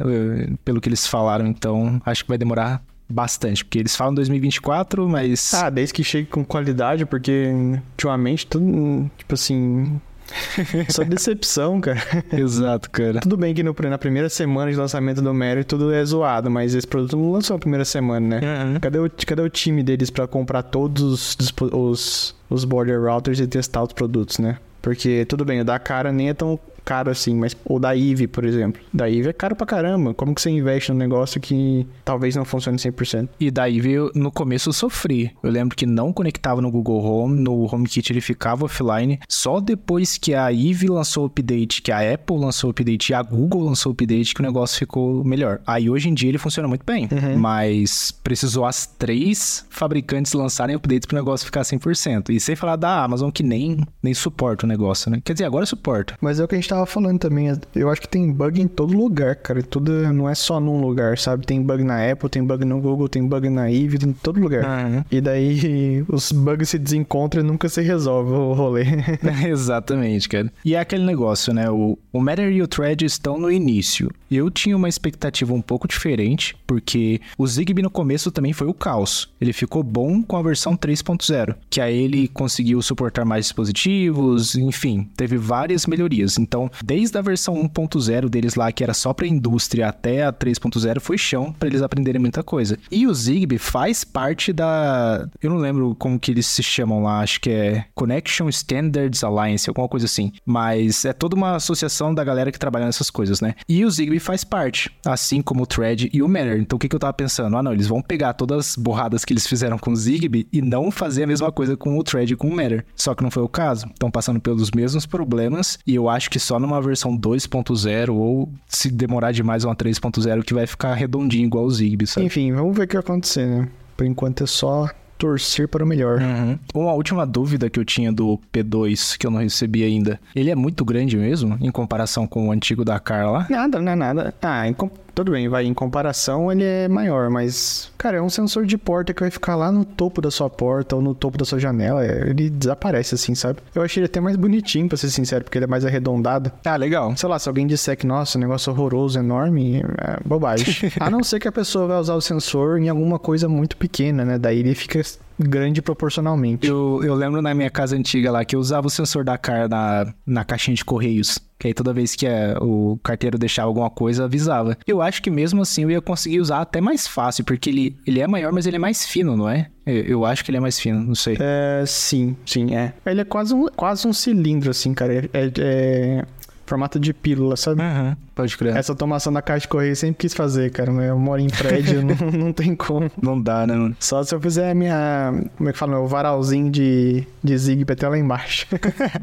Pelo 0.64 0.80
que 0.80 0.88
eles 0.88 1.06
falaram, 1.06 1.46
então 1.46 2.00
acho 2.04 2.24
que 2.24 2.28
vai 2.28 2.38
demorar 2.38 2.82
bastante, 3.08 3.64
porque 3.64 3.78
eles 3.78 3.94
falam 3.94 4.14
2024, 4.14 5.08
mas. 5.08 5.54
Ah, 5.54 5.70
desde 5.70 5.94
que 5.94 6.04
chegue 6.04 6.26
com 6.26 6.44
qualidade, 6.44 7.06
porque 7.06 7.52
ultimamente 7.92 8.46
tudo, 8.46 9.10
tipo 9.16 9.34
assim. 9.34 10.00
Só 10.88 11.04
decepção, 11.04 11.80
cara. 11.80 12.00
Exato, 12.36 12.90
cara. 12.90 13.20
Tudo 13.20 13.36
bem 13.36 13.54
que 13.54 13.62
no, 13.62 13.74
na 13.88 13.98
primeira 13.98 14.28
semana 14.28 14.72
de 14.72 14.76
lançamento 14.76 15.22
do 15.22 15.32
Mary 15.32 15.62
tudo 15.62 15.92
é 15.92 16.04
zoado, 16.04 16.50
mas 16.50 16.74
esse 16.74 16.86
produto 16.86 17.16
não 17.16 17.30
lançou 17.30 17.54
na 17.54 17.60
primeira 17.60 17.84
semana, 17.84 18.40
né? 18.40 18.64
Uhum. 18.64 18.80
Cadê, 18.80 18.98
o, 18.98 19.10
cadê 19.24 19.42
o 19.42 19.48
time 19.48 19.84
deles 19.84 20.10
para 20.10 20.26
comprar 20.26 20.64
todos 20.64 21.36
os, 21.38 21.54
os, 21.72 22.34
os 22.50 22.64
border 22.64 23.00
routers 23.00 23.38
e 23.38 23.46
testar 23.46 23.84
os 23.84 23.92
produtos, 23.92 24.38
né? 24.38 24.58
Porque 24.82 25.24
tudo 25.28 25.44
bem, 25.44 25.60
o 25.60 25.64
da 25.64 25.78
cara 25.78 26.12
nem 26.12 26.30
é 26.30 26.34
tão 26.34 26.58
caro 26.86 27.10
assim, 27.10 27.34
mas 27.34 27.54
o 27.64 27.80
da 27.80 27.94
IVE, 27.94 28.28
por 28.28 28.44
exemplo. 28.44 28.80
Da 28.94 29.10
IVE 29.10 29.28
é 29.28 29.32
caro 29.32 29.56
pra 29.56 29.66
caramba. 29.66 30.14
Como 30.14 30.32
que 30.32 30.40
você 30.40 30.50
investe 30.50 30.92
num 30.92 30.98
negócio 30.98 31.40
que 31.40 31.84
talvez 32.04 32.36
não 32.36 32.44
funcione 32.44 32.78
100%? 32.78 33.28
E 33.40 33.50
da 33.50 33.68
IVE, 33.68 33.90
eu, 33.90 34.12
no 34.14 34.30
começo 34.30 34.68
eu 34.68 34.72
sofri. 34.72 35.32
Eu 35.42 35.50
lembro 35.50 35.76
que 35.76 35.84
não 35.84 36.12
conectava 36.12 36.62
no 36.62 36.70
Google 36.70 37.04
Home, 37.04 37.40
no 37.40 37.64
HomeKit 37.64 38.12
ele 38.12 38.20
ficava 38.20 38.64
offline. 38.64 39.18
Só 39.28 39.60
depois 39.60 40.16
que 40.16 40.32
a 40.32 40.52
IVE 40.52 40.86
lançou 40.86 41.24
o 41.24 41.26
update, 41.26 41.82
que 41.82 41.90
a 41.90 42.14
Apple 42.14 42.38
lançou 42.38 42.68
o 42.68 42.70
update 42.70 43.10
e 43.10 43.14
a 43.14 43.22
Google 43.22 43.64
lançou 43.64 43.90
o 43.90 43.92
update, 43.92 44.32
que 44.32 44.40
o 44.40 44.44
negócio 44.44 44.78
ficou 44.78 45.24
melhor. 45.24 45.60
Aí 45.66 45.90
hoje 45.90 46.08
em 46.08 46.14
dia 46.14 46.28
ele 46.28 46.38
funciona 46.38 46.68
muito 46.68 46.84
bem, 46.86 47.08
uhum. 47.10 47.36
mas 47.36 48.12
precisou 48.12 48.64
as 48.64 48.86
três 48.86 49.66
fabricantes 49.68 50.32
lançarem 50.32 50.76
updates 50.76 51.06
pro 51.06 51.16
negócio 51.16 51.44
ficar 51.44 51.62
100%. 51.62 52.30
E 52.30 52.38
sem 52.38 52.54
falar 52.54 52.76
da 52.76 53.02
Amazon, 53.02 53.30
que 53.30 53.42
nem, 53.42 53.84
nem 54.00 54.14
suporta 54.14 54.64
o 54.64 54.68
negócio, 54.68 55.10
né? 55.10 55.20
Quer 55.24 55.32
dizer, 55.32 55.44
agora 55.44 55.66
suporta. 55.66 56.14
Mas 56.20 56.38
é 56.38 56.44
o 56.44 56.48
que 56.48 56.54
a 56.54 56.58
gente 56.58 56.68
tá 56.68 56.75
tava 56.76 56.86
falando 56.86 57.18
também, 57.18 57.52
eu 57.74 57.90
acho 57.90 58.02
que 58.02 58.08
tem 58.08 58.30
bug 58.30 58.60
em 58.60 58.68
todo 58.68 58.96
lugar, 58.96 59.36
cara. 59.36 59.62
Tudo 59.62 59.90
não 60.12 60.28
é 60.28 60.34
só 60.34 60.60
num 60.60 60.80
lugar, 60.80 61.16
sabe? 61.18 61.46
Tem 61.46 61.62
bug 61.62 61.82
na 61.82 62.10
Apple, 62.10 62.28
tem 62.28 62.44
bug 62.44 62.64
no 62.64 62.80
Google, 62.80 63.08
tem 63.08 63.26
bug 63.26 63.48
na 63.48 63.70
Eve, 63.70 63.98
em 64.04 64.12
todo 64.12 64.40
lugar. 64.40 64.64
Uhum. 64.64 65.04
E 65.10 65.20
daí 65.20 66.04
os 66.08 66.30
bugs 66.32 66.68
se 66.68 66.78
desencontram 66.78 67.42
e 67.42 67.46
nunca 67.46 67.68
se 67.68 67.80
resolve 67.80 68.32
o 68.32 68.52
rolê. 68.52 68.84
Exatamente, 69.48 70.28
cara. 70.28 70.52
E 70.64 70.74
é 70.74 70.80
aquele 70.80 71.04
negócio, 71.04 71.52
né? 71.54 71.70
O, 71.70 71.98
o 72.12 72.20
Matter 72.20 72.52
e 72.52 72.62
o 72.62 72.68
Thread 72.68 73.04
estão 73.04 73.38
no 73.38 73.50
início. 73.50 74.10
Eu 74.30 74.50
tinha 74.50 74.76
uma 74.76 74.88
expectativa 74.88 75.54
um 75.54 75.62
pouco 75.62 75.86
diferente, 75.86 76.56
porque 76.66 77.20
o 77.38 77.46
Zigbee 77.46 77.82
no 77.82 77.90
começo 77.90 78.30
também 78.30 78.52
foi 78.52 78.66
o 78.66 78.74
caos. 78.74 79.28
Ele 79.40 79.52
ficou 79.52 79.82
bom 79.82 80.22
com 80.22 80.36
a 80.36 80.42
versão 80.42 80.76
3.0, 80.76 81.54
que 81.70 81.80
aí 81.80 81.96
ele 81.96 82.28
conseguiu 82.28 82.82
suportar 82.82 83.24
mais 83.24 83.46
dispositivos, 83.46 84.56
enfim, 84.56 85.08
teve 85.16 85.36
várias 85.36 85.86
melhorias. 85.86 86.38
Então, 86.38 86.65
desde 86.84 87.16
a 87.18 87.22
versão 87.22 87.54
1.0 87.54 88.28
deles 88.28 88.54
lá, 88.54 88.70
que 88.72 88.82
era 88.82 88.94
só 88.94 89.12
para 89.12 89.26
indústria, 89.26 89.88
até 89.88 90.24
a 90.24 90.32
3.0, 90.32 91.00
foi 91.00 91.18
chão 91.18 91.52
para 91.52 91.68
eles 91.68 91.82
aprenderem 91.82 92.20
muita 92.20 92.42
coisa. 92.42 92.78
E 92.90 93.06
o 93.06 93.14
Zigbee 93.14 93.58
faz 93.58 94.04
parte 94.04 94.52
da. 94.52 95.28
Eu 95.42 95.50
não 95.50 95.58
lembro 95.58 95.94
como 95.98 96.18
que 96.18 96.30
eles 96.30 96.46
se 96.46 96.62
chamam 96.62 97.02
lá, 97.02 97.20
acho 97.20 97.40
que 97.40 97.50
é 97.50 97.84
Connection 97.94 98.48
Standards 98.48 99.22
Alliance, 99.22 99.68
alguma 99.68 99.88
coisa 99.88 100.06
assim. 100.06 100.32
Mas 100.44 101.04
é 101.04 101.12
toda 101.12 101.36
uma 101.36 101.56
associação 101.56 102.14
da 102.14 102.24
galera 102.24 102.52
que 102.52 102.58
trabalha 102.58 102.86
nessas 102.86 103.10
coisas, 103.10 103.40
né? 103.40 103.54
E 103.68 103.84
o 103.84 103.90
Zigbee 103.90 104.18
faz 104.18 104.44
parte, 104.44 104.90
assim 105.04 105.42
como 105.42 105.62
o 105.62 105.66
Thread 105.66 106.10
e 106.12 106.22
o 106.22 106.28
Matter. 106.28 106.58
Então 106.58 106.76
o 106.76 106.78
que, 106.78 106.88
que 106.88 106.94
eu 106.94 107.00
tava 107.00 107.12
pensando? 107.12 107.56
Ah, 107.56 107.62
não, 107.62 107.72
eles 107.72 107.86
vão 107.86 108.02
pegar 108.02 108.34
todas 108.34 108.70
as 108.70 108.76
borradas 108.76 109.24
que 109.24 109.32
eles 109.32 109.46
fizeram 109.46 109.78
com 109.78 109.92
o 109.92 109.96
Zigbee 109.96 110.46
e 110.52 110.62
não 110.62 110.90
fazer 110.90 111.24
a 111.24 111.26
mesma 111.26 111.50
coisa 111.50 111.76
com 111.76 111.98
o 111.98 112.02
Thread 112.02 112.32
e 112.32 112.36
com 112.36 112.48
o 112.48 112.54
Matter. 112.54 112.84
Só 112.94 113.14
que 113.14 113.22
não 113.22 113.30
foi 113.30 113.42
o 113.42 113.48
caso. 113.48 113.86
Estão 113.86 114.10
passando 114.10 114.40
pelos 114.40 114.70
mesmos 114.70 115.06
problemas 115.06 115.78
e 115.86 115.94
eu 115.94 116.08
acho 116.08 116.30
que 116.30 116.38
só 116.38 116.55
numa 116.58 116.80
versão 116.80 117.16
2.0 117.16 118.14
ou 118.14 118.48
se 118.68 118.90
demorar 118.90 119.32
demais 119.32 119.64
uma 119.64 119.74
3.0 119.74 120.42
que 120.42 120.54
vai 120.54 120.66
ficar 120.66 120.94
redondinho 120.94 121.46
igual 121.46 121.64
o 121.64 121.70
Zigbee, 121.70 122.06
sabe? 122.06 122.26
Enfim, 122.26 122.52
vamos 122.52 122.76
ver 122.76 122.84
o 122.84 122.86
que 122.88 122.94
vai 122.94 123.02
acontecer, 123.02 123.46
né? 123.46 123.68
Por 123.96 124.06
enquanto 124.06 124.44
é 124.44 124.46
só 124.46 124.88
torcer 125.18 125.66
para 125.68 125.82
o 125.82 125.86
melhor. 125.86 126.20
Uhum. 126.20 126.58
Uma 126.74 126.92
última 126.92 127.26
dúvida 127.26 127.70
que 127.70 127.80
eu 127.80 127.84
tinha 127.84 128.12
do 128.12 128.38
P2, 128.52 129.16
que 129.16 129.26
eu 129.26 129.30
não 129.30 129.40
recebi 129.40 129.82
ainda. 129.82 130.20
Ele 130.34 130.50
é 130.50 130.54
muito 130.54 130.84
grande 130.84 131.16
mesmo, 131.16 131.56
em 131.60 131.70
comparação 131.70 132.26
com 132.26 132.48
o 132.48 132.52
antigo 132.52 132.84
da 132.84 132.98
Carla? 133.00 133.46
Nada, 133.48 133.80
não 133.80 133.92
é 133.92 133.96
nada. 133.96 134.34
Ah, 134.42 134.68
em 134.68 134.74
comparação 134.74 135.05
tudo 135.16 135.32
bem, 135.32 135.48
vai, 135.48 135.64
em 135.64 135.72
comparação 135.72 136.52
ele 136.52 136.62
é 136.62 136.86
maior, 136.88 137.30
mas, 137.30 137.90
cara, 137.96 138.18
é 138.18 138.22
um 138.22 138.28
sensor 138.28 138.66
de 138.66 138.76
porta 138.76 139.14
que 139.14 139.20
vai 139.20 139.30
ficar 139.30 139.56
lá 139.56 139.72
no 139.72 139.82
topo 139.82 140.20
da 140.20 140.30
sua 140.30 140.50
porta 140.50 140.94
ou 140.94 141.00
no 141.00 141.14
topo 141.14 141.38
da 141.38 141.44
sua 141.46 141.58
janela, 141.58 142.04
é, 142.04 142.28
ele 142.28 142.50
desaparece 142.50 143.14
assim, 143.14 143.34
sabe? 143.34 143.60
Eu 143.74 143.80
achei 143.80 144.02
ele 144.02 144.06
até 144.06 144.20
mais 144.20 144.36
bonitinho, 144.36 144.86
pra 144.86 144.98
ser 144.98 145.08
sincero, 145.08 145.42
porque 145.42 145.56
ele 145.56 145.64
é 145.64 145.68
mais 145.68 145.86
arredondado. 145.86 146.52
Ah, 146.62 146.76
legal. 146.76 147.16
Sei 147.16 147.26
lá, 147.26 147.38
se 147.38 147.48
alguém 147.48 147.66
disser 147.66 147.96
que, 147.96 148.06
nossa, 148.06 148.38
negócio 148.38 148.70
horroroso, 148.70 149.18
enorme, 149.18 149.78
é 149.78 150.18
bobagem. 150.22 150.92
a 151.00 151.08
não 151.08 151.24
ser 151.24 151.40
que 151.40 151.48
a 151.48 151.52
pessoa 151.52 151.86
vai 151.86 151.98
usar 151.98 152.14
o 152.14 152.20
sensor 152.20 152.78
em 152.78 152.90
alguma 152.90 153.18
coisa 153.18 153.48
muito 153.48 153.78
pequena, 153.78 154.22
né? 154.22 154.38
Daí 154.38 154.58
ele 154.58 154.74
fica 154.74 155.00
grande 155.38 155.82
proporcionalmente. 155.82 156.66
Eu, 156.66 157.00
eu 157.04 157.14
lembro 157.14 157.42
na 157.42 157.54
minha 157.54 157.70
casa 157.70 157.96
antiga 157.96 158.30
lá 158.30 158.44
que 158.44 158.56
eu 158.56 158.60
usava 158.60 158.86
o 158.86 158.90
sensor 158.90 159.24
da 159.24 159.36
cara 159.36 159.68
na, 159.68 160.14
na 160.26 160.44
caixinha 160.44 160.74
de 160.74 160.84
correios. 160.84 161.38
Que 161.58 161.68
aí 161.68 161.74
toda 161.74 161.92
vez 161.92 162.14
que 162.14 162.26
é, 162.26 162.54
o 162.60 162.98
carteiro 163.02 163.38
deixava 163.38 163.68
alguma 163.68 163.88
coisa, 163.88 164.24
avisava. 164.24 164.76
Eu 164.86 165.00
acho 165.00 165.22
que 165.22 165.30
mesmo 165.30 165.62
assim 165.62 165.84
eu 165.84 165.90
ia 165.90 166.02
conseguir 166.02 166.40
usar 166.40 166.60
até 166.60 166.80
mais 166.80 167.06
fácil, 167.06 167.44
porque 167.44 167.70
ele, 167.70 167.96
ele 168.06 168.20
é 168.20 168.26
maior, 168.26 168.52
mas 168.52 168.66
ele 168.66 168.76
é 168.76 168.78
mais 168.78 169.06
fino, 169.06 169.36
não 169.36 169.48
é? 169.48 169.68
Eu, 169.86 170.02
eu 170.02 170.24
acho 170.26 170.44
que 170.44 170.50
ele 170.50 170.58
é 170.58 170.60
mais 170.60 170.78
fino, 170.78 171.00
não 171.00 171.14
sei. 171.14 171.36
É, 171.40 171.82
sim, 171.86 172.36
sim, 172.44 172.74
é. 172.74 172.92
Ele 173.06 173.22
é 173.22 173.24
quase 173.24 173.54
um, 173.54 173.66
quase 173.68 174.06
um 174.06 174.12
cilindro, 174.12 174.70
assim, 174.70 174.92
cara. 174.92 175.14
É, 175.14 175.28
é, 175.32 175.50
é 175.58 176.24
formato 176.66 176.98
de 177.00 177.14
pílula, 177.14 177.56
sabe? 177.56 177.80
Uhum. 177.80 178.16
Pode 178.36 178.54
crer. 178.54 178.76
Essa 178.76 178.92
automação 178.92 179.32
da 179.32 179.40
caixa 179.40 179.62
de 179.62 179.68
correio 179.68 179.96
sempre 179.96 180.18
quis 180.18 180.34
fazer, 180.34 180.70
cara. 180.70 180.92
Eu 180.92 181.18
moro 181.18 181.40
em 181.40 181.48
prédio, 181.48 182.02
não, 182.04 182.30
não 182.30 182.52
tem 182.52 182.76
como. 182.76 183.10
Não 183.20 183.40
dá, 183.40 183.66
né, 183.66 183.74
mano? 183.74 183.96
Só 183.98 184.22
se 184.22 184.34
eu 184.34 184.40
fizer 184.40 184.72
a 184.72 184.74
minha. 184.74 185.32
Como 185.56 185.70
é 185.70 185.72
que 185.72 185.78
fala? 185.78 185.92
Meu 185.92 186.06
varalzinho 186.06 186.70
de, 186.70 187.26
de 187.42 187.56
Zigbee 187.56 187.94
até 187.94 188.06
lá 188.06 188.18
embaixo. 188.18 188.66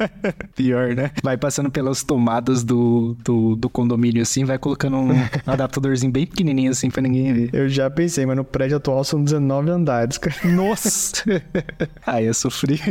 Pior, 0.56 0.96
né? 0.96 1.12
Vai 1.22 1.38
passando 1.38 1.70
pelas 1.70 2.02
tomadas 2.02 2.64
do, 2.64 3.16
do, 3.24 3.56
do 3.56 3.70
condomínio 3.70 4.24
assim, 4.24 4.46
vai 4.46 4.58
colocando 4.58 4.98
um 4.98 5.12
adaptadorzinho 5.46 6.12
bem 6.12 6.26
pequenininho 6.26 6.72
assim 6.72 6.90
pra 6.90 7.04
ninguém 7.04 7.32
ver. 7.34 7.50
Eu 7.54 7.70
já 7.70 7.92
pensei, 7.92 8.26
mas 8.26 8.36
no 8.36 8.44
prédio 8.44 8.78
atual 8.78 9.04
são 9.04 9.24
19 9.24 9.70
andares, 9.70 10.18
cara. 10.18 10.36
Nossa! 10.44 11.24
Aí 12.08 12.26
eu 12.26 12.34
sofri. 12.34 12.82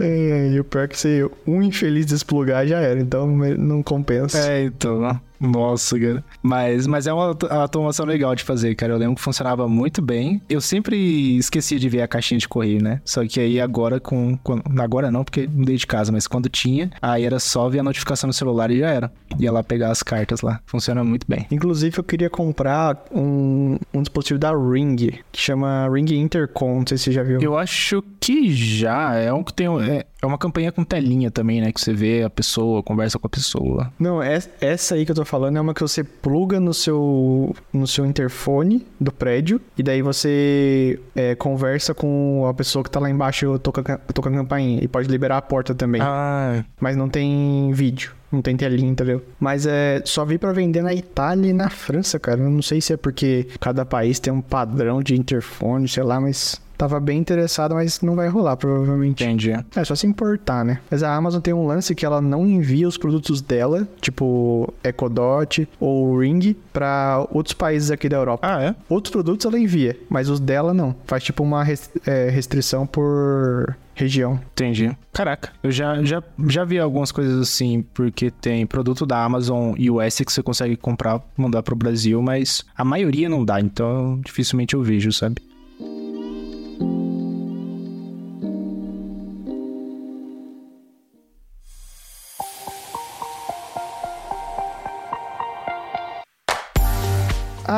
É, 0.00 0.50
e 0.54 0.58
o 0.58 0.64
pior 0.64 0.86
é 0.86 0.88
que 0.88 0.98
se 0.98 1.30
um 1.46 1.62
infeliz 1.62 2.04
desplugar 2.04 2.66
já 2.66 2.80
era, 2.80 2.98
então 2.98 3.28
não 3.28 3.80
compensa. 3.80 4.38
É, 4.38 4.64
então. 4.64 5.20
Nossa, 5.42 5.98
cara. 5.98 6.24
Mas, 6.40 6.86
mas 6.86 7.06
é 7.06 7.12
uma 7.12 7.36
automação 7.50 8.06
legal 8.06 8.34
de 8.34 8.44
fazer, 8.44 8.74
cara. 8.76 8.92
Eu 8.92 8.98
lembro 8.98 9.16
que 9.16 9.20
funcionava 9.20 9.68
muito 9.68 10.00
bem. 10.00 10.40
Eu 10.48 10.60
sempre 10.60 11.36
esquecia 11.36 11.78
de 11.78 11.88
ver 11.88 12.02
a 12.02 12.08
caixinha 12.08 12.38
de 12.38 12.48
correio, 12.48 12.82
né? 12.82 13.00
Só 13.04 13.26
que 13.26 13.40
aí 13.40 13.60
agora 13.60 13.98
com. 13.98 14.36
com 14.38 14.60
agora 14.78 15.10
não, 15.10 15.24
porque 15.24 15.48
mudei 15.48 15.76
de 15.76 15.86
casa, 15.86 16.12
mas 16.12 16.26
quando 16.26 16.48
tinha, 16.48 16.90
aí 17.02 17.24
era 17.24 17.40
só 17.40 17.68
ver 17.68 17.80
a 17.80 17.82
notificação 17.82 18.28
no 18.28 18.32
celular 18.32 18.70
e 18.70 18.78
já 18.78 18.90
era. 18.90 19.12
Ia 19.38 19.50
lá 19.50 19.62
pegar 19.64 19.90
as 19.90 20.02
cartas 20.02 20.42
lá. 20.42 20.60
Funciona 20.64 21.02
muito 21.02 21.26
bem. 21.28 21.46
Inclusive, 21.50 21.98
eu 21.98 22.04
queria 22.04 22.30
comprar 22.30 23.04
um, 23.10 23.78
um 23.92 24.02
dispositivo 24.02 24.38
da 24.38 24.52
Ring, 24.52 24.96
que 25.32 25.40
chama 25.40 25.88
Ring 25.92 26.14
Intercom. 26.14 26.80
Não 26.80 26.86
sei 26.86 26.98
se 26.98 27.04
você 27.04 27.12
já 27.12 27.22
viu. 27.22 27.40
Eu 27.40 27.58
acho 27.58 28.02
que 28.20 28.52
já. 28.52 29.16
É 29.16 29.32
um 29.32 29.42
que 29.42 29.52
tem. 29.52 29.66
É, 29.82 30.06
é 30.22 30.26
uma 30.26 30.38
campanha 30.38 30.70
com 30.70 30.84
telinha 30.84 31.32
também, 31.32 31.60
né? 31.60 31.72
Que 31.72 31.80
você 31.80 31.92
vê 31.92 32.22
a 32.22 32.30
pessoa, 32.30 32.80
conversa 32.80 33.18
com 33.18 33.26
a 33.26 33.30
pessoa. 33.30 33.92
Não, 33.98 34.22
é, 34.22 34.38
essa 34.60 34.94
aí 34.94 35.04
que 35.04 35.10
eu 35.10 35.16
tô 35.16 35.24
falando 35.24 35.56
é 35.56 35.60
uma 35.60 35.74
que 35.74 35.80
você 35.80 36.04
pluga 36.04 36.60
no 36.60 36.72
seu, 36.72 37.54
no 37.72 37.88
seu 37.88 38.06
interfone 38.06 38.86
do 39.00 39.10
prédio 39.10 39.60
e 39.76 39.82
daí 39.82 40.00
você 40.00 41.00
é, 41.16 41.34
conversa 41.34 41.92
com 41.92 42.46
a 42.48 42.54
pessoa 42.54 42.84
que 42.84 42.90
tá 42.90 43.00
lá 43.00 43.10
embaixo 43.10 43.58
toca, 43.58 43.98
toca 43.98 44.30
a 44.30 44.32
campainha 44.32 44.78
e 44.80 44.86
pode 44.86 45.08
liberar 45.08 45.38
a 45.38 45.42
porta 45.42 45.74
também. 45.74 46.00
Ah. 46.00 46.64
Mas 46.80 46.96
não 46.96 47.08
tem 47.08 47.72
vídeo. 47.72 48.14
não 48.30 48.40
tem 48.40 48.56
telinha, 48.56 48.90
entendeu? 48.90 49.22
Mas 49.40 49.66
é 49.66 50.02
só 50.04 50.24
vi 50.24 50.38
pra 50.38 50.52
vender 50.52 50.82
na 50.82 50.94
Itália 50.94 51.50
e 51.50 51.52
na 51.52 51.68
França, 51.68 52.20
cara. 52.20 52.40
Eu 52.40 52.50
não 52.50 52.62
sei 52.62 52.80
se 52.80 52.92
é 52.92 52.96
porque 52.96 53.48
cada 53.58 53.84
país 53.84 54.20
tem 54.20 54.32
um 54.32 54.40
padrão 54.40 55.02
de 55.02 55.18
interfone, 55.18 55.88
sei 55.88 56.04
lá, 56.04 56.20
mas 56.20 56.61
Tava 56.82 56.98
bem 56.98 57.16
interessado, 57.16 57.76
mas 57.76 58.00
não 58.00 58.16
vai 58.16 58.26
rolar, 58.26 58.56
provavelmente. 58.56 59.22
Entendi. 59.22 59.52
É 59.52 59.84
só 59.84 59.94
se 59.94 60.04
importar, 60.04 60.64
né? 60.64 60.80
Mas 60.90 61.04
a 61.04 61.14
Amazon 61.14 61.40
tem 61.40 61.54
um 61.54 61.64
lance 61.64 61.94
que 61.94 62.04
ela 62.04 62.20
não 62.20 62.44
envia 62.44 62.88
os 62.88 62.98
produtos 62.98 63.40
dela, 63.40 63.86
tipo 64.00 64.74
Echo 64.82 65.08
Dot 65.08 65.68
ou 65.78 66.18
Ring, 66.18 66.56
pra 66.72 67.24
outros 67.30 67.54
países 67.54 67.92
aqui 67.92 68.08
da 68.08 68.16
Europa. 68.16 68.44
Ah, 68.44 68.60
é? 68.60 68.74
Outros 68.88 69.12
produtos 69.12 69.46
ela 69.46 69.56
envia, 69.60 69.96
mas 70.10 70.28
os 70.28 70.40
dela 70.40 70.74
não. 70.74 70.92
Faz 71.06 71.22
tipo 71.22 71.44
uma 71.44 71.64
é, 72.04 72.28
restrição 72.30 72.84
por 72.84 73.76
região. 73.94 74.40
Entendi. 74.52 74.90
Caraca, 75.12 75.52
eu 75.62 75.70
já, 75.70 76.02
já, 76.02 76.20
já 76.48 76.64
vi 76.64 76.80
algumas 76.80 77.12
coisas 77.12 77.40
assim, 77.40 77.84
porque 77.94 78.28
tem 78.28 78.66
produto 78.66 79.06
da 79.06 79.22
Amazon 79.22 79.72
US 79.78 80.16
que 80.16 80.32
você 80.32 80.42
consegue 80.42 80.76
comprar, 80.76 81.20
mandar 81.36 81.62
pro 81.62 81.76
Brasil, 81.76 82.20
mas 82.20 82.64
a 82.76 82.84
maioria 82.84 83.28
não 83.28 83.44
dá, 83.44 83.60
então 83.60 84.20
dificilmente 84.24 84.74
eu 84.74 84.82
vejo, 84.82 85.12
sabe? 85.12 85.51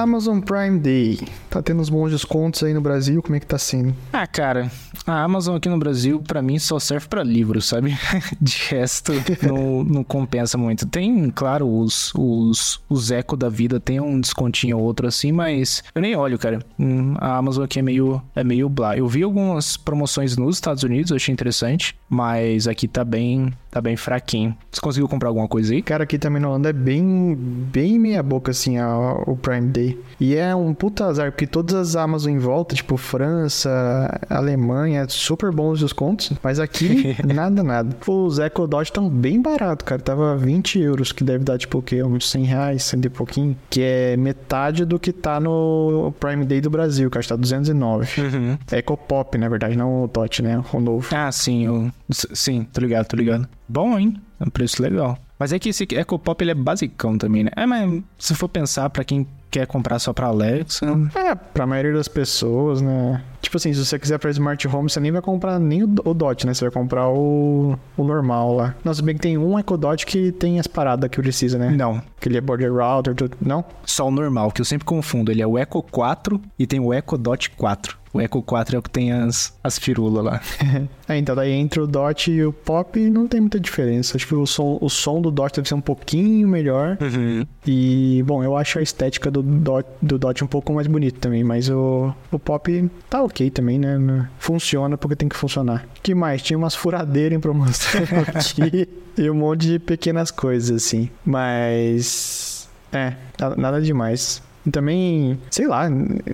Amazon 0.05 0.43
Prime 0.43 0.83
Day. 0.83 1.17
Tá 1.55 1.62
tendo 1.62 1.81
uns 1.81 1.88
bons 1.88 2.11
descontos 2.11 2.64
aí 2.64 2.75
no 2.75 2.81
Brasil, 2.81 3.23
como 3.23 3.37
é 3.37 3.38
que 3.40 3.47
tá 3.47 3.57
sendo? 3.57 3.95
Ah, 4.12 4.27
cara, 4.27 4.69
a 5.07 5.23
Amazon 5.23 5.55
aqui 5.55 5.69
no 5.69 5.79
Brasil, 5.79 6.21
pra 6.21 6.43
mim, 6.43 6.59
só 6.59 6.81
serve 6.81 7.07
pra 7.07 7.23
livros, 7.23 7.67
sabe? 7.67 7.97
De 8.43 8.57
resto, 8.71 9.12
não, 9.40 9.85
não 9.85 10.03
compensa 10.03 10.59
muito. 10.59 10.85
Tem, 10.85 11.31
claro, 11.31 11.69
os, 11.69 12.12
os, 12.17 12.81
os 12.88 13.12
eco 13.12 13.37
da 13.37 13.49
vida, 13.49 13.79
tem 13.79 14.01
um 14.01 14.19
descontinho 14.21 14.79
ou 14.79 14.83
outro 14.83 15.07
assim, 15.07 15.31
mas 15.31 15.85
eu 15.95 16.03
nem 16.03 16.17
olho, 16.17 16.37
cara. 16.40 16.59
Hum, 16.77 17.14
A 17.19 17.37
Amazon 17.37 17.62
aqui 17.64 17.79
é 17.79 17.83
meio, 17.83 18.21
é 18.35 18.43
meio 18.43 18.69
blá. 18.69 18.97
Eu 18.99 19.07
vi 19.07 19.23
algumas 19.23 19.77
promoções 19.77 20.37
nos 20.37 20.57
Estados 20.57 20.83
Unidos, 20.83 21.12
achei 21.12 21.33
interessante, 21.33 21.95
mas 22.09 22.67
aqui 22.67 22.88
tá 22.88 23.05
bem, 23.05 23.53
tá 23.71 23.81
bem 23.81 23.97
fraquinho. 23.97 24.57
Você 24.73 24.81
conseguiu 24.81 25.07
comprar 25.09 25.29
alguma 25.29 25.47
coisa 25.47 25.73
aí? 25.73 25.83
Cara, 25.83 26.03
aqui 26.03 26.19
também 26.19 26.43
na 26.43 26.49
Holanda 26.49 26.71
é 26.71 26.73
bem, 26.73 27.37
bem 27.38 27.97
meia 27.97 28.25
boca, 28.25 28.51
assim, 28.51 28.77
a- 28.77 29.23
o 29.25 29.37
Prime 29.37 29.69
Day. 29.69 30.01
E 30.19 30.35
é 30.35 30.53
um 30.53 30.75
puta 30.75 31.05
azar, 31.07 31.31
porque 31.31 31.43
todas 31.46 31.74
as 31.74 31.96
Amazon 31.96 32.33
em 32.33 32.38
volta, 32.38 32.74
tipo 32.74 32.96
França, 32.96 34.20
Alemanha, 34.28 35.07
super 35.09 35.50
bons 35.52 35.74
os 35.74 35.80
descontos. 35.80 36.33
Mas 36.42 36.59
aqui, 36.59 37.16
nada, 37.24 37.62
nada. 37.62 37.96
Os 38.07 38.38
Echo 38.38 38.66
Dot 38.66 38.85
estão 38.85 39.09
bem 39.09 39.40
barato, 39.40 39.85
cara. 39.85 40.00
Tava 40.00 40.37
20 40.37 40.78
euros, 40.80 41.12
que 41.12 41.24
deve 41.24 41.44
dar, 41.44 41.59
tipo, 41.59 41.78
o 41.78 41.83
quê? 41.83 42.02
Uns 42.02 42.30
100 42.30 42.44
reais, 42.44 42.83
100 42.85 43.00
e 43.04 43.09
pouquinho. 43.09 43.57
Que 43.70 43.80
é 43.83 44.16
metade 44.16 44.85
do 44.85 44.98
que 44.98 45.12
tá 45.12 45.38
no 45.40 46.12
Prime 46.20 46.44
Day 46.44 46.61
do 46.61 46.70
Brasil, 46.70 47.11
que 47.11 47.18
acho 47.18 47.28
que 47.28 47.35
tá 47.35 47.40
209. 47.40 48.20
Uhum. 48.20 48.59
Echo 48.72 48.96
Pop, 48.96 49.37
na 49.38 49.48
verdade, 49.48 49.76
não 49.76 50.04
o 50.04 50.07
Dot, 50.09 50.42
né? 50.42 50.62
O 50.72 50.80
novo. 50.80 51.09
Ah, 51.14 51.30
sim, 51.33 51.90
s- 52.11 52.28
sim, 52.33 52.66
tô 52.72 52.80
ligado, 52.80 53.07
tô 53.07 53.16
ligado. 53.16 53.48
Bom, 53.68 53.98
hein? 53.98 54.14
É 54.40 54.44
um 54.44 54.50
preço 54.50 54.83
legal. 54.83 55.18
Mas 55.38 55.52
é 55.52 55.59
que 55.59 55.68
esse 55.70 55.83
Ecopop 55.90 56.42
ele 56.42 56.52
é 56.52 56.54
basicão 56.54 57.18
também, 57.18 57.44
né? 57.44 57.50
É, 57.57 57.66
mas 57.66 58.02
se 58.18 58.35
for 58.35 58.48
pensar 58.48 58.88
pra 58.90 59.02
quem 59.04 59.26
quer 59.55 59.67
comprar 59.69 60.01
só 60.01 60.12
pra 60.12 60.27
Alexa, 60.27 60.85
É, 61.14 61.35
pra 61.35 61.64
maioria 61.64 61.93
das 61.93 62.09
pessoas, 62.09 62.81
né? 62.83 63.23
Tipo 63.40 63.57
assim, 63.57 63.73
se 63.73 63.85
você 63.85 63.97
quiser 63.99 64.19
pra 64.19 64.31
Smart 64.31 64.67
Home, 64.67 64.90
você 64.90 64.99
nem 64.99 65.12
vai 65.12 65.23
comprar 65.23 65.61
nem 65.61 65.85
o, 65.85 65.95
o 66.05 66.12
Dot, 66.12 66.45
né? 66.45 66.53
Você 66.53 66.64
vai 66.64 66.73
comprar 66.73 67.09
o, 67.09 67.79
o 67.97 68.05
normal 68.05 68.57
lá. 68.57 68.75
Nossa, 68.85 69.01
bem 69.01 69.14
que 69.14 69.21
tem 69.21 69.38
um 69.38 69.57
Echo 69.57 69.77
Dot 69.77 70.05
que 70.07 70.33
tem 70.33 70.59
as 70.59 70.67
paradas 70.67 71.09
que 71.09 71.21
precisa, 71.21 71.57
né? 71.57 71.71
não. 71.71 72.03
Que 72.21 72.29
ele 72.29 72.38
é 72.38 72.40
border 72.40 72.73
router, 72.73 73.14
tudo. 73.14 73.37
Não? 73.40 73.64
Só 73.85 74.09
o 74.09 74.11
normal, 74.11 74.51
que 74.51 74.61
eu 74.61 74.64
sempre 74.64 74.85
confundo. 74.85 75.31
Ele 75.31 75.43
é 75.43 75.47
o 75.47 75.57
Echo 75.57 75.83
4 75.83 76.40
e 76.59 76.67
tem 76.67 76.81
o 76.81 76.93
Echo 76.93 77.17
Dot 77.17 77.51
4. 77.51 77.97
O 78.14 78.20
Echo 78.20 78.40
4 78.40 78.77
é 78.77 78.79
o 78.79 78.83
que 78.83 78.88
tem 78.88 79.12
as, 79.12 79.53
as 79.62 79.77
firulas 79.79 80.24
lá. 80.24 80.40
É, 81.07 81.18
então 81.18 81.37
daí 81.37 81.53
entre 81.53 81.81
o 81.81 81.87
Dot 81.87 82.31
e 82.31 82.42
o 82.42 82.50
Pop 82.50 82.98
não 83.11 83.29
tem 83.29 83.38
muita 83.38 83.61
diferença. 83.61 84.16
Acho 84.16 84.27
que 84.27 84.35
o 84.35 84.46
som, 84.46 84.79
o 84.81 84.88
som 84.88 85.20
do 85.20 85.31
Dot 85.31 85.55
deve 85.55 85.68
ser 85.68 85.74
um 85.74 85.81
pouquinho 85.81 86.48
melhor. 86.48 86.96
Uhum. 86.98 87.46
E, 87.66 88.22
bom, 88.27 88.42
eu 88.42 88.57
acho 88.57 88.79
a 88.79 88.83
estética 88.83 89.31
do 89.31 89.42
Dot, 89.42 89.87
do 90.00 90.18
Dot 90.18 90.42
um 90.42 90.46
pouco 90.46 90.72
mais 90.72 90.87
bonita 90.87 91.18
também, 91.20 91.44
mas 91.44 91.68
o, 91.68 92.14
o 92.33 92.38
Pop 92.38 92.90
tá 93.11 93.22
ok 93.22 93.50
também, 93.50 93.79
né? 93.79 94.31
Funciona 94.38 94.96
porque 94.96 95.14
tem 95.14 95.29
que 95.29 95.37
funcionar. 95.37 95.87
que 96.03 96.14
mais? 96.14 96.40
Tinha 96.40 96.57
umas 96.57 96.74
furadeiras 96.74 97.37
em 97.37 97.40
promoção 97.40 98.00
aqui 98.35 98.88
e 99.18 99.29
um 99.29 99.35
monte 99.35 99.66
de 99.66 99.79
pequenas 99.79 100.31
coisas, 100.31 100.85
assim. 100.85 101.11
Mas. 101.24 102.68
É, 102.92 103.14
nada, 103.38 103.57
nada 103.57 103.83
demais. 103.83 104.42
E 104.66 104.70
também, 104.70 105.38
sei 105.50 105.66
lá, 105.66 105.88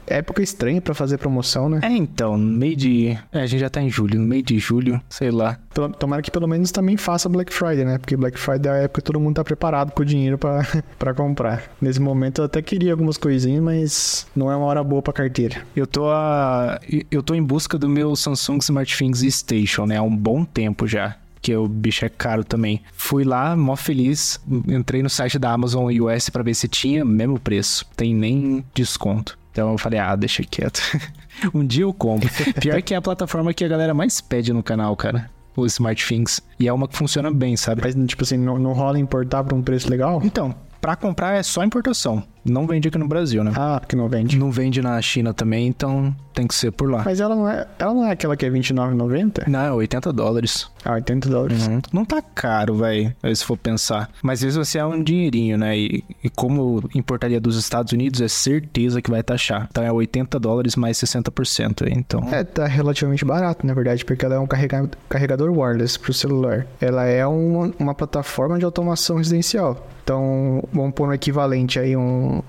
época 0.07 0.43
estranha 0.43 0.81
pra 0.81 0.95
fazer 0.95 1.19
promoção, 1.19 1.69
né? 1.69 1.81
É, 1.83 1.89
então, 1.89 2.37
no 2.37 2.59
meio 2.59 2.77
de. 2.77 3.19
É, 3.33 3.43
a 3.43 3.47
gente 3.47 3.61
já 3.61 3.69
tá 3.69 3.83
em 3.83 3.91
julho, 3.91 4.19
no 4.19 4.27
meio 4.27 4.43
de 4.43 4.59
julho, 4.59 5.01
sei 5.09 5.31
lá. 5.31 5.59
Tomara 5.99 6.23
que 6.23 6.31
pelo 6.31 6.49
menos 6.49 6.71
também 6.71 6.97
faça 6.97 7.29
Black 7.29 7.53
Friday, 7.53 7.85
né? 7.85 7.99
Porque 7.99 8.17
Black 8.17 8.39
Friday 8.39 8.71
é 8.71 8.75
a 8.75 8.79
época 8.83 9.01
que 9.01 9.07
todo 9.07 9.21
mundo 9.21 9.37
tá 9.37 9.45
preparado 9.45 9.93
com 9.93 10.03
o 10.03 10.05
dinheiro 10.05 10.39
pra 10.99 11.15
comprar. 11.15 11.65
Nesse 11.81 12.01
momento 12.01 12.41
eu 12.41 12.45
até 12.45 12.61
queria 12.63 12.93
algumas 12.93 13.17
coisinhas, 13.17 13.63
mas 13.63 14.27
não 14.35 14.51
é 14.51 14.57
uma 14.57 14.67
hora 14.67 14.83
boa 14.83 15.03
pra 15.03 15.13
carteira. 15.13 15.63
Eu 15.75 15.87
tô 15.87 16.09
a. 16.11 16.81
Eu 17.11 17.23
tô 17.23 17.35
em 17.35 17.43
busca 17.43 17.79
do 17.79 17.89
meu 17.89 18.15
Samsung 18.15 18.59
Smart 18.59 18.97
Things 18.97 19.21
Station, 19.35 19.87
né? 19.87 19.97
Há 19.97 20.03
um 20.03 20.15
bom 20.15 20.45
tempo 20.45 20.87
já. 20.87 21.17
Que 21.43 21.55
o 21.57 21.67
bicho 21.67 22.05
é 22.05 22.09
caro 22.09 22.45
também. 22.45 22.83
Fui 22.93 23.25
lá, 23.25 23.57
mó 23.57 23.77
feliz. 23.77 24.41
Entrei 24.69 25.03
no 25.03 25.11
site 25.11 25.39
da 25.39 25.53
Amazon 25.53 25.91
US 26.01 26.29
pra 26.29 26.43
ver 26.43 26.55
se 26.55 26.69
tinha 26.69 27.05
mesmo 27.05 27.39
preço. 27.39 27.87
Tem 27.97 28.15
nem 28.15 28.65
desconto. 28.75 29.39
Então 29.51 29.73
eu 29.73 29.79
falei, 29.79 29.99
ah, 29.99 30.15
deixa 30.15 30.43
quieto. 30.45 30.81
um 31.53 31.65
dia 31.65 31.85
eu 31.85 31.93
compro. 31.93 32.29
Pior 32.61 32.81
que 32.83 32.95
é 32.95 32.97
a 32.97 33.03
plataforma 33.03 33.53
que 33.53 33.65
a 33.65 33.69
galera 33.69 33.95
mais 33.95 34.21
pede 34.21 34.53
no 34.53 34.63
canal, 34.63 34.95
cara. 34.97 35.31
O 35.57 35.67
Smart 35.67 36.07
Things. 36.07 36.41
E 36.59 36.69
é 36.69 36.73
uma 36.73 36.87
que 36.87 36.97
funciona 36.97 37.31
bem, 37.31 37.57
sabe? 37.57 37.83
Mas, 37.83 37.95
tipo 38.07 38.23
assim, 38.23 38.37
não, 38.37 38.59
não 38.59 38.73
rola 38.73 38.99
importar 38.99 39.43
por 39.43 39.55
um 39.55 39.63
preço 39.63 39.91
legal? 39.91 40.21
Então, 40.23 40.55
pra 40.81 40.95
comprar 40.95 41.35
é 41.35 41.43
só 41.43 41.65
importação. 41.65 42.23
Não 42.45 42.67
vende 42.67 42.89
aqui 42.89 42.99
no 42.99 43.07
Brasil, 43.09 43.43
né? 43.45 43.53
Ah, 43.55 43.79
porque 43.81 43.97
não 43.97 44.09
vende. 44.09 44.39
Não 44.39 44.51
vende 44.51 44.81
na 44.81 45.01
China 45.03 45.33
também, 45.35 45.67
então 45.67 46.15
tem 46.33 46.47
que 46.47 46.55
ser 46.55 46.71
por 46.71 46.91
lá. 46.91 47.03
Mas 47.05 47.21
ela 47.21 47.35
não 47.37 47.49
é, 47.49 47.67
ela 47.79 47.93
não 47.95 48.05
é 48.05 48.13
aquela 48.13 48.37
que 48.37 48.47
é 48.47 48.49
R$29,90? 48.49 49.47
Não, 49.49 49.61
é 49.61 49.73
80 49.73 50.13
dólares. 50.13 50.71
Ah, 50.85 50.95
80 50.95 51.29
dólares. 51.29 51.67
Uhum. 51.67 51.81
Não 51.93 52.05
tá 52.05 52.23
caro, 52.23 52.77
velho, 52.77 53.15
se 53.35 53.45
for 53.45 53.57
pensar. 53.57 54.11
Mas 54.23 54.43
mesmo 54.43 54.63
assim 54.63 54.79
é 54.79 54.85
um 54.85 55.03
dinheirinho, 55.03 55.59
né? 55.59 55.77
E, 55.77 56.05
e 56.25 56.31
como 56.31 56.83
importaria 56.95 57.41
dos 57.41 57.57
Estados 57.57 57.93
Unidos, 57.93 58.21
é 58.21 58.29
certeza 58.29 59.03
que 59.03 59.11
vai 59.11 59.23
taxar. 59.23 59.69
Então 59.71 59.85
é 59.85 59.93
80 59.93 60.39
dólares 60.39 60.77
mais 60.77 60.97
60%. 60.99 61.87
aí, 61.87 61.93
Então, 61.95 62.27
É, 62.33 62.43
tá 62.45 62.67
relativamente 62.67 63.25
barato, 63.25 63.67
na 63.67 63.75
verdade, 63.75 64.05
porque 64.05 64.25
ela 64.25 64.37
é 64.37 64.39
um 64.39 64.47
carrega- 64.47 64.89
carregador 65.09 65.51
wireless 65.51 65.99
pro 65.99 66.15
celular. 66.15 66.67
Ela 66.81 67.05
é 67.05 67.27
uma, 67.27 67.71
uma 67.79 67.95
plataforma 67.95 68.59
de 68.59 68.65
automação 68.65 69.17
residencial. 69.19 69.87
Então, 70.03 70.65
vamos 70.73 70.93
pôr 70.95 71.07
no 71.07 71.15
equivalente 71.15 71.79
aí 71.79 71.97
um, 71.97 72.03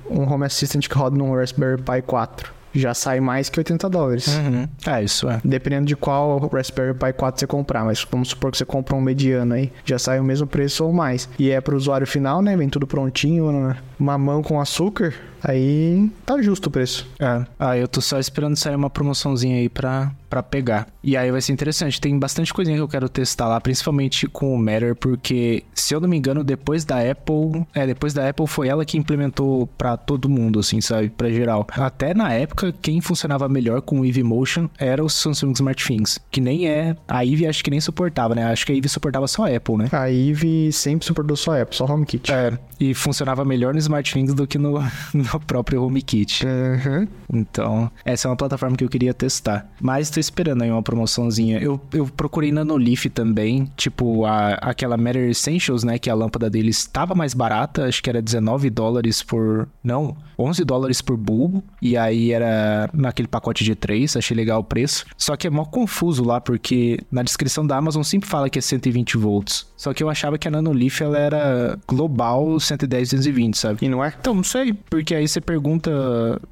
um 0.09 0.23
Home 0.31 0.45
Assistant 0.45 0.87
que 0.87 0.95
roda 0.95 1.17
num 1.17 1.33
Raspberry 1.35 1.81
Pi 1.81 2.01
4. 2.05 2.61
Já 2.73 2.93
sai 2.93 3.19
mais 3.19 3.49
que 3.49 3.59
80 3.59 3.89
dólares. 3.89 4.27
Uhum. 4.27 4.67
É, 4.87 5.03
isso 5.03 5.29
é. 5.29 5.41
Dependendo 5.43 5.87
de 5.87 5.95
qual 5.95 6.37
Raspberry 6.47 6.93
Pi 6.93 7.11
4 7.13 7.39
você 7.39 7.47
comprar, 7.47 7.83
mas 7.83 8.05
vamos 8.09 8.29
supor 8.29 8.51
que 8.51 8.57
você 8.57 8.65
compra 8.65 8.95
um 8.95 9.01
mediano 9.01 9.53
aí, 9.53 9.71
já 9.83 9.99
sai 9.99 10.19
o 10.19 10.23
mesmo 10.23 10.47
preço 10.47 10.85
ou 10.85 10.93
mais. 10.93 11.27
E 11.37 11.51
é 11.51 11.59
pro 11.59 11.75
usuário 11.75 12.07
final, 12.07 12.41
né? 12.41 12.55
Vem 12.55 12.69
tudo 12.69 12.87
prontinho, 12.87 13.51
né? 13.51 13.77
uma 13.99 14.17
mão 14.17 14.41
com 14.41 14.59
açúcar, 14.59 15.13
aí 15.43 16.09
tá 16.25 16.41
justo 16.41 16.67
o 16.67 16.71
preço. 16.71 17.07
É. 17.19 17.45
Ah, 17.59 17.77
eu 17.77 17.87
tô 17.87 18.01
só 18.01 18.19
esperando 18.19 18.55
sair 18.55 18.75
uma 18.75 18.89
promoçãozinha 18.89 19.57
aí 19.57 19.69
pra, 19.69 20.11
pra 20.29 20.43
pegar. 20.43 20.87
E 21.03 21.17
aí 21.17 21.31
vai 21.31 21.41
ser 21.41 21.53
interessante. 21.53 21.99
Tem 21.99 22.17
bastante 22.17 22.53
coisinha 22.53 22.77
que 22.77 22.83
eu 22.83 22.87
quero 22.87 23.09
testar 23.09 23.47
lá, 23.47 23.59
principalmente 23.59 24.27
com 24.27 24.53
o 24.53 24.57
Matter, 24.57 24.95
porque, 24.95 25.63
se 25.73 25.93
eu 25.93 25.99
não 25.99 26.07
me 26.07 26.17
engano, 26.17 26.43
depois 26.43 26.85
da 26.85 26.99
Apple. 26.99 27.65
É, 27.73 27.85
depois 27.85 28.13
da 28.13 28.29
Apple 28.29 28.47
foi 28.47 28.67
ela 28.67 28.85
que 28.85 28.97
implementou 28.97 29.67
pra 29.77 29.97
todo 29.97 30.29
mundo, 30.29 30.59
assim, 30.59 30.79
sabe? 30.81 31.09
Pra 31.09 31.29
geral. 31.29 31.65
Até 31.71 32.13
na 32.13 32.31
época, 32.31 32.73
quem 32.81 33.01
funcionava 33.01 33.49
melhor 33.49 33.81
com 33.81 33.99
o 34.01 34.05
Eevee 34.05 34.23
Motion 34.23 34.69
era 34.77 35.03
o 35.03 35.09
Samsung 35.09 35.53
Smart 35.53 35.85
Things. 35.85 36.19
Que 36.29 36.39
nem 36.39 36.67
é. 36.67 36.95
A 37.07 37.25
Eevee 37.25 37.47
acho 37.47 37.63
que 37.63 37.71
nem 37.71 37.81
suportava, 37.81 38.35
né? 38.35 38.45
Acho 38.45 38.65
que 38.65 38.71
a 38.71 38.75
Eevee 38.75 38.89
suportava 38.89 39.27
só 39.27 39.45
a 39.45 39.55
Apple, 39.55 39.77
né? 39.77 39.89
A 39.91 40.11
Eve 40.11 40.71
sempre 40.71 41.05
suportou 41.05 41.35
só 41.35 41.59
Apple, 41.59 41.75
só 41.75 41.85
HomeKit. 41.85 42.31
É, 42.31 42.57
e 42.79 42.93
funcionava 42.93 43.45
melhor 43.45 43.73
no 43.73 43.79
SmartThings 43.79 44.33
do 44.33 44.47
que 44.47 44.57
no, 44.57 44.79
no 45.33 45.39
próprio 45.45 45.83
HomeKit. 45.83 46.45
Uhum. 46.45 47.07
Então, 47.33 47.91
essa 48.03 48.27
é 48.27 48.31
uma 48.31 48.37
plataforma 48.37 48.75
que 48.75 48.83
eu 48.83 48.89
queria 48.89 49.13
testar. 49.13 49.69
Mas 49.79 50.09
tô 50.09 50.19
esperando 50.19 50.63
aí 50.63 50.71
uma 50.71 50.83
promoçãozinha. 50.83 51.59
Eu, 51.59 51.79
eu 51.93 52.05
procurei 52.05 52.51
na 52.51 52.63
Nolif 52.63 53.09
também, 53.09 53.71
tipo, 53.75 54.25
a, 54.25 54.53
aquela 54.55 54.97
Matter 54.97 55.29
Essentials, 55.29 55.83
né? 55.83 55.97
Que 55.97 56.09
a 56.09 56.13
lâmpada 56.15 56.49
deles 56.49 56.77
estava 56.77 57.15
mais 57.15 57.33
barata, 57.33 57.85
acho 57.85 58.01
que 58.01 58.09
era 58.09 58.21
19 58.21 58.69
dólares 58.69 59.23
por. 59.23 59.67
Não, 59.83 60.15
11 60.37 60.63
dólares 60.65 61.01
por 61.01 61.17
bulbo. 61.17 61.63
E 61.81 61.95
aí 61.95 62.31
era 62.31 62.89
naquele 62.93 63.27
pacote 63.27 63.63
de 63.63 63.75
3, 63.75 64.17
achei 64.17 64.35
legal 64.35 64.59
o 64.59 64.63
preço. 64.63 65.05
Só 65.17 65.35
que 65.35 65.47
é 65.47 65.49
mó 65.49 65.65
confuso 65.65 66.23
lá, 66.23 66.41
porque 66.41 66.99
na 67.11 67.23
descrição 67.23 67.65
da 67.65 67.77
Amazon 67.77 68.03
sempre 68.03 68.29
fala 68.29 68.49
que 68.49 68.59
é 68.59 68.61
120 68.61 69.17
volts. 69.17 69.67
Só 69.77 69.93
que 69.93 70.03
eu 70.03 70.09
achava 70.09 70.37
que 70.37 70.47
a 70.47 70.51
Nanolith 70.51 71.01
ela 71.01 71.17
era 71.17 71.79
global 71.87 72.59
110, 72.59 73.09
220, 73.09 73.57
sabe? 73.57 73.79
E 73.81 73.89
não 73.89 74.03
é? 74.03 74.13
Então, 74.19 74.33
não 74.33 74.43
sei, 74.43 74.73
porque 74.73 75.15
aí 75.15 75.20
você 75.27 75.41
pergunta. 75.41 75.91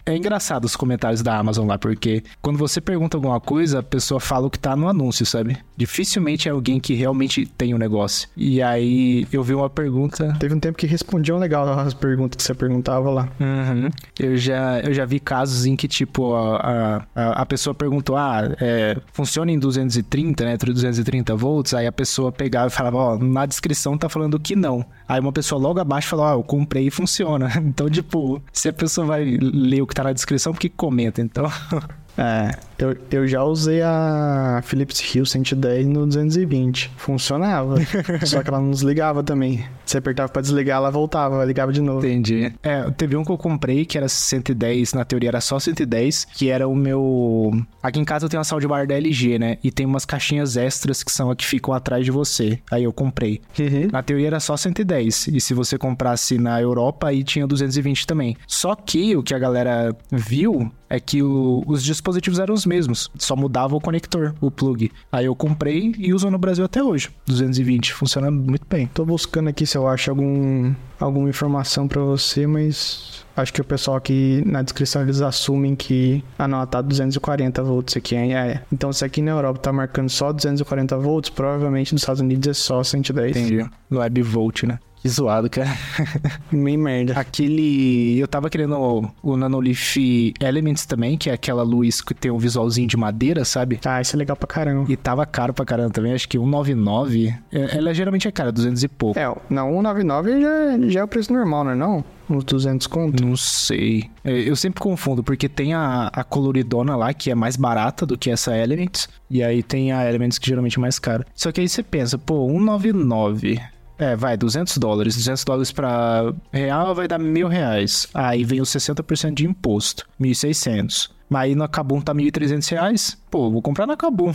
É 0.05 0.15
engraçado 0.15 0.65
os 0.65 0.75
comentários 0.75 1.21
da 1.21 1.37
Amazon 1.37 1.67
lá, 1.67 1.77
porque 1.77 2.23
quando 2.41 2.57
você 2.57 2.81
pergunta 2.81 3.17
alguma 3.17 3.39
coisa, 3.39 3.79
a 3.79 3.83
pessoa 3.83 4.19
fala 4.19 4.47
o 4.47 4.49
que 4.49 4.59
tá 4.59 4.75
no 4.75 4.87
anúncio, 4.87 5.25
sabe? 5.25 5.57
Dificilmente 5.77 6.47
é 6.47 6.51
alguém 6.51 6.79
que 6.79 6.93
realmente 6.93 7.45
tem 7.45 7.73
o 7.73 7.75
um 7.75 7.79
negócio. 7.79 8.27
E 8.35 8.61
aí 8.61 9.27
eu 9.31 9.43
vi 9.43 9.53
uma 9.53 9.69
pergunta. 9.69 10.35
Teve 10.39 10.53
um 10.53 10.59
tempo 10.59 10.77
que 10.77 10.87
respondiam 10.87 11.37
legal 11.37 11.67
as 11.79 11.93
perguntas 11.93 12.37
que 12.37 12.43
você 12.43 12.53
perguntava 12.53 13.09
lá. 13.09 13.29
Uhum. 13.39 13.89
Eu, 14.19 14.37
já, 14.37 14.79
eu 14.79 14.93
já 14.93 15.05
vi 15.05 15.19
casos 15.19 15.65
em 15.65 15.75
que, 15.75 15.87
tipo, 15.87 16.35
a, 16.35 17.05
a, 17.15 17.41
a 17.41 17.45
pessoa 17.45 17.73
perguntou: 17.73 18.17
ah, 18.17 18.41
é, 18.59 18.97
funciona 19.13 19.51
em 19.51 19.59
230, 19.59 20.45
né? 20.45 20.57
230 20.57 21.35
volts. 21.35 21.73
Aí 21.73 21.87
a 21.87 21.91
pessoa 21.91 22.31
pegava 22.31 22.67
e 22.67 22.71
falava: 22.71 22.97
ó, 22.97 23.17
na 23.17 23.45
descrição 23.45 23.97
tá 23.97 24.09
falando 24.09 24.39
que 24.39 24.55
não. 24.55 24.85
Aí 25.07 25.19
uma 25.19 25.31
pessoa 25.31 25.59
logo 25.59 25.79
abaixo 25.79 26.07
falou: 26.09 26.25
Ó, 26.25 26.29
oh, 26.29 26.39
eu 26.39 26.43
comprei 26.43 26.87
e 26.87 26.91
funciona. 26.91 27.49
Então, 27.69 27.89
tipo, 27.89 28.41
se 28.59 28.67
a 28.67 28.73
pessoa 28.73 29.07
vai 29.07 29.23
ler 29.41 29.81
o 29.81 29.87
que 29.87 29.95
tá 29.95 30.03
na 30.03 30.11
descrição, 30.11 30.51
porque 30.51 30.67
comenta, 30.67 31.21
então. 31.21 31.45
É, 32.19 32.51
eu, 32.77 32.97
eu 33.11 33.27
já 33.27 33.41
usei 33.43 33.81
a 33.81 34.61
Philips 34.63 34.99
Hue 34.99 35.25
110 35.25 35.87
no 35.87 36.05
220. 36.05 36.91
Funcionava. 36.97 37.75
só 38.27 38.43
que 38.43 38.49
ela 38.49 38.59
não 38.59 38.71
desligava 38.71 39.23
também. 39.23 39.65
Você 39.85 39.97
apertava 39.97 40.29
pra 40.29 40.41
desligar, 40.41 40.77
ela 40.77 40.91
voltava, 40.91 41.43
ligava 41.45 41.71
de 41.71 41.81
novo. 41.81 42.05
Entendi. 42.05 42.53
É, 42.61 42.89
teve 42.91 43.15
um 43.15 43.23
que 43.23 43.31
eu 43.31 43.37
comprei 43.37 43.85
que 43.85 43.97
era 43.97 44.09
110, 44.09 44.93
na 44.93 45.05
teoria 45.05 45.29
era 45.29 45.41
só 45.41 45.59
110, 45.59 46.25
que 46.25 46.49
era 46.49 46.67
o 46.67 46.75
meu. 46.75 47.51
Aqui 47.81 47.99
em 47.99 48.05
casa 48.05 48.25
eu 48.25 48.29
tenho 48.29 48.39
uma 48.39 48.43
soundbar 48.43 48.85
da 48.85 48.95
LG, 48.95 49.39
né? 49.39 49.57
E 49.63 49.71
tem 49.71 49.85
umas 49.85 50.05
caixinhas 50.05 50.57
extras 50.57 51.03
que 51.03 51.11
são 51.11 51.31
a 51.31 51.35
que 51.35 51.45
ficam 51.45 51.73
atrás 51.73 52.03
de 52.03 52.11
você. 52.11 52.59
Aí 52.69 52.83
eu 52.83 52.91
comprei. 52.91 53.41
Uhum. 53.57 53.87
Na 53.91 54.03
teoria 54.03 54.27
era 54.27 54.39
só 54.39 54.57
110. 54.57 55.27
E 55.27 55.39
se 55.39 55.53
você 55.53 55.77
comprasse 55.77 56.37
na 56.37 56.61
Europa, 56.61 57.07
aí 57.07 57.23
tinha 57.23 57.47
220 57.47 58.05
também. 58.05 58.35
Só 58.45 58.75
que 58.75 59.15
o 59.15 59.23
que 59.23 59.33
a 59.33 59.39
galera 59.39 59.95
viu 60.11 60.71
é 60.89 60.99
que 60.99 61.21
o, 61.21 61.63
os 61.67 61.83
dispositivos 61.83 62.39
eram 62.39 62.53
os 62.53 62.65
mesmos, 62.65 63.09
só 63.17 63.35
mudava 63.35 63.75
o 63.75 63.81
conector, 63.81 64.33
o 64.41 64.49
plug. 64.49 64.91
Aí 65.11 65.25
eu 65.25 65.35
comprei 65.35 65.93
e 65.97 66.13
uso 66.13 66.29
no 66.29 66.37
Brasil 66.37 66.65
até 66.65 66.83
hoje, 66.83 67.09
220, 67.27 67.93
funciona 67.93 68.31
muito 68.31 68.65
bem. 68.67 68.87
Tô 68.87 69.05
buscando 69.05 69.49
aqui 69.49 69.65
se 69.65 69.77
eu 69.77 69.87
acho 69.87 70.09
algum, 70.09 70.73
alguma 70.99 71.29
informação 71.29 71.87
para 71.87 72.01
você, 72.01 72.47
mas 72.47 73.25
acho 73.35 73.53
que 73.53 73.61
o 73.61 73.63
pessoal 73.63 73.97
aqui 73.97 74.43
na 74.45 74.61
descrição 74.61 75.01
eles 75.01 75.21
assumem 75.21 75.75
que 75.75 76.23
ah 76.37 76.47
não, 76.47 76.65
tá 76.65 76.81
240 76.81 77.63
volts 77.63 77.95
aqui, 77.95 78.15
é. 78.15 78.63
Então 78.71 78.91
se 78.91 79.05
aqui 79.05 79.21
na 79.21 79.31
Europa 79.31 79.59
tá 79.59 79.71
marcando 79.71 80.09
só 80.09 80.33
240 80.33 80.97
volts, 80.97 81.29
provavelmente 81.29 81.93
nos 81.93 82.01
Estados 82.01 82.21
Unidos 82.21 82.47
é 82.47 82.53
só 82.53 82.83
110. 82.83 83.37
Entendi. 83.37 83.69
No 83.89 83.99
web 83.99 84.21
volt, 84.23 84.63
né? 84.63 84.79
Que 85.01 85.07
zoado, 85.07 85.49
cara. 85.49 85.69
Meio 86.51 86.77
merda. 86.77 87.13
Aquele. 87.17 88.19
Eu 88.19 88.27
tava 88.27 88.49
querendo 88.49 88.77
o, 88.77 89.09
o 89.23 89.37
Nanolith 89.37 90.33
Elements 90.41 90.85
também, 90.85 91.17
que 91.17 91.29
é 91.29 91.33
aquela 91.33 91.63
luz 91.63 92.01
que 92.01 92.13
tem 92.13 92.29
um 92.29 92.37
visualzinho 92.37 92.87
de 92.87 92.97
madeira, 92.97 93.45
sabe? 93.45 93.79
Ah, 93.85 94.01
isso 94.01 94.15
é 94.15 94.19
legal 94.19 94.35
pra 94.35 94.47
caramba. 94.47 94.91
E 94.91 94.97
tava 94.97 95.25
caro 95.25 95.53
pra 95.53 95.65
caramba 95.65 95.91
também, 95.91 96.13
acho 96.13 96.27
que 96.27 96.37
199. 96.37 97.33
É, 97.51 97.77
ela 97.77 97.93
geralmente 97.93 98.27
é 98.27 98.31
cara, 98.31 98.51
200 98.51 98.83
e 98.83 98.87
pouco. 98.87 99.17
É, 99.17 99.25
não, 99.49 99.69
199 99.69 100.41
já, 100.41 100.89
já 100.89 100.99
é 100.99 101.03
o 101.03 101.07
preço 101.07 101.31
normal, 101.31 101.63
não 101.63 101.71
é 101.71 101.75
não? 101.75 102.03
Uns 102.29 102.43
200 102.43 102.85
conto? 102.85 103.25
Não 103.25 103.35
sei. 103.35 104.09
É, 104.23 104.31
eu 104.31 104.55
sempre 104.55 104.81
confundo, 104.81 105.23
porque 105.23 105.49
tem 105.49 105.73
a, 105.73 106.11
a 106.13 106.23
coloridona 106.23 106.95
lá, 106.95 107.13
que 107.13 107.31
é 107.31 107.35
mais 107.35 107.55
barata 107.55 108.05
do 108.05 108.17
que 108.17 108.29
essa 108.29 108.55
Elements. 108.55 109.07
E 109.29 109.41
aí 109.41 109.63
tem 109.63 109.91
a 109.91 110.07
Elements 110.07 110.37
que 110.37 110.47
geralmente 110.47 110.77
é 110.77 110.81
mais 110.81 110.99
cara. 110.99 111.25
Só 111.33 111.51
que 111.51 111.61
aí 111.61 111.67
você 111.67 111.81
pensa, 111.81 112.17
pô, 112.17 112.47
199. 112.47 113.59
É, 113.99 114.15
vai, 114.15 114.37
200 114.37 114.77
dólares. 114.77 115.15
200 115.17 115.43
dólares 115.43 115.71
pra 115.73 116.33
real 116.51 116.95
vai 116.95 117.07
dar 117.07 117.19
mil 117.19 117.49
reais. 117.49 118.07
Aí 118.13 118.45
vem 118.45 118.61
os 118.61 118.69
60% 118.69 119.33
de 119.33 119.45
imposto, 119.45 120.07
1.600. 120.19 121.11
Mas 121.29 121.43
aí 121.43 121.55
no 121.55 121.67
Kabum 121.67 121.99
tá 121.99 122.15
1.300 122.15 122.71
reais. 122.71 123.17
Pô, 123.29 123.51
vou 123.51 123.61
comprar 123.61 123.85
na 123.85 123.97
Kabum. 123.97 124.33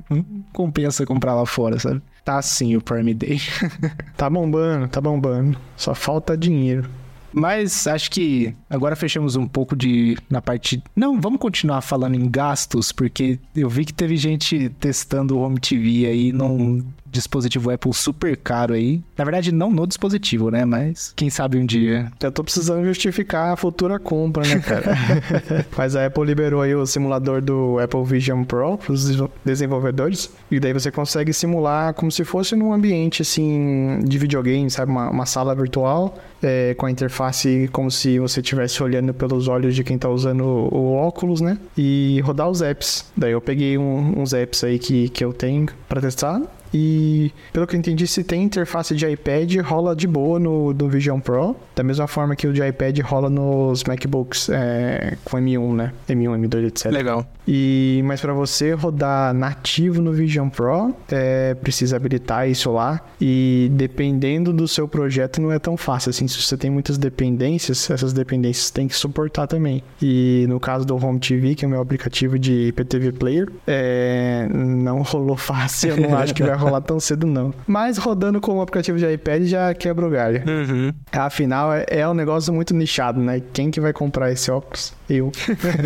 Compensa 0.52 1.06
comprar 1.06 1.34
lá 1.34 1.46
fora, 1.46 1.78
sabe? 1.78 2.02
Tá 2.22 2.38
assim 2.38 2.76
o 2.76 2.80
Prime 2.82 3.14
Day. 3.14 3.40
tá 4.16 4.28
bombando, 4.28 4.86
tá 4.86 5.00
bombando. 5.00 5.58
Só 5.76 5.94
falta 5.94 6.36
dinheiro. 6.36 6.88
Mas 7.32 7.86
acho 7.86 8.10
que 8.10 8.54
agora 8.68 8.96
fechamos 8.96 9.36
um 9.36 9.46
pouco 9.46 9.76
de 9.76 10.16
na 10.30 10.40
parte. 10.40 10.82
Não, 10.94 11.20
vamos 11.20 11.38
continuar 11.38 11.82
falando 11.82 12.14
em 12.14 12.30
gastos, 12.30 12.92
porque 12.92 13.38
eu 13.54 13.68
vi 13.68 13.84
que 13.84 13.92
teve 13.92 14.16
gente 14.16 14.70
testando 14.80 15.36
o 15.36 15.40
Home 15.40 15.60
TV 15.60 16.06
aí 16.06 16.32
não 16.32 16.82
dispositivo 17.16 17.70
Apple 17.70 17.92
super 17.92 18.36
caro 18.36 18.74
aí. 18.74 19.02
Na 19.16 19.24
verdade, 19.24 19.52
não 19.52 19.70
no 19.70 19.86
dispositivo, 19.86 20.50
né? 20.50 20.64
Mas 20.64 21.12
quem 21.16 21.30
sabe 21.30 21.58
um 21.58 21.66
dia. 21.66 22.10
Eu 22.22 22.32
tô 22.32 22.44
precisando 22.44 22.84
justificar 22.84 23.52
a 23.52 23.56
futura 23.56 23.98
compra, 23.98 24.46
né, 24.46 24.58
cara? 24.60 24.96
Mas 25.76 25.96
a 25.96 26.06
Apple 26.06 26.24
liberou 26.24 26.62
aí 26.62 26.74
o 26.74 26.86
simulador 26.86 27.40
do 27.40 27.78
Apple 27.78 28.04
Vision 28.04 28.44
Pro 28.44 28.78
pros 28.78 29.20
desenvolvedores. 29.44 30.30
E 30.50 30.60
daí 30.60 30.72
você 30.72 30.90
consegue 30.90 31.32
simular 31.32 31.94
como 31.94 32.10
se 32.10 32.24
fosse 32.24 32.54
num 32.54 32.72
ambiente, 32.72 33.22
assim, 33.22 34.00
de 34.04 34.18
videogame, 34.18 34.70
sabe? 34.70 34.90
Uma, 34.90 35.10
uma 35.10 35.26
sala 35.26 35.54
virtual 35.54 36.16
é, 36.42 36.74
com 36.74 36.86
a 36.86 36.90
interface 36.90 37.68
como 37.72 37.90
se 37.90 38.18
você 38.18 38.40
estivesse 38.40 38.82
olhando 38.82 39.12
pelos 39.14 39.48
olhos 39.48 39.74
de 39.74 39.82
quem 39.82 39.98
tá 39.98 40.08
usando 40.08 40.44
o, 40.44 40.74
o, 40.74 40.92
óculos, 40.94 41.40
né? 41.40 41.58
E 41.76 42.20
rodar 42.24 42.48
os 42.48 42.62
apps. 42.62 43.06
Daí 43.16 43.32
eu 43.32 43.40
peguei 43.40 43.78
um, 43.78 44.20
uns 44.20 44.32
apps 44.32 44.62
aí 44.64 44.78
que, 44.78 45.08
que 45.08 45.24
eu 45.24 45.32
tenho 45.32 45.66
para 45.88 46.00
testar 46.00 46.40
e 46.72 47.32
pelo 47.52 47.66
que 47.66 47.74
eu 47.74 47.78
entendi, 47.78 48.06
se 48.06 48.22
tem 48.24 48.42
interface 48.42 48.94
de 48.94 49.06
iPad, 49.06 49.56
rola 49.58 49.94
de 49.94 50.06
boa 50.06 50.38
no, 50.38 50.72
no 50.72 50.88
Vision 50.88 51.20
Pro. 51.20 51.56
Da 51.74 51.82
mesma 51.82 52.06
forma 52.06 52.36
que 52.36 52.46
o 52.46 52.52
de 52.52 52.66
iPad 52.66 52.98
rola 53.00 53.30
nos 53.30 53.84
MacBooks 53.84 54.48
é, 54.48 55.16
com 55.24 55.36
M1, 55.36 55.74
né? 55.74 55.92
M1, 56.08 56.40
M2, 56.40 56.66
etc. 56.66 56.92
Legal. 56.92 57.26
E, 57.46 58.02
mas 58.04 58.20
para 58.20 58.32
você 58.32 58.72
rodar 58.72 59.32
nativo 59.32 60.02
no 60.02 60.12
Vision 60.12 60.48
Pro, 60.48 60.94
é, 61.10 61.54
precisa 61.54 61.96
habilitar 61.96 62.48
isso 62.48 62.72
lá. 62.72 63.00
E 63.20 63.68
dependendo 63.72 64.52
do 64.52 64.66
seu 64.66 64.88
projeto, 64.88 65.40
não 65.40 65.52
é 65.52 65.58
tão 65.58 65.76
fácil. 65.76 66.10
Assim, 66.10 66.26
se 66.26 66.40
você 66.40 66.56
tem 66.56 66.70
muitas 66.70 66.98
dependências, 66.98 67.88
essas 67.90 68.12
dependências 68.12 68.70
tem 68.70 68.88
que 68.88 68.96
suportar 68.96 69.46
também. 69.46 69.82
E 70.02 70.44
no 70.48 70.58
caso 70.58 70.84
do 70.84 70.96
Home 70.96 71.20
TV, 71.20 71.54
que 71.54 71.64
é 71.64 71.68
o 71.68 71.70
meu 71.70 71.80
aplicativo 71.80 72.38
de 72.38 72.68
IPTV 72.68 73.12
Player, 73.12 73.48
é, 73.66 74.48
não 74.50 75.02
rolou 75.02 75.36
fácil. 75.36 75.90
Eu 75.90 75.96
não 75.98 76.16
acho 76.16 76.34
que 76.34 76.42
vai 76.42 76.56
rolar 76.56 76.65
tão 76.80 77.00
cedo, 77.00 77.26
não. 77.26 77.52
Mas 77.66 77.98
rodando 77.98 78.40
com 78.40 78.56
o 78.56 78.60
aplicativo 78.60 78.98
de 78.98 79.12
iPad 79.12 79.42
já 79.44 79.74
quebra 79.74 80.06
o 80.06 80.10
galho. 80.10 80.42
Uhum. 80.46 80.92
Afinal, 81.12 81.72
é, 81.72 81.84
é 81.88 82.08
um 82.08 82.14
negócio 82.14 82.52
muito 82.52 82.74
nichado, 82.74 83.20
né? 83.20 83.40
Quem 83.52 83.70
que 83.70 83.80
vai 83.80 83.92
comprar 83.92 84.30
esse 84.30 84.50
óculos? 84.50 84.92
Eu. 85.08 85.30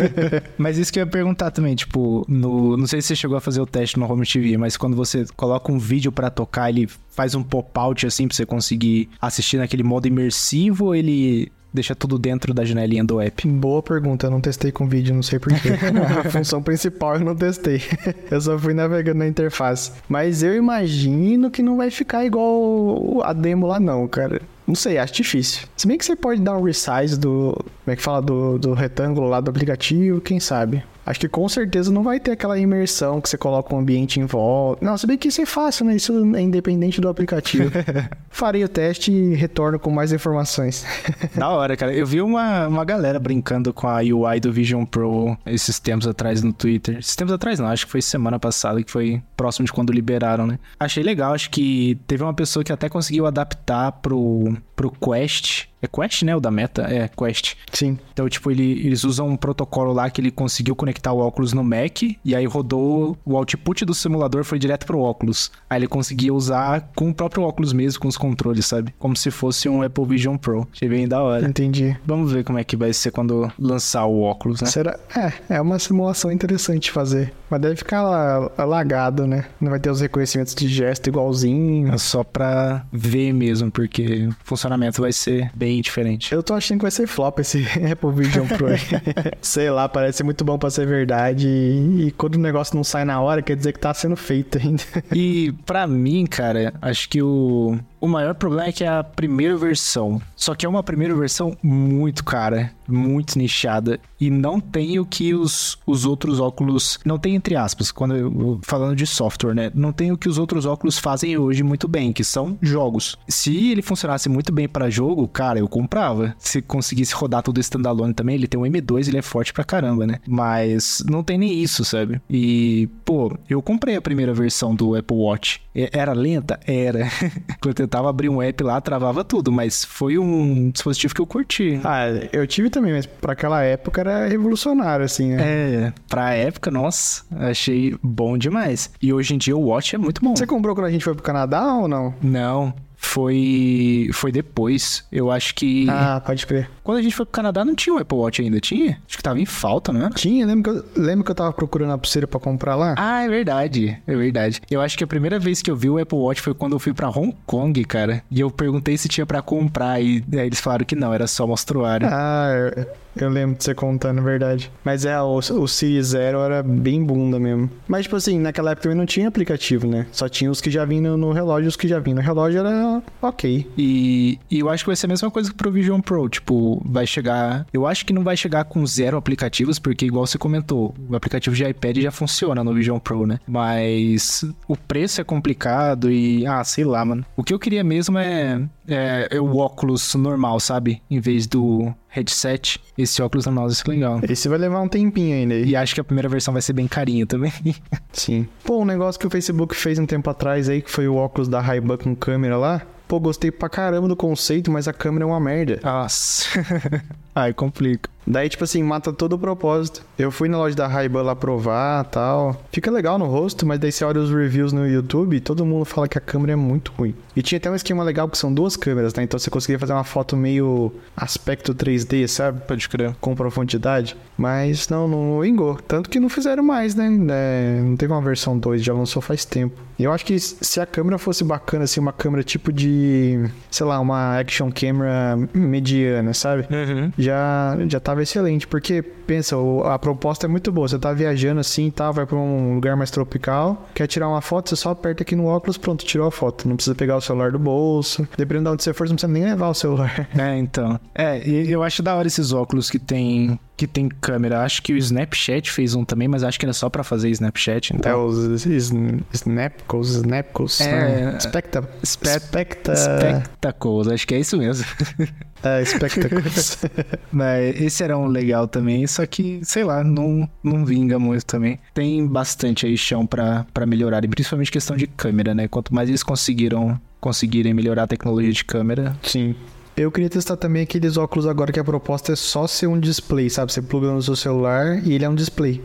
mas 0.57 0.77
isso 0.77 0.91
que 0.91 0.99
eu 0.99 1.05
ia 1.05 1.09
perguntar 1.09 1.51
também, 1.51 1.75
tipo, 1.75 2.25
no, 2.27 2.75
não 2.75 2.87
sei 2.87 3.01
se 3.01 3.09
você 3.09 3.15
chegou 3.15 3.37
a 3.37 3.41
fazer 3.41 3.61
o 3.61 3.65
teste 3.65 3.99
no 3.99 4.11
Home 4.11 4.25
TV, 4.25 4.57
mas 4.57 4.77
quando 4.77 4.95
você 4.95 5.25
coloca 5.35 5.71
um 5.71 5.77
vídeo 5.77 6.11
para 6.11 6.29
tocar, 6.29 6.69
ele 6.69 6.87
faz 7.09 7.35
um 7.35 7.43
pop-out 7.43 8.05
assim 8.05 8.27
pra 8.27 8.35
você 8.35 8.45
conseguir 8.45 9.09
assistir 9.21 9.57
naquele 9.57 9.83
modo 9.83 10.07
imersivo 10.07 10.85
ou 10.85 10.95
ele 10.95 11.51
deixa 11.73 11.95
tudo 11.95 12.17
dentro 12.17 12.53
da 12.53 12.65
janelinha 12.65 13.03
do 13.03 13.19
app? 13.19 13.47
Boa 13.47 13.81
pergunta, 13.81 14.27
eu 14.27 14.31
não 14.31 14.41
testei 14.41 14.71
com 14.71 14.87
vídeo, 14.87 15.15
não 15.15 15.23
sei 15.23 15.39
porquê. 15.39 15.69
a 16.19 16.29
função 16.29 16.61
principal 16.61 17.15
eu 17.15 17.25
não 17.25 17.35
testei. 17.35 17.81
eu 18.29 18.41
só 18.41 18.57
fui 18.57 18.73
navegando 18.73 19.19
na 19.19 19.27
interface. 19.27 19.91
Mas 20.07 20.43
eu 20.43 20.55
imagino 20.55 21.49
que 21.49 21.61
não 21.61 21.77
vai 21.77 21.89
ficar 21.89 22.25
igual 22.25 23.21
a 23.23 23.33
demo 23.33 23.67
lá 23.67 23.79
não, 23.79 24.07
cara. 24.07 24.41
Não 24.67 24.75
sei, 24.75 24.97
acho 24.97 25.13
difícil. 25.13 25.67
Se 25.75 25.87
bem 25.87 25.97
que 25.97 26.05
você 26.05 26.15
pode 26.15 26.39
dar 26.39 26.57
um 26.57 26.63
resize 26.63 27.19
do. 27.19 27.57
Como 27.91 27.93
é 27.93 27.95
que 27.97 28.03
fala? 28.03 28.21
Do, 28.21 28.57
do 28.57 28.73
retângulo 28.73 29.27
lá 29.27 29.41
do 29.41 29.49
aplicativo, 29.49 30.21
quem 30.21 30.39
sabe? 30.39 30.81
Acho 31.05 31.19
que 31.19 31.27
com 31.27 31.49
certeza 31.49 31.91
não 31.91 32.03
vai 32.03 32.19
ter 32.19 32.31
aquela 32.31 32.57
imersão 32.57 33.19
que 33.19 33.27
você 33.27 33.37
coloca 33.37 33.73
um 33.75 33.79
ambiente 33.79 34.19
em 34.19 34.25
volta. 34.25 34.85
Não, 34.85 34.97
se 34.97 35.07
bem 35.07 35.17
que 35.17 35.27
isso 35.27 35.41
é 35.41 35.45
fácil, 35.45 35.85
né? 35.85 35.95
Isso 35.95 36.13
é 36.35 36.41
independente 36.41 37.01
do 37.01 37.09
aplicativo. 37.09 37.71
Farei 38.29 38.63
o 38.63 38.69
teste 38.69 39.11
e 39.11 39.33
retorno 39.33 39.79
com 39.79 39.89
mais 39.89 40.13
informações. 40.13 40.85
da 41.35 41.49
hora, 41.49 41.75
cara. 41.75 41.91
Eu 41.93 42.05
vi 42.05 42.21
uma, 42.21 42.67
uma 42.67 42.85
galera 42.85 43.19
brincando 43.19 43.73
com 43.73 43.87
a 43.87 43.97
UI 43.97 44.39
do 44.39 44.53
Vision 44.53 44.85
Pro 44.85 45.35
esses 45.45 45.79
tempos 45.79 46.07
atrás 46.07 46.43
no 46.43 46.53
Twitter. 46.53 46.99
Esses 46.99 47.15
tempos 47.15 47.33
atrás 47.33 47.59
não, 47.59 47.67
acho 47.67 47.85
que 47.87 47.91
foi 47.91 48.01
semana 48.01 48.39
passada, 48.39 48.81
que 48.81 48.91
foi 48.91 49.21
próximo 49.35 49.65
de 49.65 49.73
quando 49.73 49.91
liberaram, 49.91 50.45
né? 50.45 50.59
Achei 50.79 51.03
legal, 51.03 51.33
acho 51.33 51.49
que 51.49 51.99
teve 52.05 52.23
uma 52.23 52.33
pessoa 52.33 52.63
que 52.63 52.71
até 52.71 52.87
conseguiu 52.87 53.25
adaptar 53.25 53.91
pro, 53.93 54.55
pro 54.81 54.91
Quest 54.91 55.67
É 55.81 55.87
Quest, 55.87 56.23
né? 56.23 56.35
O 56.35 56.39
da 56.39 56.49
Meta? 56.49 56.83
É, 56.83 57.07
Quest. 57.07 57.55
Sim. 57.71 57.97
Então, 58.13 58.27
tipo, 58.27 58.49
ele, 58.49 58.85
eles 58.85 59.03
usam 59.03 59.27
um 59.27 59.35
protocolo 59.35 59.93
lá 59.93 60.09
que 60.09 60.21
ele 60.21 60.31
conseguiu 60.31 60.75
conectar 60.75 61.11
o 61.11 61.19
óculos 61.19 61.53
no 61.53 61.63
Mac 61.63 62.01
e 62.03 62.35
aí 62.35 62.45
rodou 62.45 63.17
o 63.25 63.37
output 63.37 63.85
do 63.85 63.93
simulador 63.93 64.43
foi 64.43 64.57
direto 64.57 64.85
pro 64.85 64.99
óculos. 64.99 65.51
Aí 65.69 65.79
ele 65.79 65.87
conseguia 65.87 66.33
usar 66.33 66.91
com 66.95 67.09
o 67.09 67.13
próprio 67.13 67.43
óculos 67.43 67.73
mesmo, 67.73 67.99
com 67.99 68.07
os 68.07 68.17
controles, 68.17 68.65
sabe? 68.65 68.93
Como 68.97 69.15
se 69.15 69.29
fosse 69.29 69.69
um 69.69 69.81
Apple 69.83 70.05
Vision 70.05 70.37
Pro. 70.37 70.67
Achei 70.71 70.89
bem 70.89 71.07
da 71.07 71.21
hora. 71.21 71.47
Entendi. 71.47 71.97
Vamos 72.05 72.31
ver 72.31 72.43
como 72.43 72.59
é 72.59 72.63
que 72.63 72.75
vai 72.75 72.93
ser 72.93 73.11
quando 73.11 73.51
lançar 73.57 74.05
o 74.05 74.21
óculos, 74.21 74.61
né? 74.61 74.67
Será? 74.67 74.99
É, 75.15 75.55
é 75.55 75.61
uma 75.61 75.79
simulação 75.79 76.31
interessante 76.31 76.91
fazer. 76.91 77.33
Mas 77.51 77.59
deve 77.59 77.75
ficar 77.75 78.01
lá, 78.01 78.65
lagado, 78.65 79.27
né? 79.27 79.43
Não 79.59 79.69
vai 79.69 79.79
ter 79.79 79.89
os 79.89 79.99
reconhecimentos 79.99 80.55
de 80.55 80.69
gesto 80.69 81.07
igualzinho. 81.07 81.93
É 81.93 81.97
só 81.97 82.23
pra 82.23 82.85
ver 82.93 83.33
mesmo, 83.33 83.69
porque 83.69 84.27
o 84.27 84.35
funcionamento 84.45 85.01
vai 85.01 85.11
ser 85.11 85.51
bem 85.53 85.81
diferente. 85.81 86.33
Eu 86.33 86.41
tô 86.41 86.53
achando 86.53 86.77
que 86.77 86.83
vai 86.83 86.91
ser 86.91 87.07
flop 87.07 87.39
esse 87.39 87.65
Apple 87.91 88.11
Vision 88.13 88.47
Pro. 88.47 88.67
aí. 88.67 88.79
Sei 89.41 89.69
lá, 89.69 89.89
parece 89.89 90.23
muito 90.23 90.45
bom 90.45 90.57
pra 90.57 90.69
ser 90.69 90.87
verdade. 90.87 91.45
E, 91.45 92.07
e 92.07 92.11
quando 92.11 92.35
o 92.35 92.39
negócio 92.39 92.73
não 92.73 92.85
sai 92.85 93.03
na 93.03 93.19
hora, 93.19 93.41
quer 93.41 93.57
dizer 93.57 93.73
que 93.73 93.79
tá 93.79 93.93
sendo 93.93 94.15
feito 94.15 94.57
ainda. 94.57 94.83
E 95.13 95.51
pra 95.65 95.85
mim, 95.85 96.25
cara, 96.25 96.73
acho 96.81 97.09
que 97.09 97.21
o, 97.21 97.77
o 98.01 98.07
maior 98.07 98.33
problema 98.33 98.67
é 98.67 98.71
que 98.71 98.83
é 98.83 98.87
a 98.87 99.03
primeira 99.03 99.55
versão. 99.55 100.19
Só 100.35 100.55
que 100.55 100.65
é 100.65 100.69
uma 100.69 100.81
primeira 100.81 101.15
versão 101.15 101.55
muito 101.61 102.23
cara, 102.25 102.71
muito 102.87 103.37
nichada. 103.37 103.99
E 104.19 104.31
não 104.31 104.59
tem 104.59 104.99
o 104.99 105.05
que 105.05 105.35
os, 105.35 105.77
os 105.85 106.03
outros 106.03 106.39
óculos. 106.39 106.99
Não 107.05 107.19
tem 107.19 107.35
entre 107.35 107.55
aspas, 107.55 107.91
quando 107.91 108.15
eu, 108.15 108.59
falando 108.63 108.95
de 108.95 109.05
software, 109.05 109.53
né? 109.53 109.71
Não 109.75 109.93
tem 109.93 110.11
o 110.11 110.17
que 110.17 110.27
os 110.27 110.39
outros 110.39 110.65
óculos 110.65 110.97
fazem 110.97 111.37
hoje 111.37 111.61
muito 111.61 111.87
bem, 111.87 112.11
que 112.11 112.23
são 112.23 112.57
jogos. 112.61 113.15
Se 113.27 113.71
ele 113.71 113.83
funcionasse 113.83 114.27
muito 114.27 114.51
bem 114.51 114.67
pra 114.67 114.89
jogo, 114.89 115.27
cara, 115.27 115.59
eu 115.59 115.67
comprava. 115.67 116.35
Se 116.39 116.61
conseguisse 116.61 117.13
rodar 117.13 117.43
tudo 117.43 117.59
standalone 117.59 118.15
também, 118.15 118.35
ele 118.35 118.47
tem 118.47 118.59
um 118.59 118.63
M2, 118.63 119.07
ele 119.07 119.17
é 119.17 119.21
forte 119.21 119.53
pra 119.53 119.63
caramba, 119.63 120.07
né? 120.07 120.19
Mas 120.27 121.03
não 121.07 121.23
tem 121.23 121.37
nem 121.37 121.53
isso, 121.53 121.85
sabe? 121.85 122.19
E, 122.27 122.89
pô, 123.05 123.37
eu 123.47 123.61
comprei 123.61 123.95
a 123.95 124.01
primeira 124.01 124.33
versão 124.33 124.73
do 124.73 124.95
Apple 124.95 125.17
Watch. 125.17 125.61
Era 125.73 126.13
lenta? 126.13 126.59
Era. 126.65 127.07
tentava 127.91 128.09
abrir 128.09 128.29
um 128.29 128.41
app 128.41 128.63
lá, 128.63 128.79
travava 128.79 129.21
tudo, 129.21 129.51
mas 129.51 129.83
foi 129.83 130.17
um 130.17 130.69
dispositivo 130.69 131.13
que 131.13 131.19
eu 131.19 131.27
curti. 131.27 131.81
Ah, 131.83 132.05
eu 132.31 132.47
tive 132.47 132.69
também, 132.69 132.93
mas 132.93 133.05
pra 133.05 133.33
aquela 133.33 133.61
época 133.63 133.99
era 133.99 134.27
revolucionário, 134.27 135.03
assim, 135.03 135.33
né? 135.33 135.43
É, 135.43 135.93
pra 136.07 136.33
época, 136.33 136.71
nossa, 136.71 137.23
achei 137.31 137.93
bom 138.01 138.37
demais. 138.37 138.89
E 139.01 139.11
hoje 139.11 139.35
em 139.35 139.37
dia 139.37 139.57
o 139.57 139.65
Watch 139.65 139.93
é 139.93 139.97
muito 139.97 140.21
bom. 140.23 140.33
Você 140.33 140.47
comprou 140.47 140.73
quando 140.73 140.87
a 140.87 140.91
gente 140.91 141.03
foi 141.03 141.13
pro 141.13 141.21
Canadá 141.21 141.73
ou 141.73 141.89
não? 141.89 142.13
Não, 142.21 142.73
foi 143.01 144.09
foi 144.13 144.31
depois. 144.31 145.03
Eu 145.11 145.29
acho 145.31 145.53
que 145.55 145.87
Ah, 145.89 146.21
pode 146.25 146.45
crer. 146.45 146.69
quando 146.83 146.99
a 146.99 147.01
gente 147.01 147.15
foi 147.15 147.25
pro 147.25 147.31
Canadá 147.33 147.65
não 147.65 147.75
tinha 147.75 147.95
o 147.95 147.99
Apple 147.99 148.17
Watch 148.17 148.41
ainda, 148.41 148.59
tinha? 148.59 148.99
Acho 149.07 149.17
que 149.17 149.23
tava 149.23 149.39
em 149.39 149.45
falta, 149.45 149.91
não 149.91 150.01
era? 150.01 150.09
Tinha, 150.11 150.45
lembra 150.45 150.71
que 150.71 150.79
eu, 150.79 150.85
lembra 151.03 151.25
que 151.25 151.31
eu 151.31 151.35
tava 151.35 151.51
procurando 151.51 151.91
a 151.93 151.97
pulseira 151.97 152.27
pra 152.27 152.39
comprar 152.39 152.75
lá? 152.75 152.95
Ah, 152.97 153.23
é 153.23 153.27
verdade, 153.27 154.01
é 154.05 154.15
verdade. 154.15 154.61
Eu 154.69 154.79
acho 154.81 154.97
que 154.97 155.03
a 155.03 155.07
primeira 155.07 155.39
vez 155.39 155.61
que 155.61 155.69
eu 155.71 155.75
vi 155.75 155.89
o 155.89 155.97
Apple 155.97 156.17
Watch 156.17 156.41
foi 156.41 156.53
quando 156.53 156.73
eu 156.73 156.79
fui 156.79 156.93
pra 156.93 157.09
Hong 157.09 157.35
Kong, 157.45 157.83
cara. 157.85 158.23
E 158.31 158.39
eu 158.39 158.49
perguntei 158.51 158.97
se 158.97 159.09
tinha 159.09 159.25
pra 159.25 159.41
comprar 159.41 159.99
e 160.01 160.23
aí 160.33 160.47
eles 160.47 160.61
falaram 160.61 160.85
que 160.85 160.95
não, 160.95 161.13
era 161.13 161.27
só 161.27 161.45
mostruário. 161.47 162.07
Ah, 162.09 162.49
eu, 162.75 162.85
eu 163.15 163.29
lembro 163.29 163.57
de 163.57 163.63
você 163.63 163.73
contando, 163.73 164.19
é 164.19 164.21
verdade. 164.21 164.71
Mas 164.83 165.05
é, 165.05 165.19
o, 165.21 165.37
o 165.37 165.67
Zero 165.67 166.39
era 166.39 166.63
bem 166.63 167.03
bunda 167.03 167.39
mesmo. 167.39 167.69
Mas, 167.87 168.03
tipo 168.03 168.15
assim, 168.15 168.39
naquela 168.39 168.71
época 168.71 168.83
também 168.83 168.97
não 168.97 169.05
tinha 169.05 169.27
aplicativo, 169.27 169.87
né? 169.87 170.07
Só 170.11 170.29
tinha 170.29 170.49
os 170.49 170.61
que 170.61 170.71
já 170.71 170.85
vinham 170.85 171.17
no, 171.17 171.31
relógio 171.31 171.67
os 171.67 171.75
que 171.75 171.87
já 171.87 171.99
vinham 171.99 172.17
no 172.17 172.21
relógio 172.21 172.59
era 172.59 173.01
ok. 173.21 173.67
E, 173.77 174.39
e 174.49 174.59
eu 174.59 174.69
acho 174.69 174.83
que 174.83 174.89
vai 174.89 174.95
ser 174.95 175.05
a 175.07 175.09
mesma 175.09 175.29
coisa 175.29 175.49
que 175.49 175.55
pro 175.55 175.71
Vision 175.71 175.99
Pro. 175.99 176.29
Tipo, 176.29 176.81
vai 176.85 177.05
chegar. 177.05 177.65
Eu 177.73 177.85
acho 177.85 178.05
que 178.05 178.13
não 178.13 178.23
vai 178.23 178.37
chegar 178.37 178.63
com 178.65 178.85
zero 178.85 179.17
aplicativos, 179.17 179.79
porque, 179.79 180.05
igual 180.05 180.25
você 180.25 180.37
comentou, 180.37 180.93
o 181.09 181.15
aplicativo 181.15 181.55
de 181.55 181.63
iPad 181.63 181.97
já 181.97 182.11
funciona 182.11 182.63
no 182.63 182.73
Vision 182.73 182.99
Pro, 182.99 183.25
né? 183.25 183.39
Mas 183.47 184.45
o 184.67 184.75
preço 184.75 185.21
é 185.21 185.23
complicado 185.23 186.11
e. 186.11 186.45
Ah, 186.45 186.63
sei 186.63 186.83
lá, 186.83 187.03
mano. 187.03 187.25
O 187.35 187.43
que 187.43 187.53
eu 187.53 187.59
queria 187.59 187.83
mesmo 187.83 188.17
é, 188.17 188.61
é, 188.87 189.27
é 189.31 189.39
o 189.39 189.57
óculos 189.57 190.15
normal, 190.15 190.59
sabe? 190.59 191.01
Em 191.09 191.19
vez 191.19 191.47
do 191.47 191.93
headset. 192.07 192.79
Esse 192.97 193.21
óculos 193.21 193.45
normal 193.45 193.67
vai 193.67 193.75
ser 193.75 193.89
legal. 193.89 194.19
Esse 194.27 194.49
vai 194.49 194.57
levar 194.57 194.81
um 194.81 194.87
tempinho 194.87 195.35
ainda 195.35 195.53
aí. 195.53 195.69
E 195.69 195.75
acho 195.75 195.93
que 195.95 196.01
a 196.01 196.03
primeira 196.03 196.27
versão 196.27 196.51
vai 196.53 196.61
ser 196.61 196.73
bem 196.73 196.87
carinha 196.87 197.25
também. 197.25 197.53
Sim. 198.11 198.47
Pô, 198.63 198.81
um 198.81 198.85
negócio 198.85 199.19
que 199.19 199.27
o 199.27 199.29
Facebook 199.29 199.75
fez 199.75 199.97
um 199.99 200.05
tempo 200.05 200.29
atrás 200.29 200.69
aí, 200.69 200.81
que 200.81 200.91
foi 200.91 201.07
o 201.07 201.15
óculos 201.15 201.47
da 201.47 201.59
Ray-Ban 201.59 201.97
com 201.97 202.15
câmera 202.15 202.57
lá. 202.57 202.81
Pô, 203.07 203.19
gostei 203.19 203.51
pra 203.51 203.67
caramba 203.67 204.07
do 204.07 204.15
conceito, 204.15 204.71
mas 204.71 204.87
a 204.87 204.93
câmera 204.93 205.25
é 205.25 205.27
uma 205.27 205.39
merda. 205.39 205.79
Nossa. 205.83 206.47
Ai, 207.33 207.53
complica. 207.53 208.09
Daí, 208.25 208.47
tipo 208.47 208.63
assim, 208.63 208.83
mata 208.83 209.11
todo 209.11 209.33
o 209.33 209.39
propósito. 209.39 210.05
Eu 210.17 210.31
fui 210.31 210.47
na 210.47 210.57
loja 210.57 210.75
da 210.75 210.87
Ray-Ban 210.87 211.23
lá 211.23 211.35
provar 211.35 212.03
tal. 212.05 212.61
Fica 212.71 212.91
legal 212.91 213.17
no 213.17 213.25
rosto, 213.25 213.65
mas 213.65 213.79
daí 213.79 213.91
você 213.91 214.05
olha 214.05 214.21
os 214.21 214.31
reviews 214.31 214.71
no 214.71 214.87
YouTube 214.87 215.39
todo 215.41 215.65
mundo 215.65 215.85
fala 215.85 216.07
que 216.07 216.17
a 216.17 216.21
câmera 216.21 216.53
é 216.53 216.55
muito 216.55 216.91
ruim. 216.97 217.15
E 217.35 217.41
tinha 217.41 217.57
até 217.57 217.69
um 217.69 217.75
esquema 217.75 218.03
legal 218.03 218.29
que 218.29 218.37
são 218.37 218.53
duas 218.53 218.75
câmeras, 218.75 219.13
né? 219.15 219.23
Então 219.23 219.39
você 219.39 219.49
conseguia 219.49 219.79
fazer 219.79 219.93
uma 219.93 220.03
foto 220.03 220.37
meio 220.37 220.91
aspecto 221.15 221.73
3D, 221.73 222.27
sabe? 222.27 222.61
Pode 222.67 222.87
crer. 222.87 223.15
Com 223.19 223.35
profundidade. 223.35 224.15
Mas 224.37 224.87
não, 224.89 225.07
não 225.07 225.41
vingou. 225.41 225.75
Tanto 225.75 226.09
que 226.09 226.19
não 226.19 226.29
fizeram 226.29 226.63
mais, 226.63 226.95
né? 226.95 227.09
É, 227.29 227.81
não 227.81 227.95
teve 227.95 228.11
uma 228.11 228.21
versão 228.21 228.57
2, 228.57 228.83
já 228.83 228.93
lançou 228.93 229.21
faz 229.21 229.45
tempo. 229.45 229.75
E 229.97 230.03
eu 230.03 230.11
acho 230.11 230.25
que 230.25 230.39
se 230.39 230.79
a 230.79 230.85
câmera 230.85 231.19
fosse 231.19 231.43
bacana, 231.43 231.83
assim, 231.83 231.99
uma 231.99 232.11
câmera 232.11 232.43
tipo 232.43 232.73
de, 232.73 233.39
sei 233.69 233.85
lá, 233.85 233.99
uma 233.99 234.39
action 234.39 234.71
camera 234.71 235.37
mediana, 235.53 236.33
sabe? 236.33 236.65
Uhum. 236.71 237.11
Já, 237.21 237.77
já 237.87 237.99
tava 237.99 238.21
excelente. 238.23 238.67
Porque, 238.67 239.01
pensa, 239.01 239.55
a 239.85 239.97
proposta 239.99 240.45
é 240.45 240.49
muito 240.49 240.71
boa. 240.71 240.87
Você 240.87 240.99
tá 240.99 241.13
viajando 241.13 241.59
assim 241.59 241.87
e 241.87 241.91
tal, 241.91 242.13
vai 242.13 242.25
pra 242.25 242.35
um 242.35 242.75
lugar 242.75 242.95
mais 242.95 243.11
tropical, 243.11 243.87
quer 243.93 244.07
tirar 244.07 244.27
uma 244.27 244.41
foto, 244.41 244.69
você 244.69 244.75
só 244.75 244.91
aperta 244.91 245.23
aqui 245.23 245.35
no 245.35 245.45
óculos, 245.45 245.77
pronto, 245.77 246.05
tirou 246.05 246.27
a 246.27 246.31
foto. 246.31 246.67
Não 246.67 246.75
precisa 246.75 246.95
pegar 246.95 247.17
o 247.17 247.21
celular 247.21 247.51
do 247.51 247.59
bolso. 247.59 248.27
Dependendo 248.37 248.69
de 248.69 248.73
onde 248.73 248.83
você 248.83 248.93
for, 248.93 249.07
você 249.07 249.11
não 249.11 249.15
precisa 249.15 249.31
nem 249.31 249.43
levar 249.43 249.69
o 249.69 249.73
celular. 249.73 250.27
É, 250.41 250.57
então. 250.57 250.99
É, 251.13 251.37
eu 251.47 251.83
acho 251.83 252.01
da 252.01 252.15
hora 252.15 252.27
esses 252.27 252.51
óculos 252.51 252.89
que 252.89 252.97
tem 252.97 253.59
que 253.77 253.87
tem 253.87 254.07
câmera. 254.09 254.61
Acho 254.63 254.81
que 254.81 254.93
o 254.93 254.97
Snapchat 254.97 255.71
fez 255.71 255.95
um 255.95 256.05
também, 256.05 256.27
mas 256.27 256.43
acho 256.43 256.59
que 256.59 256.65
era 256.65 256.73
só 256.73 256.89
pra 256.89 257.03
fazer 257.03 257.29
Snapchat, 257.29 257.93
É 257.93 257.97
então. 257.97 258.25
os 258.27 258.65
sn- 258.65 259.21
Snapcos, 259.33 260.15
Snapcos. 260.15 260.81
É, 260.81 261.31
né? 261.31 261.39
Specta. 261.39 261.89
Spec- 262.05 262.39
Specta. 262.43 262.95
Spectacles, 262.95 264.07
acho 264.07 264.27
que 264.27 264.35
é 264.35 264.39
isso 264.39 264.57
mesmo. 264.57 264.85
É, 265.63 265.85
Spectacles. 265.85 266.79
Mas 267.31 267.79
esse 267.79 268.03
era 268.03 268.17
um 268.17 268.25
legal 268.25 268.67
também, 268.67 269.05
só 269.05 269.23
que, 269.27 269.59
sei 269.63 269.83
lá, 269.83 270.03
não, 270.03 270.49
não 270.63 270.83
vinga 270.83 271.19
muito 271.19 271.45
também. 271.45 271.77
Tem 271.93 272.25
bastante 272.25 272.87
aí 272.87 272.97
chão 272.97 273.27
pra, 273.27 273.63
pra 273.71 273.85
melhorar, 273.85 274.25
e 274.25 274.27
principalmente 274.27 274.71
questão 274.71 274.97
de 274.97 275.05
câmera, 275.05 275.53
né? 275.53 275.67
Quanto 275.67 275.93
mais 275.93 276.09
eles 276.09 276.23
conseguiram 276.23 276.99
conseguirem 277.19 277.75
melhorar 277.75 278.03
a 278.03 278.07
tecnologia 278.07 278.51
de 278.51 278.65
câmera, 278.65 279.15
Sim. 279.21 279.53
Eu 280.01 280.11
queria 280.11 280.29
testar 280.29 280.57
também 280.57 280.81
aqueles 280.81 281.15
óculos 281.15 281.45
agora 281.45 281.71
que 281.71 281.79
a 281.79 281.83
proposta 281.83 282.33
é 282.33 282.35
só 282.35 282.65
ser 282.65 282.87
um 282.87 282.99
display, 282.99 283.51
sabe? 283.51 283.71
Você 283.71 283.83
pluga 283.83 284.11
no 284.11 284.21
seu 284.21 284.35
celular 284.35 284.99
e 285.05 285.13
ele 285.13 285.23
é 285.23 285.29
um 285.29 285.35
display. 285.35 285.79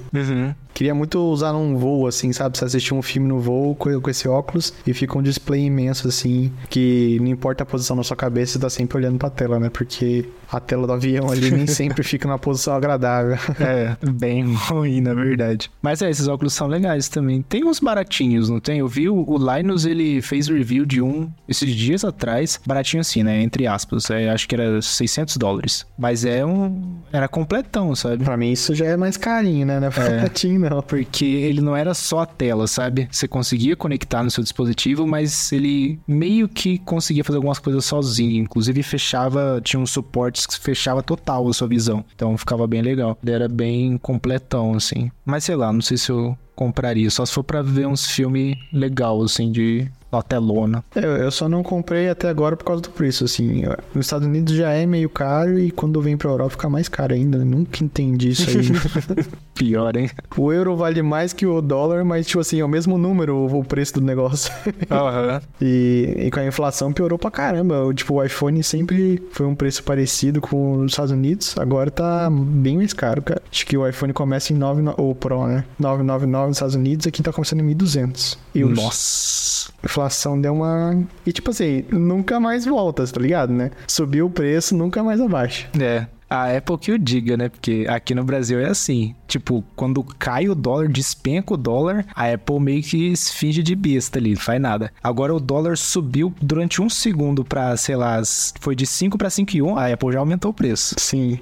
Queria 0.77 0.95
muito 0.95 1.19
usar 1.19 1.55
num 1.55 1.77
voo, 1.79 2.07
assim, 2.07 2.35
sabe? 2.35 2.59
Você 2.59 2.67
assistir 2.67 2.93
um 2.93 3.01
filme 3.01 3.27
no 3.27 3.41
voo 3.41 3.75
com, 3.75 3.99
com 3.99 4.11
esse 4.11 4.29
óculos 4.29 4.75
e 4.87 4.93
fica 4.93 5.17
um 5.19 5.23
display 5.23 5.65
imenso, 5.65 6.07
assim, 6.07 6.53
que 6.69 7.19
não 7.21 7.29
importa 7.29 7.63
a 7.63 7.67
posição 7.67 7.97
na 7.97 8.03
sua 8.03 8.15
cabeça, 8.15 8.53
você 8.53 8.59
tá 8.59 8.69
sempre 8.69 8.99
olhando 8.99 9.19
pra 9.19 9.31
tela, 9.31 9.59
né? 9.59 9.71
Porque 9.71 10.29
a 10.53 10.61
tela 10.61 10.87
do 10.87 10.93
avião 10.93 11.31
ali 11.31 11.51
nem 11.51 11.65
sempre 11.67 12.03
fica 12.03 12.29
numa 12.29 12.39
posição 12.39 12.75
agradável. 12.75 13.39
É, 13.59 13.97
bem 14.11 14.53
ruim, 14.69 15.01
na 15.01 15.15
verdade. 15.15 15.71
Mas 15.81 16.03
é, 16.03 16.11
esses 16.11 16.29
óculos 16.29 16.53
são 16.53 16.67
legais 16.67 17.09
também. 17.09 17.41
Tem 17.41 17.65
uns 17.65 17.81
baratinhos, 17.81 18.51
não 18.51 18.61
tem? 18.61 18.81
Eu 18.81 18.89
vi 18.89 19.09
o, 19.09 19.25
o 19.27 19.39
Linus, 19.39 19.87
ele 19.87 20.21
fez 20.21 20.47
review 20.47 20.85
de 20.85 21.01
um 21.01 21.31
esses 21.49 21.75
dias 21.75 22.05
atrás. 22.05 22.61
Baratinho 22.67 23.01
assim, 23.01 23.23
né? 23.23 23.41
Entre 23.43 23.67
aspas. 23.67 24.06
É, 24.12 24.31
acho 24.31 24.49
que 24.49 24.55
era 24.55 24.81
600 24.81 25.37
dólares. 25.37 25.87
Mas 25.99 26.25
é 26.25 26.45
um... 26.45 26.97
Era 27.12 27.29
completão, 27.29 27.95
sabe? 27.95 28.25
pra 28.25 28.37
mim 28.37 28.53
isso 28.53 28.75
já 28.75 28.87
é 28.87 28.97
mais 28.97 29.16
carinho, 29.16 29.66
né? 29.66 29.81
Não 29.81 29.88
é 29.88 29.90
baratinho, 29.90 30.61
não. 30.61 30.83
Porque 30.83 31.25
ele 31.25 31.61
não 31.61 31.77
era 31.77 31.95
só 31.95 32.21
a 32.21 32.27
tela, 32.27 32.66
sabe? 32.66 33.09
Você 33.11 33.29
conseguia 33.29 33.77
conectar 33.77 34.23
no 34.23 34.31
seu 34.31 34.42
dispositivo, 34.42 35.07
mas 35.07 35.53
ele 35.53 35.99
meio 36.07 36.49
que 36.49 36.79
conseguia 36.79 37.25
fazer 37.25 37.37
algumas 37.37 37.59
coisas 37.59 37.85
sozinho. 37.85 38.42
Inclusive 38.42 38.83
fechava, 38.83 39.61
tinha 39.62 39.81
uns 39.81 39.90
suportes 39.90 40.47
que 40.47 40.59
fechava 40.59 41.03
total 41.03 41.49
a 41.49 41.53
sua 41.53 41.69
visão. 41.69 42.05
Então 42.14 42.37
ficava 42.37 42.66
bem 42.66 42.83
legal. 42.83 43.19
Ele 43.23 43.33
era 43.33 43.49
bem 43.49 43.99
completão, 43.99 44.75
assim. 44.75 45.11
Mas 45.25 45.45
sei 45.45 45.57
lá, 45.57 45.73
não 45.73 45.81
sei 45.81 45.97
se 45.97 46.11
eu 46.11 46.37
compraria. 46.55 47.11
Só 47.11 47.25
se 47.25 47.33
for 47.33 47.45
pra 47.45 47.62
ver 47.62 47.87
uns 47.87 48.07
filmes 48.07 48.57
legal, 48.73 49.23
assim, 49.23 49.53
de 49.53 49.87
Uma 50.17 50.23
telona. 50.23 50.85
Eu, 50.95 51.17
eu 51.17 51.31
só 51.31 51.49
não 51.49 51.63
comprei 51.63 52.09
até 52.09 52.29
agora 52.29 52.57
por 52.57 52.65
causa 52.65 52.83
do 52.83 52.91
preço, 52.91 53.25
assim. 53.25 53.63
Eu- 53.65 53.77
Nos 53.95 54.07
Estados 54.07 54.27
Unidos 54.27 54.55
já 54.55 54.71
é 54.71 54.87
meio 54.87 55.09
caro 55.11 55.59
e 55.59 55.71
quando 55.71 56.01
vem 56.01 56.17
pra 56.17 56.31
Europa 56.31 56.51
fica 56.51 56.69
mais 56.71 56.89
caro 56.89 57.15
ainda. 57.15 57.45
Nunca 57.45 57.85
entendi 57.85 58.31
isso 58.31 58.49
aí. 58.49 58.67
Pior, 59.55 59.97
hein? 59.97 60.11
o 60.37 60.53
euro 60.53 60.77
vale 60.77 61.01
mais 61.01 61.33
que 61.33 61.47
o 61.47 61.63
dólar, 61.63 62.05
mas, 62.05 62.27
tipo 62.27 62.41
assim, 62.41 62.61
é 62.61 62.65
o 62.65 62.69
mesmo 62.69 62.99
número 62.99 63.37
o, 63.57 63.65
preço 63.65 63.95
do 63.95 64.01
negócio. 64.03 64.53
Aham. 64.91 65.41
e, 65.61 66.15
e 66.27 66.31
com 66.31 66.41
a 66.41 66.47
inflação 66.47 66.93
piorou 66.93 67.19
pra 67.19 67.31
caramba. 67.31 67.85
O, 67.85 67.95
Tipo, 67.95 68.15
o 68.15 68.23
iPhone 68.25 68.63
sempre 68.63 69.23
foi 69.33 69.47
um 69.47 69.55
preço 69.55 69.83
parecido 69.83 70.41
com 70.41 70.79
os 70.81 70.93
Estados 70.93 71.11
Unidos. 71.11 71.57
Agora 71.59 71.91
tá 71.91 72.29
bem 72.31 72.77
mais 72.77 72.93
caro, 72.93 73.23
cara. 73.23 73.41
Acho 73.51 73.65
que 73.67 73.77
o 73.77 73.89
iPhone 73.89 74.13
começa 74.13 74.53
em 74.53 74.57
9, 74.57 74.83
o 74.99 75.15
Pro, 75.15 75.47
né? 75.47 75.65
999 75.79 76.49
nos 76.49 76.57
Estados 76.59 76.75
Unidos, 76.75 77.07
aqui 77.07 77.23
tá 77.23 77.33
começando 77.33 77.61
em 77.61 77.75
1.200 77.75 78.37
euros. 78.55 78.77
Nossa. 78.79 79.71
A 79.83 79.89
inflação 80.07 80.40
deu 80.40 80.55
uma. 80.55 81.05
E 81.27 81.33
tipo 81.33 81.51
assim, 81.51 81.85
nunca 81.90 82.38
mais 82.40 82.64
volta, 82.64 83.07
tá 83.07 83.21
ligado, 83.21 83.53
né? 83.53 83.71
Subiu 83.87 84.27
o 84.27 84.31
preço, 84.31 84.77
nunca 84.77 85.03
mais 85.03 85.21
abaixa. 85.21 85.69
É. 85.79 86.07
A 86.29 86.57
Apple 86.57 86.79
que 86.79 86.93
o 86.93 86.99
diga, 86.99 87.37
né? 87.37 87.49
Porque 87.49 87.87
aqui 87.89 88.15
no 88.15 88.25
Brasil 88.25 88.59
é 88.59 88.67
assim. 88.67 89.15
Tipo, 89.29 89.65
quando 89.75 90.03
cai 90.03 90.49
o 90.49 90.55
dólar, 90.55 90.89
despenca 90.89 91.55
o 91.55 91.57
dólar, 91.57 92.05
a 92.15 92.33
Apple 92.33 92.61
meio 92.61 92.83
que 92.83 93.17
se 93.17 93.33
finge 93.33 93.62
de 93.62 93.75
besta 93.75 94.19
ali, 94.19 94.35
não 94.35 94.41
faz 94.41 94.61
nada. 94.61 94.93
Agora 95.03 95.35
o 95.35 95.41
dólar 95.41 95.77
subiu 95.77 96.33
durante 96.41 96.81
um 96.81 96.89
segundo 96.89 97.45
pra, 97.45 97.77
sei 97.77 97.97
lá, 97.97 98.23
foi 98.61 98.75
de 98.75 98.87
5 98.87 99.19
pra 99.19 99.29
5,1, 99.29 99.77
a 99.77 99.93
Apple 99.93 100.12
já 100.12 100.21
aumentou 100.21 100.51
o 100.51 100.55
preço. 100.55 100.95
Sim. 100.99 101.39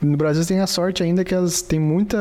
No 0.00 0.16
Brasil 0.16 0.44
tem 0.46 0.60
a 0.60 0.66
sorte 0.66 1.02
ainda 1.02 1.24
que 1.24 1.34
elas, 1.34 1.60
tem 1.60 1.80
muita 1.80 2.16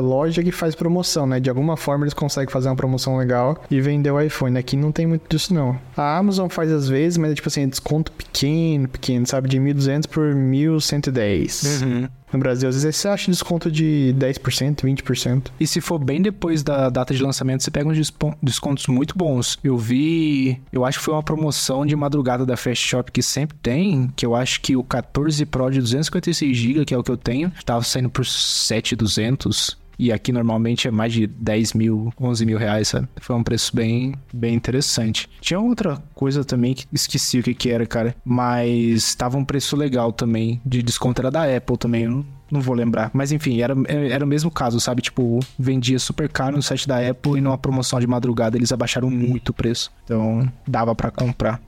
loja 0.00 0.42
que 0.42 0.52
faz 0.52 0.74
promoção, 0.74 1.26
né? 1.26 1.40
De 1.40 1.48
alguma 1.48 1.76
forma 1.76 2.04
eles 2.04 2.14
conseguem 2.14 2.50
fazer 2.50 2.68
uma 2.68 2.76
promoção 2.76 3.16
legal 3.16 3.62
e 3.70 3.80
vender 3.80 4.10
o 4.10 4.20
iPhone. 4.20 4.58
Aqui 4.58 4.76
não 4.76 4.92
tem 4.92 5.06
muito 5.06 5.28
disso, 5.28 5.52
não. 5.52 5.78
A 5.96 6.16
Amazon 6.16 6.48
faz 6.48 6.70
às 6.70 6.88
vezes, 6.88 7.18
mas 7.18 7.32
é 7.32 7.34
tipo 7.34 7.48
assim, 7.48 7.62
é 7.62 7.66
desconto 7.66 8.10
pequeno, 8.12 8.88
pequeno, 8.88 9.26
sabe? 9.26 9.48
De 9.48 9.58
1.200 9.58 10.08
por 10.08 10.34
1.110. 10.34 11.53
Uhum. 11.62 12.08
No 12.32 12.38
Brasil, 12.38 12.68
às 12.68 12.82
vezes 12.82 12.96
você 12.96 13.08
acha 13.08 13.30
desconto 13.30 13.70
de 13.70 14.14
10%, 14.18 14.82
20%. 14.82 15.50
E 15.60 15.66
se 15.66 15.80
for 15.80 15.98
bem 15.98 16.20
depois 16.20 16.62
da 16.62 16.90
data 16.90 17.14
de 17.14 17.22
lançamento, 17.22 17.62
você 17.62 17.70
pega 17.70 17.88
uns 17.88 18.12
descontos 18.42 18.86
muito 18.88 19.16
bons. 19.16 19.56
Eu 19.62 19.76
vi, 19.76 20.60
eu 20.72 20.84
acho 20.84 20.98
que 20.98 21.04
foi 21.04 21.14
uma 21.14 21.22
promoção 21.22 21.86
de 21.86 21.94
madrugada 21.94 22.44
da 22.44 22.56
Fast 22.56 22.86
Shop 22.86 23.12
que 23.12 23.22
sempre 23.22 23.56
tem, 23.62 24.10
que 24.16 24.26
eu 24.26 24.34
acho 24.34 24.60
que 24.60 24.76
o 24.76 24.82
14 24.82 25.46
Pro 25.46 25.70
de 25.70 25.80
256GB, 25.80 26.84
que 26.84 26.94
é 26.94 26.98
o 26.98 27.04
que 27.04 27.10
eu 27.10 27.16
tenho, 27.16 27.52
tava 27.64 27.84
saindo 27.84 28.10
por 28.10 28.26
7,200. 28.26 29.83
E 29.98 30.12
aqui 30.12 30.32
normalmente 30.32 30.88
é 30.88 30.90
mais 30.90 31.12
de 31.12 31.26
10 31.26 31.72
mil, 31.74 32.12
11 32.20 32.46
mil 32.46 32.58
reais, 32.58 32.88
sabe? 32.88 33.08
Foi 33.20 33.36
um 33.36 33.42
preço 33.42 33.74
bem, 33.74 34.14
bem 34.32 34.54
interessante. 34.54 35.28
Tinha 35.40 35.60
outra 35.60 36.02
coisa 36.14 36.44
também 36.44 36.74
que 36.74 36.86
esqueci 36.92 37.38
o 37.38 37.42
que 37.42 37.54
que 37.54 37.70
era, 37.70 37.86
cara. 37.86 38.14
Mas 38.24 39.14
tava 39.14 39.36
um 39.38 39.44
preço 39.44 39.76
legal 39.76 40.12
também, 40.12 40.60
de 40.64 40.82
desconto 40.82 41.20
era 41.20 41.30
da 41.30 41.56
Apple 41.56 41.76
também, 41.76 42.04
eu 42.04 42.24
não, 42.50 42.60
vou 42.60 42.74
lembrar. 42.74 43.10
Mas 43.12 43.32
enfim, 43.32 43.60
era, 43.60 43.74
era 43.88 44.24
o 44.24 44.28
mesmo 44.28 44.50
caso, 44.50 44.78
sabe? 44.80 45.02
Tipo, 45.02 45.40
vendia 45.58 45.98
super 45.98 46.28
caro 46.28 46.56
no 46.56 46.62
site 46.62 46.86
da 46.86 46.98
Apple 46.98 47.38
e 47.38 47.40
numa 47.40 47.58
promoção 47.58 47.98
de 47.98 48.06
madrugada 48.06 48.56
eles 48.56 48.72
abaixaram 48.72 49.10
muito 49.10 49.48
o 49.50 49.52
preço. 49.52 49.90
Então 50.04 50.50
dava 50.66 50.94
pra 50.94 51.10
comprar. 51.10 51.60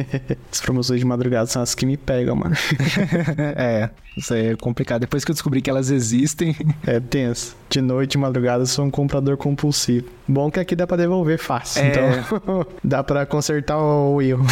As 0.50 0.60
promoções 0.60 1.00
de 1.00 1.06
madrugada 1.06 1.46
são 1.46 1.62
as 1.62 1.74
que 1.74 1.84
me 1.84 1.96
pegam, 1.96 2.36
mano. 2.36 2.54
é, 3.56 3.90
isso 4.16 4.34
aí 4.34 4.48
é 4.48 4.56
complicado. 4.56 5.00
Depois 5.00 5.24
que 5.24 5.30
eu 5.30 5.34
descobri 5.34 5.60
que 5.60 5.70
elas 5.70 5.90
existem, 5.90 6.54
É 6.86 7.00
tenso. 7.00 7.56
De 7.68 7.80
noite, 7.80 8.12
de 8.12 8.18
madrugada, 8.18 8.62
eu 8.62 8.66
sou 8.66 8.84
um 8.84 8.90
comprador 8.90 9.36
compulsivo. 9.36 10.08
Bom 10.26 10.50
que 10.50 10.58
aqui 10.58 10.74
dá 10.74 10.86
pra 10.86 10.96
devolver 10.96 11.38
fácil. 11.38 11.82
É. 11.82 11.88
Então, 11.88 12.66
dá 12.82 13.02
pra 13.02 13.24
consertar 13.24 13.78
o 13.78 14.20
erro. 14.20 14.44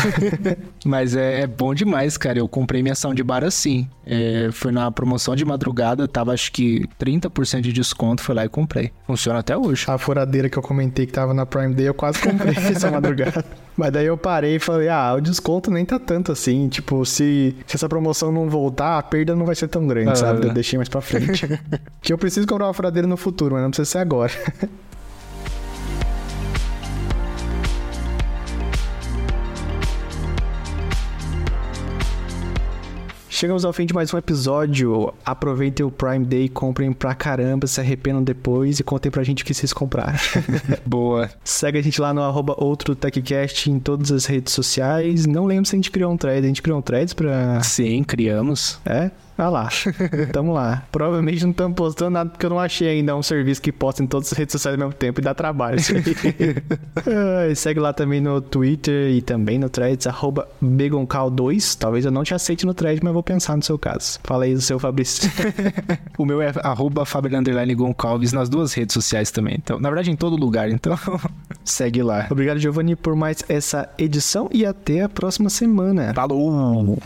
Mas 0.85 1.14
é, 1.16 1.41
é 1.41 1.47
bom 1.47 1.74
demais, 1.74 2.16
cara. 2.16 2.39
Eu 2.39 2.49
comprei 2.49 2.83
minha 2.83 2.95
soundbar 2.95 3.45
assim. 3.45 3.89
É, 4.07 4.49
foi 4.53 4.72
na 4.72 4.91
promoção 4.91 5.35
de 5.37 5.45
madrugada, 5.45 5.67
tava 6.12 6.32
acho 6.32 6.50
que 6.52 6.84
30% 7.00 7.60
de 7.60 7.72
desconto, 7.72 8.22
fui 8.22 8.34
lá 8.34 8.44
e 8.44 8.48
comprei. 8.48 8.90
Funciona 9.06 9.38
até 9.40 9.56
hoje. 9.56 9.84
A 9.88 9.98
furadeira 9.98 10.48
que 10.48 10.56
eu 10.58 10.62
comentei 10.62 11.06
que 11.06 11.12
tava 11.12 11.32
na 11.34 11.44
Prime 11.46 11.74
Day, 11.74 11.88
eu 11.88 11.94
quase 11.94 12.20
comprei 12.20 12.54
essa 12.74 12.90
madrugada. 12.90 13.44
Mas 13.76 13.92
daí 13.92 14.06
eu 14.06 14.16
parei 14.16 14.56
e 14.56 14.58
falei, 14.58 14.88
ah, 14.88 15.14
o 15.16 15.20
desconto 15.20 15.70
nem 15.70 15.84
tá 15.84 15.98
tanto 15.98 16.32
assim. 16.32 16.68
Tipo, 16.68 17.04
se, 17.06 17.54
se 17.66 17.76
essa 17.76 17.88
promoção 17.88 18.32
não 18.32 18.48
voltar, 18.50 18.98
a 18.98 19.02
perda 19.02 19.36
não 19.36 19.46
vai 19.46 19.54
ser 19.54 19.68
tão 19.68 19.86
grande, 19.86 20.10
Ah. 20.10 20.16
sabe? 20.16 20.46
Eu 20.46 20.52
deixei 20.52 20.76
mais 20.76 20.88
pra 20.88 21.00
frente. 21.00 21.46
que 22.02 22.12
eu 22.12 22.18
preciso 22.18 22.46
comprar 22.46 22.66
uma 22.66 22.74
furadeira 22.74 23.06
no 23.06 23.16
futuro, 23.16 23.54
mas 23.54 23.62
não 23.62 23.70
precisa 23.70 23.88
ser 23.90 23.98
agora. 23.98 24.32
Chegamos 33.39 33.64
ao 33.64 33.72
fim 33.72 33.86
de 33.86 33.95
mais 33.95 34.12
um 34.12 34.18
episódio. 34.18 35.14
Aproveitem 35.24 35.86
o 35.86 35.93
Prime 35.93 36.24
Day, 36.24 36.49
comprem 36.49 36.93
pra 36.93 37.14
caramba, 37.14 37.68
se 37.68 37.80
arrependam 37.80 38.20
depois 38.20 38.80
e 38.80 38.82
contem 38.82 39.12
pra 39.12 39.22
gente 39.22 39.45
o 39.45 39.47
que 39.47 39.55
vocês 39.55 39.72
compraram. 39.72 40.18
Boa. 40.84 41.30
Segue 41.45 41.78
a 41.78 41.82
gente 41.82 42.01
lá 42.01 42.12
no 42.12 42.20
arroba 42.20 42.57
outro 42.59 42.97
TechCast 42.97 43.70
em 43.70 43.78
todas 43.78 44.11
as 44.11 44.26
redes 44.26 44.53
sociais. 44.53 45.24
Não 45.24 45.47
lembro 45.47 45.66
se 45.66 45.76
a 45.76 45.78
gente 45.78 45.93
criou 45.93 46.12
um 46.12 46.16
thread. 46.16 46.45
A 46.45 46.49
gente 46.49 46.61
criou 46.61 46.80
um 46.80 46.82
thread 46.82 47.14
pra... 47.14 47.62
Sim, 47.62 48.03
criamos. 48.03 48.80
É? 48.84 49.09
Ah 49.39 49.49
lá. 49.49 49.68
Tamo 50.32 50.53
lá. 50.53 50.82
Provavelmente 50.91 51.45
não 51.45 51.53
estamos 51.53 51.76
postando 51.76 52.11
nada 52.11 52.28
porque 52.28 52.45
eu 52.45 52.51
não 52.51 52.59
achei 52.59 52.89
ainda 52.89 53.14
um 53.14 53.22
serviço 53.22 53.62
que 53.62 53.70
posta 53.70 54.03
em 54.03 54.07
todas 54.07 54.32
as 54.32 54.36
redes 54.36 54.53
sociais 54.53 54.74
ao 54.74 54.78
mesmo 54.78 54.93
tempo 54.93 55.20
e 55.20 55.22
dá 55.22 55.32
trabalho 55.32 55.78
isso 55.78 55.95
aí. 55.97 56.03
Ai, 57.47 57.55
Segue 57.55 57.78
lá 57.78 57.93
também 57.93 58.20
no 58.20 58.41
Twitter 58.41 59.12
e 59.12 59.22
também 59.22 59.57
no 59.57 59.68
threads, 59.68 60.09
arroba 60.09 60.49
Begoncal2. 60.62 61.76
Talvez 61.78 62.05
eu 62.05 62.11
não 62.11 62.24
te 62.24 62.34
aceite 62.34 62.66
no 62.66 62.74
thread, 62.74 63.01
mas 63.03 63.12
vou 63.12 63.22
pensar 63.22 63.57
no 63.57 63.62
seu 63.62 63.78
caso. 63.78 64.18
Fala 64.24 64.45
aí 64.45 64.55
do 64.55 64.61
seu 64.61 64.78
Fabrício. 64.78 65.30
O 66.18 66.24
meu 66.24 66.43
é 66.43 66.53
arroba 66.64 67.05
Goncalves 67.76 68.32
nas 68.32 68.49
duas 68.49 68.72
redes 68.72 68.93
sociais 68.93 69.30
também. 69.30 69.55
Então, 69.55 69.78
na 69.78 69.89
verdade, 69.89 70.11
em 70.11 70.16
todo 70.16 70.36
lugar. 70.36 70.68
Então, 70.68 70.99
segue 71.64 72.03
lá. 72.03 72.26
Obrigado, 72.28 72.59
Giovanni, 72.59 72.97
por 72.97 73.14
mais 73.14 73.45
essa 73.49 73.89
edição 73.97 74.49
e 74.53 74.66
até 74.66 75.03
a 75.03 75.09
próxima 75.09 75.49
semana. 75.49 76.12
Falou! 76.12 76.99